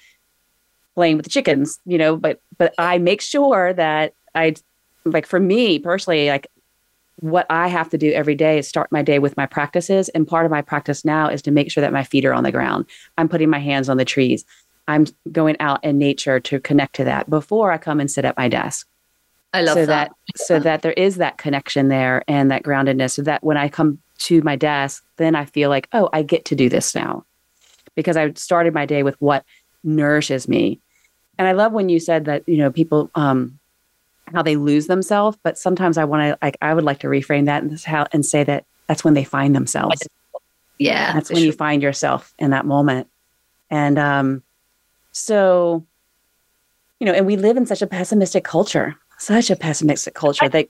playing 0.94 1.16
with 1.16 1.24
the 1.24 1.30
chickens, 1.30 1.80
you 1.84 1.98
know, 1.98 2.16
but 2.16 2.40
but 2.58 2.74
I 2.78 2.98
make 2.98 3.20
sure 3.20 3.72
that 3.72 4.14
I 4.36 4.54
like 5.04 5.26
for 5.26 5.40
me 5.40 5.80
personally, 5.80 6.28
like 6.28 6.46
what 7.16 7.46
I 7.50 7.68
have 7.68 7.88
to 7.90 7.98
do 7.98 8.12
every 8.12 8.34
day 8.34 8.58
is 8.58 8.68
start 8.68 8.90
my 8.90 9.02
day 9.02 9.18
with 9.18 9.36
my 9.36 9.46
practices. 9.46 10.08
And 10.10 10.26
part 10.26 10.44
of 10.44 10.50
my 10.50 10.62
practice 10.62 11.04
now 11.04 11.28
is 11.28 11.42
to 11.42 11.50
make 11.50 11.70
sure 11.70 11.80
that 11.80 11.92
my 11.92 12.04
feet 12.04 12.24
are 12.24 12.34
on 12.34 12.44
the 12.44 12.52
ground. 12.52 12.86
I'm 13.18 13.28
putting 13.28 13.50
my 13.50 13.60
hands 13.60 13.88
on 13.88 13.96
the 13.96 14.04
trees. 14.04 14.44
I'm 14.88 15.06
going 15.32 15.56
out 15.60 15.82
in 15.84 15.98
nature 15.98 16.40
to 16.40 16.60
connect 16.60 16.96
to 16.96 17.04
that 17.04 17.30
before 17.30 17.72
I 17.72 17.78
come 17.78 18.00
and 18.00 18.10
sit 18.10 18.24
at 18.24 18.36
my 18.36 18.48
desk. 18.48 18.86
I 19.52 19.62
love 19.62 19.74
so 19.74 19.86
that. 19.86 20.10
that. 20.10 20.38
So 20.38 20.58
that 20.58 20.82
there 20.82 20.92
is 20.92 21.16
that 21.16 21.38
connection 21.38 21.88
there 21.88 22.24
and 22.26 22.50
that 22.50 22.64
groundedness. 22.64 23.12
So 23.12 23.22
that 23.22 23.44
when 23.44 23.56
I 23.56 23.68
come 23.68 23.98
to 24.18 24.42
my 24.42 24.56
desk, 24.56 25.04
then 25.16 25.36
I 25.36 25.44
feel 25.44 25.70
like, 25.70 25.88
oh, 25.92 26.10
I 26.12 26.22
get 26.22 26.44
to 26.46 26.56
do 26.56 26.68
this 26.68 26.94
now. 26.94 27.24
Because 27.94 28.16
I 28.16 28.32
started 28.32 28.74
my 28.74 28.86
day 28.86 29.04
with 29.04 29.20
what 29.20 29.44
nourishes 29.84 30.48
me. 30.48 30.80
And 31.38 31.46
I 31.46 31.52
love 31.52 31.72
when 31.72 31.88
you 31.88 32.00
said 32.00 32.24
that, 32.24 32.42
you 32.48 32.56
know, 32.56 32.70
people 32.70 33.10
um, 33.14 33.58
how 34.32 34.42
they 34.42 34.56
lose 34.56 34.86
themselves. 34.86 35.38
But 35.42 35.58
sometimes 35.58 35.98
I 35.98 36.04
want 36.04 36.22
to, 36.22 36.38
like, 36.42 36.56
I 36.62 36.74
would 36.74 36.84
like 36.84 37.00
to 37.00 37.08
reframe 37.08 37.46
that 37.46 37.62
and, 37.62 37.80
how, 37.80 38.06
and 38.12 38.24
say 38.24 38.44
that 38.44 38.64
that's 38.86 39.04
when 39.04 39.14
they 39.14 39.24
find 39.24 39.54
themselves. 39.54 40.06
Yeah. 40.78 41.12
That's 41.12 41.30
when 41.30 41.38
sure. 41.38 41.46
you 41.46 41.52
find 41.52 41.82
yourself 41.82 42.34
in 42.38 42.50
that 42.50 42.66
moment. 42.66 43.08
And 43.70 43.98
um, 43.98 44.42
so, 45.12 45.84
you 47.00 47.06
know, 47.06 47.12
and 47.12 47.26
we 47.26 47.36
live 47.36 47.56
in 47.56 47.66
such 47.66 47.82
a 47.82 47.86
pessimistic 47.86 48.44
culture, 48.44 48.96
such 49.18 49.50
a 49.50 49.56
pessimistic 49.56 50.14
culture 50.14 50.48
that 50.48 50.68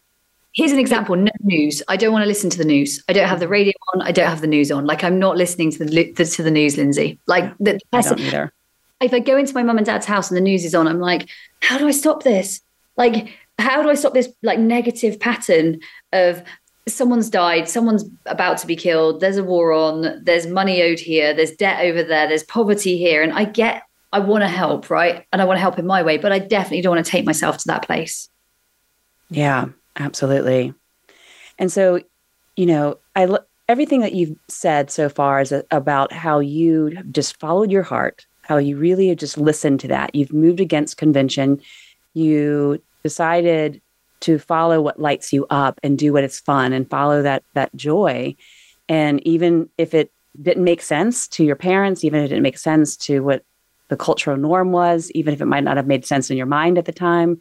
here's 0.54 0.72
an 0.72 0.78
example 0.78 1.16
no 1.16 1.30
news 1.42 1.82
i 1.88 1.96
don't 1.96 2.12
want 2.12 2.22
to 2.22 2.28
listen 2.28 2.48
to 2.48 2.58
the 2.58 2.64
news 2.64 3.02
i 3.08 3.12
don't 3.12 3.28
have 3.28 3.40
the 3.40 3.48
radio 3.48 3.72
on 3.92 4.02
i 4.02 4.12
don't 4.12 4.28
have 4.28 4.40
the 4.40 4.46
news 4.46 4.70
on 4.70 4.86
like 4.86 5.04
i'm 5.04 5.18
not 5.18 5.36
listening 5.36 5.70
to 5.70 5.84
the 5.84 6.14
to 6.24 6.42
the 6.42 6.50
news 6.50 6.76
lynsie 6.76 7.18
like 7.26 7.52
the, 7.58 7.78
I 7.92 8.00
don't 8.00 8.20
either. 8.20 8.52
if 9.00 9.12
i 9.12 9.18
go 9.18 9.36
into 9.36 9.52
my 9.52 9.62
mum 9.62 9.76
and 9.76 9.86
dad's 9.86 10.06
house 10.06 10.30
and 10.30 10.36
the 10.36 10.40
news 10.40 10.64
is 10.64 10.74
on 10.74 10.86
i'm 10.86 11.00
like 11.00 11.28
how 11.60 11.78
do 11.78 11.86
i 11.86 11.90
stop 11.90 12.22
this 12.22 12.60
like 12.96 13.32
how 13.58 13.82
do 13.82 13.88
I 13.88 13.94
stop 13.94 14.14
this 14.14 14.28
like 14.42 14.58
negative 14.58 15.18
pattern 15.20 15.80
of 16.12 16.42
someone's 16.86 17.30
died, 17.30 17.68
someone's 17.68 18.04
about 18.26 18.58
to 18.58 18.66
be 18.66 18.76
killed, 18.76 19.20
there's 19.20 19.36
a 19.36 19.44
war 19.44 19.72
on, 19.72 20.22
there's 20.22 20.46
money 20.46 20.82
owed 20.82 20.98
here, 20.98 21.32
there's 21.32 21.52
debt 21.52 21.84
over 21.84 22.02
there, 22.02 22.28
there's 22.28 22.42
poverty 22.42 22.98
here. 22.98 23.22
And 23.22 23.32
I 23.32 23.44
get, 23.44 23.84
I 24.12 24.18
want 24.18 24.42
to 24.42 24.48
help, 24.48 24.90
right? 24.90 25.24
And 25.32 25.40
I 25.40 25.44
want 25.44 25.56
to 25.56 25.62
help 25.62 25.78
in 25.78 25.86
my 25.86 26.02
way, 26.02 26.18
but 26.18 26.32
I 26.32 26.38
definitely 26.38 26.82
don't 26.82 26.94
want 26.94 27.04
to 27.04 27.10
take 27.10 27.24
myself 27.24 27.58
to 27.58 27.68
that 27.68 27.86
place. 27.86 28.28
Yeah, 29.30 29.66
absolutely. 29.96 30.74
And 31.58 31.72
so, 31.72 32.00
you 32.56 32.66
know, 32.66 32.98
I 33.16 33.38
everything 33.68 34.00
that 34.00 34.12
you've 34.12 34.36
said 34.48 34.90
so 34.90 35.08
far 35.08 35.40
is 35.40 35.52
a, 35.52 35.64
about 35.70 36.12
how 36.12 36.38
you 36.38 36.90
just 37.10 37.38
followed 37.40 37.70
your 37.70 37.82
heart, 37.82 38.26
how 38.42 38.58
you 38.58 38.76
really 38.76 39.08
have 39.08 39.16
just 39.16 39.38
listened 39.38 39.80
to 39.80 39.88
that. 39.88 40.14
You've 40.14 40.32
moved 40.32 40.60
against 40.60 40.98
convention. 40.98 41.60
You 42.12 42.82
decided 43.04 43.80
to 44.20 44.38
follow 44.38 44.80
what 44.80 44.98
lights 44.98 45.32
you 45.32 45.46
up 45.50 45.78
and 45.82 45.98
do 45.98 46.12
what 46.12 46.24
is 46.24 46.40
fun 46.40 46.72
and 46.72 46.88
follow 46.88 47.22
that 47.22 47.44
that 47.52 47.74
joy. 47.76 48.34
And 48.88 49.24
even 49.26 49.68
if 49.78 49.94
it 49.94 50.10
didn't 50.40 50.64
make 50.64 50.82
sense 50.82 51.28
to 51.28 51.44
your 51.44 51.56
parents 51.56 52.02
even 52.02 52.20
if 52.20 52.26
it 52.26 52.28
didn't 52.28 52.42
make 52.42 52.58
sense 52.58 52.96
to 52.96 53.20
what 53.20 53.44
the 53.88 53.96
cultural 53.96 54.36
norm 54.36 54.72
was 54.72 55.10
even 55.12 55.32
if 55.32 55.40
it 55.40 55.46
might 55.46 55.62
not 55.62 55.76
have 55.76 55.86
made 55.86 56.04
sense 56.04 56.30
in 56.30 56.36
your 56.36 56.46
mind 56.46 56.76
at 56.76 56.86
the 56.86 56.92
time 56.92 57.38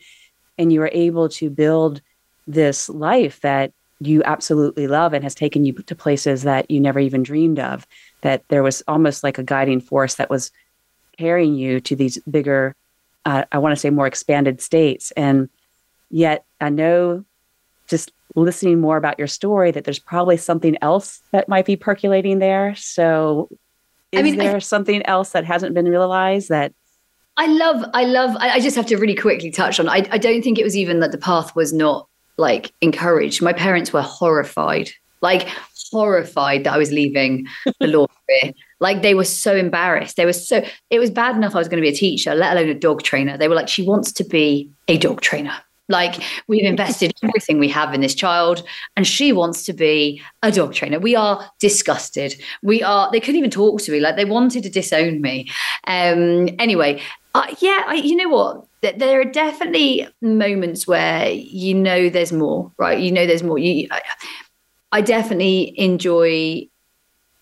and 0.57 0.71
you 0.71 0.79
were 0.79 0.91
able 0.93 1.27
to 1.27 1.49
build 1.49 2.01
this 2.45 2.89
life 2.89 3.39
that 3.41 3.71
you 3.99 4.21
absolutely 4.25 4.85
love 4.85 5.13
and 5.13 5.23
has 5.23 5.33
taken 5.33 5.65
you 5.65 5.73
to 5.73 5.95
places 5.95 6.43
that 6.43 6.69
you 6.69 6.79
never 6.79 6.99
even 6.99 7.23
dreamed 7.23 7.59
of 7.59 7.87
that 8.21 8.43
there 8.49 8.61
was 8.61 8.83
almost 8.87 9.23
like 9.23 9.37
a 9.37 9.43
guiding 9.43 9.79
force 9.79 10.15
that 10.15 10.29
was 10.29 10.51
carrying 11.17 11.55
you 11.55 11.79
to 11.79 11.95
these 11.95 12.19
bigger 12.29 12.75
uh, 13.25 13.45
I 13.51 13.57
want 13.57 13.73
to 13.73 13.79
say 13.79 13.89
more 13.89 14.07
expanded 14.07 14.61
states. 14.61 15.11
And 15.11 15.49
yet 16.09 16.45
I 16.61 16.69
know 16.69 17.25
just 17.87 18.11
listening 18.35 18.79
more 18.79 18.97
about 18.97 19.19
your 19.19 19.27
story 19.27 19.71
that 19.71 19.83
there's 19.83 19.99
probably 19.99 20.37
something 20.37 20.77
else 20.81 21.21
that 21.31 21.47
might 21.47 21.65
be 21.65 21.75
percolating 21.75 22.39
there. 22.39 22.75
So 22.75 23.49
is 24.11 24.19
I 24.19 24.23
mean, 24.23 24.37
there 24.37 24.55
I, 24.55 24.59
something 24.59 25.05
else 25.05 25.31
that 25.31 25.45
hasn't 25.45 25.73
been 25.73 25.87
realized 25.87 26.49
that 26.49 26.73
I 27.35 27.47
love, 27.47 27.89
I 27.93 28.05
love, 28.05 28.35
I, 28.39 28.51
I 28.51 28.59
just 28.59 28.75
have 28.75 28.85
to 28.87 28.97
really 28.97 29.15
quickly 29.15 29.49
touch 29.49 29.79
on, 29.79 29.89
I, 29.89 30.07
I 30.11 30.17
don't 30.17 30.43
think 30.43 30.59
it 30.59 30.63
was 30.63 30.77
even 30.77 30.99
that 30.99 31.11
the 31.11 31.17
path 31.17 31.55
was 31.55 31.73
not 31.73 32.07
like 32.37 32.71
encouraged. 32.81 33.41
My 33.41 33.53
parents 33.53 33.91
were 33.91 34.01
horrified, 34.01 34.89
like 35.21 35.47
horrified 35.93 36.65
that 36.65 36.73
I 36.73 36.77
was 36.77 36.91
leaving 36.91 37.47
the 37.79 37.87
law 37.87 38.07
career. 38.29 38.53
Like 38.79 39.01
they 39.01 39.13
were 39.13 39.23
so 39.23 39.55
embarrassed. 39.55 40.17
They 40.17 40.25
were 40.25 40.33
so, 40.33 40.65
it 40.89 40.99
was 40.99 41.09
bad 41.09 41.37
enough 41.37 41.55
I 41.55 41.59
was 41.59 41.69
going 41.69 41.81
to 41.81 41.89
be 41.89 41.93
a 41.93 41.97
teacher, 41.97 42.35
let 42.35 42.57
alone 42.57 42.69
a 42.69 42.73
dog 42.73 43.03
trainer. 43.03 43.37
They 43.37 43.47
were 43.47 43.55
like, 43.55 43.69
she 43.69 43.83
wants 43.83 44.11
to 44.13 44.25
be 44.25 44.69
a 44.89 44.97
dog 44.97 45.21
trainer. 45.21 45.55
Like 45.89 46.23
we've 46.47 46.65
invested 46.65 47.13
everything 47.23 47.59
we 47.59 47.67
have 47.69 47.93
in 47.93 48.01
this 48.01 48.15
child, 48.15 48.63
and 48.95 49.05
she 49.05 49.33
wants 49.33 49.63
to 49.65 49.73
be 49.73 50.21
a 50.41 50.51
dog 50.51 50.73
trainer. 50.73 50.97
We 50.97 51.15
are 51.15 51.45
disgusted. 51.59 52.35
We 52.61 52.81
are. 52.81 53.11
They 53.11 53.19
couldn't 53.19 53.37
even 53.37 53.51
talk 53.51 53.81
to 53.81 53.91
me. 53.91 53.99
Like 53.99 54.15
they 54.15 54.25
wanted 54.25 54.63
to 54.63 54.69
disown 54.69 55.21
me. 55.21 55.49
Um. 55.85 56.47
Anyway, 56.57 57.01
uh, 57.35 57.53
yeah. 57.59 57.83
I, 57.85 57.95
you 57.95 58.15
know 58.15 58.29
what? 58.29 58.65
There 58.97 59.19
are 59.19 59.25
definitely 59.25 60.07
moments 60.21 60.87
where 60.87 61.29
you 61.29 61.73
know 61.73 62.09
there's 62.09 62.31
more, 62.31 62.71
right? 62.77 62.99
You 62.99 63.11
know 63.11 63.27
there's 63.27 63.43
more. 63.43 63.59
You. 63.59 63.89
I, 64.93 65.01
definitely 65.01 65.73
enjoy 65.79 66.67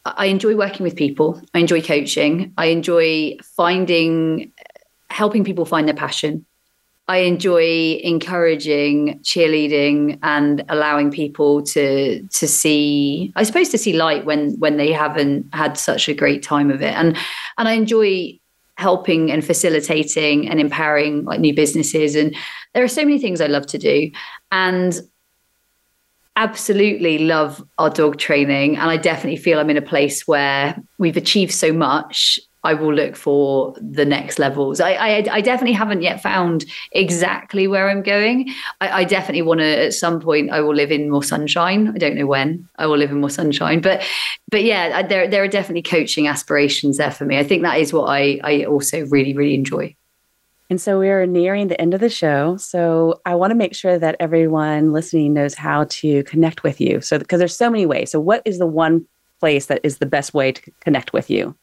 I 0.04 0.26
enjoy 0.26 0.56
working 0.56 0.84
with 0.84 0.96
people. 0.96 1.40
I 1.54 1.60
enjoy 1.60 1.82
coaching. 1.82 2.54
I 2.58 2.68
enjoy 2.68 3.38
finding, 3.44 4.52
helping 5.12 5.44
people 5.44 5.66
find 5.66 5.88
their 5.88 5.96
passion. 5.96 6.46
I 7.08 7.18
enjoy 7.18 8.00
encouraging, 8.04 9.20
cheerleading, 9.22 10.18
and 10.24 10.64
allowing 10.70 11.12
people 11.12 11.62
to 11.64 12.24
to 12.24 12.48
see. 12.48 13.34
I 13.36 13.44
suppose 13.44 13.70
to 13.70 13.78
see 13.78 13.94
light 13.94 14.26
when 14.26 14.58
when 14.60 14.78
they 14.78 14.92
haven't 14.92 15.54
had 15.54 15.78
such 15.78 16.08
a 16.08 16.14
great 16.14 16.42
time 16.42 16.72
of 16.72 16.82
it, 16.82 16.94
and 16.94 17.18
and 17.58 17.68
I 17.68 17.74
enjoy 17.74 18.40
helping 18.78 19.30
and 19.30 19.46
facilitating 19.46 20.50
and 20.50 20.60
empowering 20.60 21.26
like 21.26 21.40
new 21.40 21.54
businesses. 21.54 22.16
And 22.16 22.36
there 22.74 22.84
are 22.84 22.88
so 22.88 23.04
many 23.04 23.20
things 23.20 23.42
I 23.42 23.48
love 23.48 23.68
to 23.68 23.78
do, 23.78 24.10
and 24.52 25.02
absolutely 26.36 27.20
love 27.20 27.64
our 27.78 27.90
dog 27.90 28.18
training. 28.18 28.78
And 28.78 28.90
I 28.90 28.98
definitely 28.98 29.38
feel 29.38 29.60
I'm 29.60 29.70
in 29.70 29.78
a 29.78 29.82
place 29.82 30.28
where 30.28 30.76
we've 30.98 31.18
achieved 31.18 31.54
so 31.54 31.74
much. 31.74 32.40
I 32.64 32.76
will 32.76 32.94
look 32.94 33.16
for 33.16 33.76
the 33.82 34.06
next 34.06 34.38
levels. 34.38 34.80
I, 34.80 34.92
I, 34.92 35.26
I 35.32 35.42
definitely 35.42 35.74
haven't 35.74 36.04
yet 36.04 36.22
found 36.22 36.66
exactly 36.92 37.68
where 37.68 37.90
I'm 37.90 38.04
going. 38.04 38.54
I, 38.82 39.02
I 39.02 39.04
definitely 39.04 39.42
want 39.42 39.62
to 39.62 39.86
at 39.86 39.94
some 39.96 40.20
point. 40.20 40.52
I 40.52 40.62
will 40.62 40.76
live 40.76 40.92
in 40.92 41.10
more 41.10 41.24
sunshine. 41.24 41.88
I 41.88 41.98
don't 41.98 42.16
know 42.16 42.28
when 42.28 42.70
I 42.78 42.86
will 42.86 42.98
live 42.98 43.10
in 43.10 43.20
more 43.20 43.32
sunshine, 43.32 43.82
but 43.82 44.04
but 44.52 44.64
yeah, 44.64 45.00
uh, 45.00 45.08
there 45.08 45.28
there 45.28 45.44
are 45.44 45.48
definitely 45.48 45.82
coaching 45.82 46.28
aspirations 46.28 46.98
there 46.98 47.10
for 47.10 47.26
me. 47.26 47.40
I 47.40 47.44
think 47.44 47.64
that 47.64 47.80
is 47.80 47.94
what 47.94 48.10
I 48.10 48.40
I 48.44 48.66
also 48.66 49.08
really 49.08 49.34
really 49.34 49.56
enjoy. 49.56 49.96
And 50.72 50.80
so 50.80 50.98
we 51.00 51.10
are 51.10 51.26
nearing 51.26 51.68
the 51.68 51.80
end 51.82 51.94
of 51.94 52.00
the 52.00 52.08
show. 52.08 52.56
So 52.56 53.20
I 53.26 53.36
want 53.36 53.52
to 53.52 53.56
make 53.56 53.76
sure 53.76 54.00
that 54.00 54.16
everyone 54.22 54.94
listening 54.94 55.34
knows 55.34 55.54
how 55.54 55.84
to 55.90 56.24
connect 56.24 56.64
with 56.64 56.80
you. 56.80 57.02
So, 57.02 57.20
because 57.20 57.40
there's 57.40 57.58
so 57.58 57.70
many 57.70 57.86
ways. 57.86 58.10
So, 58.10 58.22
what 58.22 58.42
is 58.46 58.58
the 58.58 58.66
one 58.66 59.06
place 59.42 59.66
that 59.66 59.82
is 59.84 59.98
the 59.98 60.06
best 60.06 60.34
way 60.34 60.54
to 60.54 60.72
connect 60.80 61.12
with 61.12 61.30
you? 61.30 61.58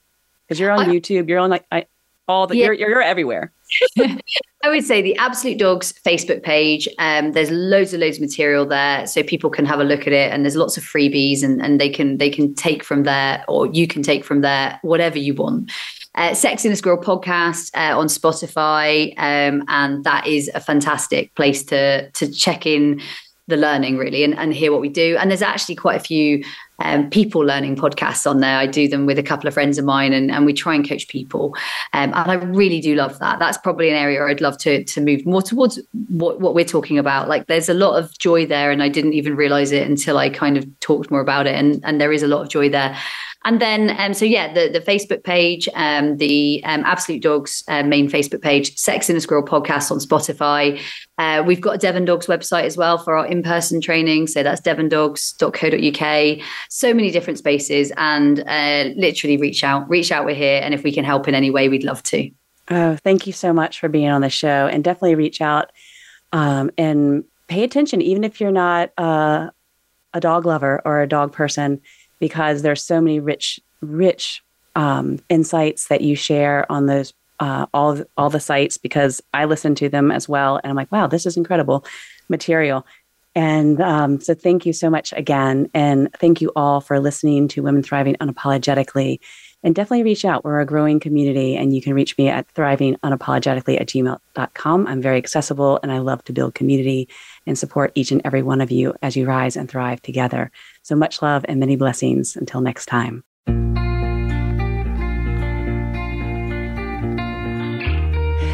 Because 0.47 0.61
you're 0.61 0.71
on 0.71 0.81
I, 0.81 0.93
YouTube, 0.93 1.27
you're 1.27 1.39
on 1.39 1.49
like 1.49 1.65
I, 1.73 1.87
all 2.29 2.47
the, 2.47 2.59
yeah. 2.59 2.67
you're, 2.67 2.75
you're, 2.75 2.91
you're 2.91 3.03
everywhere. 3.03 3.51
I 3.99 4.69
would 4.69 4.85
say 4.85 5.01
the 5.01 5.17
Absolute 5.17 5.59
Dogs 5.59 5.95
Facebook 6.05 6.43
page. 6.43 6.87
Um, 6.99 7.33
there's 7.33 7.51
loads 7.51 7.95
and 7.95 8.03
loads 8.03 8.19
of 8.19 8.21
material 8.21 8.67
there, 8.67 9.07
so 9.07 9.23
people 9.23 9.49
can 9.49 9.65
have 9.65 9.81
a 9.81 9.85
look 9.85 10.03
at 10.03 10.13
it. 10.13 10.31
And 10.31 10.45
there's 10.45 10.57
lots 10.57 10.77
of 10.77 10.85
freebies, 10.85 11.43
and, 11.43 11.63
and 11.63 11.81
they 11.81 11.89
can 11.89 12.19
they 12.19 12.29
can 12.29 12.55
take 12.55 12.85
from 12.85 13.05
there, 13.05 13.43
or 13.49 13.69
you 13.69 13.87
can 13.87 14.03
take 14.03 14.23
from 14.23 14.43
there 14.43 14.79
whatever 14.83 15.19
you 15.19 15.33
want 15.33 15.73
uh, 16.19 16.35
Sex 16.35 16.65
in 16.65 16.73
a 16.73 16.77
Squirrel 16.77 16.99
podcast 16.99 17.71
uh, 17.75 17.97
on 17.97 18.09
Spotify, 18.09 19.15
um, 19.19 19.65
and 19.69 20.05
that 20.05 20.27
is 20.27 20.51
a 20.55 20.61
fantastic 20.61 21.35
place 21.35 21.63
to 21.67 22.11
to 22.11 22.31
check 22.31 22.67
in 22.67 23.01
the 23.47 23.57
learning 23.57 23.97
really 23.97 24.23
and, 24.25 24.39
and 24.39 24.53
hear 24.53 24.71
what 24.71 24.81
we 24.83 24.91
do. 24.91 25.17
And 25.19 25.31
there's 25.31 25.43
actually 25.43 25.75
quite 25.75 25.97
a 25.97 26.05
few 26.05 26.45
um, 26.81 27.09
people 27.09 27.41
learning 27.41 27.77
podcasts 27.77 28.29
on 28.31 28.41
there. 28.41 28.57
I 28.57 28.67
do 28.67 28.87
them 28.87 29.07
with 29.07 29.19
a 29.19 29.23
couple 29.23 29.49
of 29.49 29.55
friends 29.55 29.79
of 29.79 29.85
mine, 29.85 30.13
and, 30.13 30.31
and 30.31 30.45
we 30.45 30.53
try 30.53 30.75
and 30.75 30.87
coach 30.89 31.09
people. 31.09 31.57
Um, 31.93 32.13
and 32.15 32.31
I 32.31 32.35
really 32.35 32.81
do 32.81 32.95
love 32.95 33.19
that. 33.21 33.39
That's 33.39 33.59
probably 33.59 33.89
an 33.89 33.97
area 33.97 34.23
I'd 34.25 34.41
love 34.41 34.59
to 34.59 34.85
to 34.85 35.01
move 35.01 35.25
more 35.25 35.43
towards 35.43 35.81
what, 36.09 36.41
what 36.41 36.55
we're 36.55 36.65
talking 36.65 36.99
about. 36.99 37.29
Like 37.29 37.47
there's 37.47 37.69
a 37.69 37.75
lot 37.75 37.97
of 37.97 38.17
joy 38.19 38.45
there, 38.45 38.71
and 38.71 38.83
I 38.83 38.89
didn't 38.89 39.15
even 39.15 39.35
realize 39.35 39.73
it 39.73 39.89
until 39.89 40.19
I 40.19 40.31
kind 40.31 40.57
of 40.57 40.67
talked 40.81 41.11
more 41.11 41.21
about 41.21 41.47
it. 41.47 41.55
And 41.55 41.81
and 41.85 42.01
there 42.01 42.13
is 42.13 42.23
a 42.23 42.29
lot 42.29 42.43
of 42.43 42.49
joy 42.49 42.69
there. 42.69 42.97
And 43.45 43.61
then, 43.61 43.95
um, 43.99 44.15
so 44.15 44.25
yeah, 44.25 44.53
the, 44.53 44.69
the 44.69 44.81
Facebook 44.81 45.23
page, 45.23 45.69
um, 45.75 46.17
the 46.17 46.61
um, 46.65 46.83
Absolute 46.85 47.23
Dogs 47.23 47.63
uh, 47.69 47.85
main 47.85 48.11
Facebook 48.11 48.43
page, 48.43 48.77
Sex 48.77 49.09
in 49.09 49.17
a 49.17 49.21
Squirrel 49.21 49.45
podcast 49.45 49.93
on 49.93 49.99
Spotify. 49.99 50.81
Uh, 51.19 51.45
we've 51.47 51.61
got 51.61 51.77
a 51.77 51.79
Devon 51.79 52.05
Dogs 52.05 52.27
website 52.27 52.65
as 52.65 52.77
well 52.77 52.99
for 52.99 53.17
our 53.17 53.27
in 53.27 53.43
person 53.43 53.81
training. 53.81 54.27
So 54.27 54.43
that's 54.43 54.61
devondogs.co.uk. 54.61 56.47
So 56.69 56.93
many 56.93 57.11
different 57.11 57.39
spaces 57.39 57.93
and 57.97 58.41
uh, 58.41 58.91
literally 58.97 59.37
reach 59.37 59.63
out, 59.63 59.89
reach 59.89 60.11
out. 60.11 60.25
We're 60.25 60.35
here. 60.35 60.61
And 60.63 60.75
if 60.75 60.83
we 60.83 60.93
can 60.93 61.05
help 61.05 61.29
in 61.29 61.35
any 61.35 61.51
way, 61.51 61.69
we'd 61.69 61.85
love 61.85 62.03
to. 62.05 62.31
Oh, 62.71 62.97
thank 62.97 63.27
you 63.27 63.33
so 63.33 63.53
much 63.53 63.79
for 63.81 63.89
being 63.89 64.09
on 64.09 64.21
the 64.21 64.31
show 64.31 64.67
and 64.67 64.83
definitely 64.83 65.15
reach 65.15 65.41
out 65.41 65.71
um, 66.33 66.71
and 66.77 67.25
pay 67.47 67.63
attention, 67.63 68.03
even 68.03 68.25
if 68.25 68.41
you're 68.41 68.51
not 68.51 68.91
uh, 68.99 69.49
a 70.13 70.21
dog 70.21 70.45
lover 70.45 70.83
or 70.85 71.01
a 71.01 71.09
dog 71.09 71.33
person 71.33 71.81
because 72.19 72.63
there's 72.63 72.83
so 72.83 73.01
many 73.01 73.21
rich, 73.21 73.61
rich 73.81 74.43
um, 74.75 75.19
insights 75.29 75.89
that 75.89 76.01
you 76.01 76.15
share 76.17 76.71
on 76.71 76.87
those 76.87 77.13
uh, 77.41 77.67
all 77.73 78.01
all 78.17 78.31
the 78.31 78.41
sites 78.41 78.79
because 78.79 79.21
I 79.33 79.45
listen 79.45 79.75
to 79.77 79.89
them 79.89 80.11
as 80.11 80.29
well, 80.29 80.57
and 80.57 80.71
I'm 80.71 80.77
like, 80.77 80.91
wow, 80.91 81.07
this 81.07 81.27
is 81.27 81.37
incredible 81.37 81.85
material. 82.29 82.87
And 83.35 83.81
um, 83.81 84.21
so, 84.21 84.35
thank 84.35 84.67
you 84.67 84.73
so 84.73 84.91
much 84.91 85.13
again, 85.13 85.71
and 85.75 86.13
thank 86.19 86.41
you 86.41 86.51
all 86.57 86.81
for 86.81 86.99
listening 86.99 87.49
to 87.49 87.63
Women 87.63 87.83
Thriving 87.83 88.17
Unapologetically. 88.17 89.21
And 89.63 89.75
definitely 89.75 90.05
reach 90.05 90.25
out. 90.25 90.45
We're 90.45 90.61
a 90.61 90.67
growing 90.67 91.01
community, 91.01 91.57
and 91.57 91.75
you 91.75 91.83
can 91.83 91.95
reach 91.95 92.17
me 92.17 92.29
at 92.29 92.47
thrivingunapologetically 92.55 93.81
at 93.81 93.89
gmail.com. 93.89 94.87
I'm 94.87 95.03
very 95.03 95.19
accessible, 95.19 95.81
and 95.83 95.91
I 95.91 95.99
love 95.99 96.23
to 96.25 96.33
build 96.33 96.55
community 96.55 97.09
and 97.47 97.59
support 97.59 97.91
each 97.95 98.13
and 98.13 98.23
every 98.25 98.43
one 98.43 98.61
of 98.61 98.71
you 98.71 98.95
as 99.03 99.17
you 99.17 99.27
rise 99.27 99.57
and 99.57 99.69
thrive 99.69 100.01
together. 100.03 100.53
So 100.83 100.95
much 100.95 101.23
love 101.23 101.45
and 101.49 101.59
many 101.59 101.77
blessings. 101.77 102.37
Until 102.37 102.61
next 102.61 102.87
time. 102.87 103.25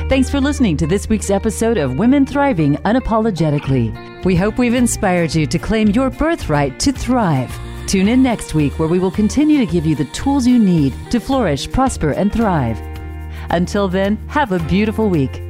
Thanks 0.08 0.28
for 0.30 0.40
listening 0.40 0.76
to 0.76 0.86
this 0.86 1.08
week's 1.08 1.30
episode 1.30 1.78
of 1.78 1.98
Women 1.98 2.26
Thriving 2.26 2.76
Unapologetically. 2.76 4.24
We 4.24 4.36
hope 4.36 4.58
we've 4.58 4.74
inspired 4.74 5.34
you 5.34 5.46
to 5.46 5.58
claim 5.58 5.88
your 5.88 6.10
birthright 6.10 6.78
to 6.80 6.92
thrive. 6.92 7.50
Tune 7.94 8.08
in 8.08 8.24
next 8.24 8.54
week 8.56 8.76
where 8.80 8.88
we 8.88 8.98
will 8.98 9.12
continue 9.12 9.56
to 9.58 9.72
give 9.72 9.86
you 9.86 9.94
the 9.94 10.06
tools 10.06 10.48
you 10.48 10.58
need 10.58 10.92
to 11.12 11.20
flourish, 11.20 11.70
prosper, 11.70 12.10
and 12.10 12.32
thrive. 12.32 12.76
Until 13.50 13.86
then, 13.86 14.16
have 14.26 14.50
a 14.50 14.58
beautiful 14.58 15.08
week. 15.08 15.40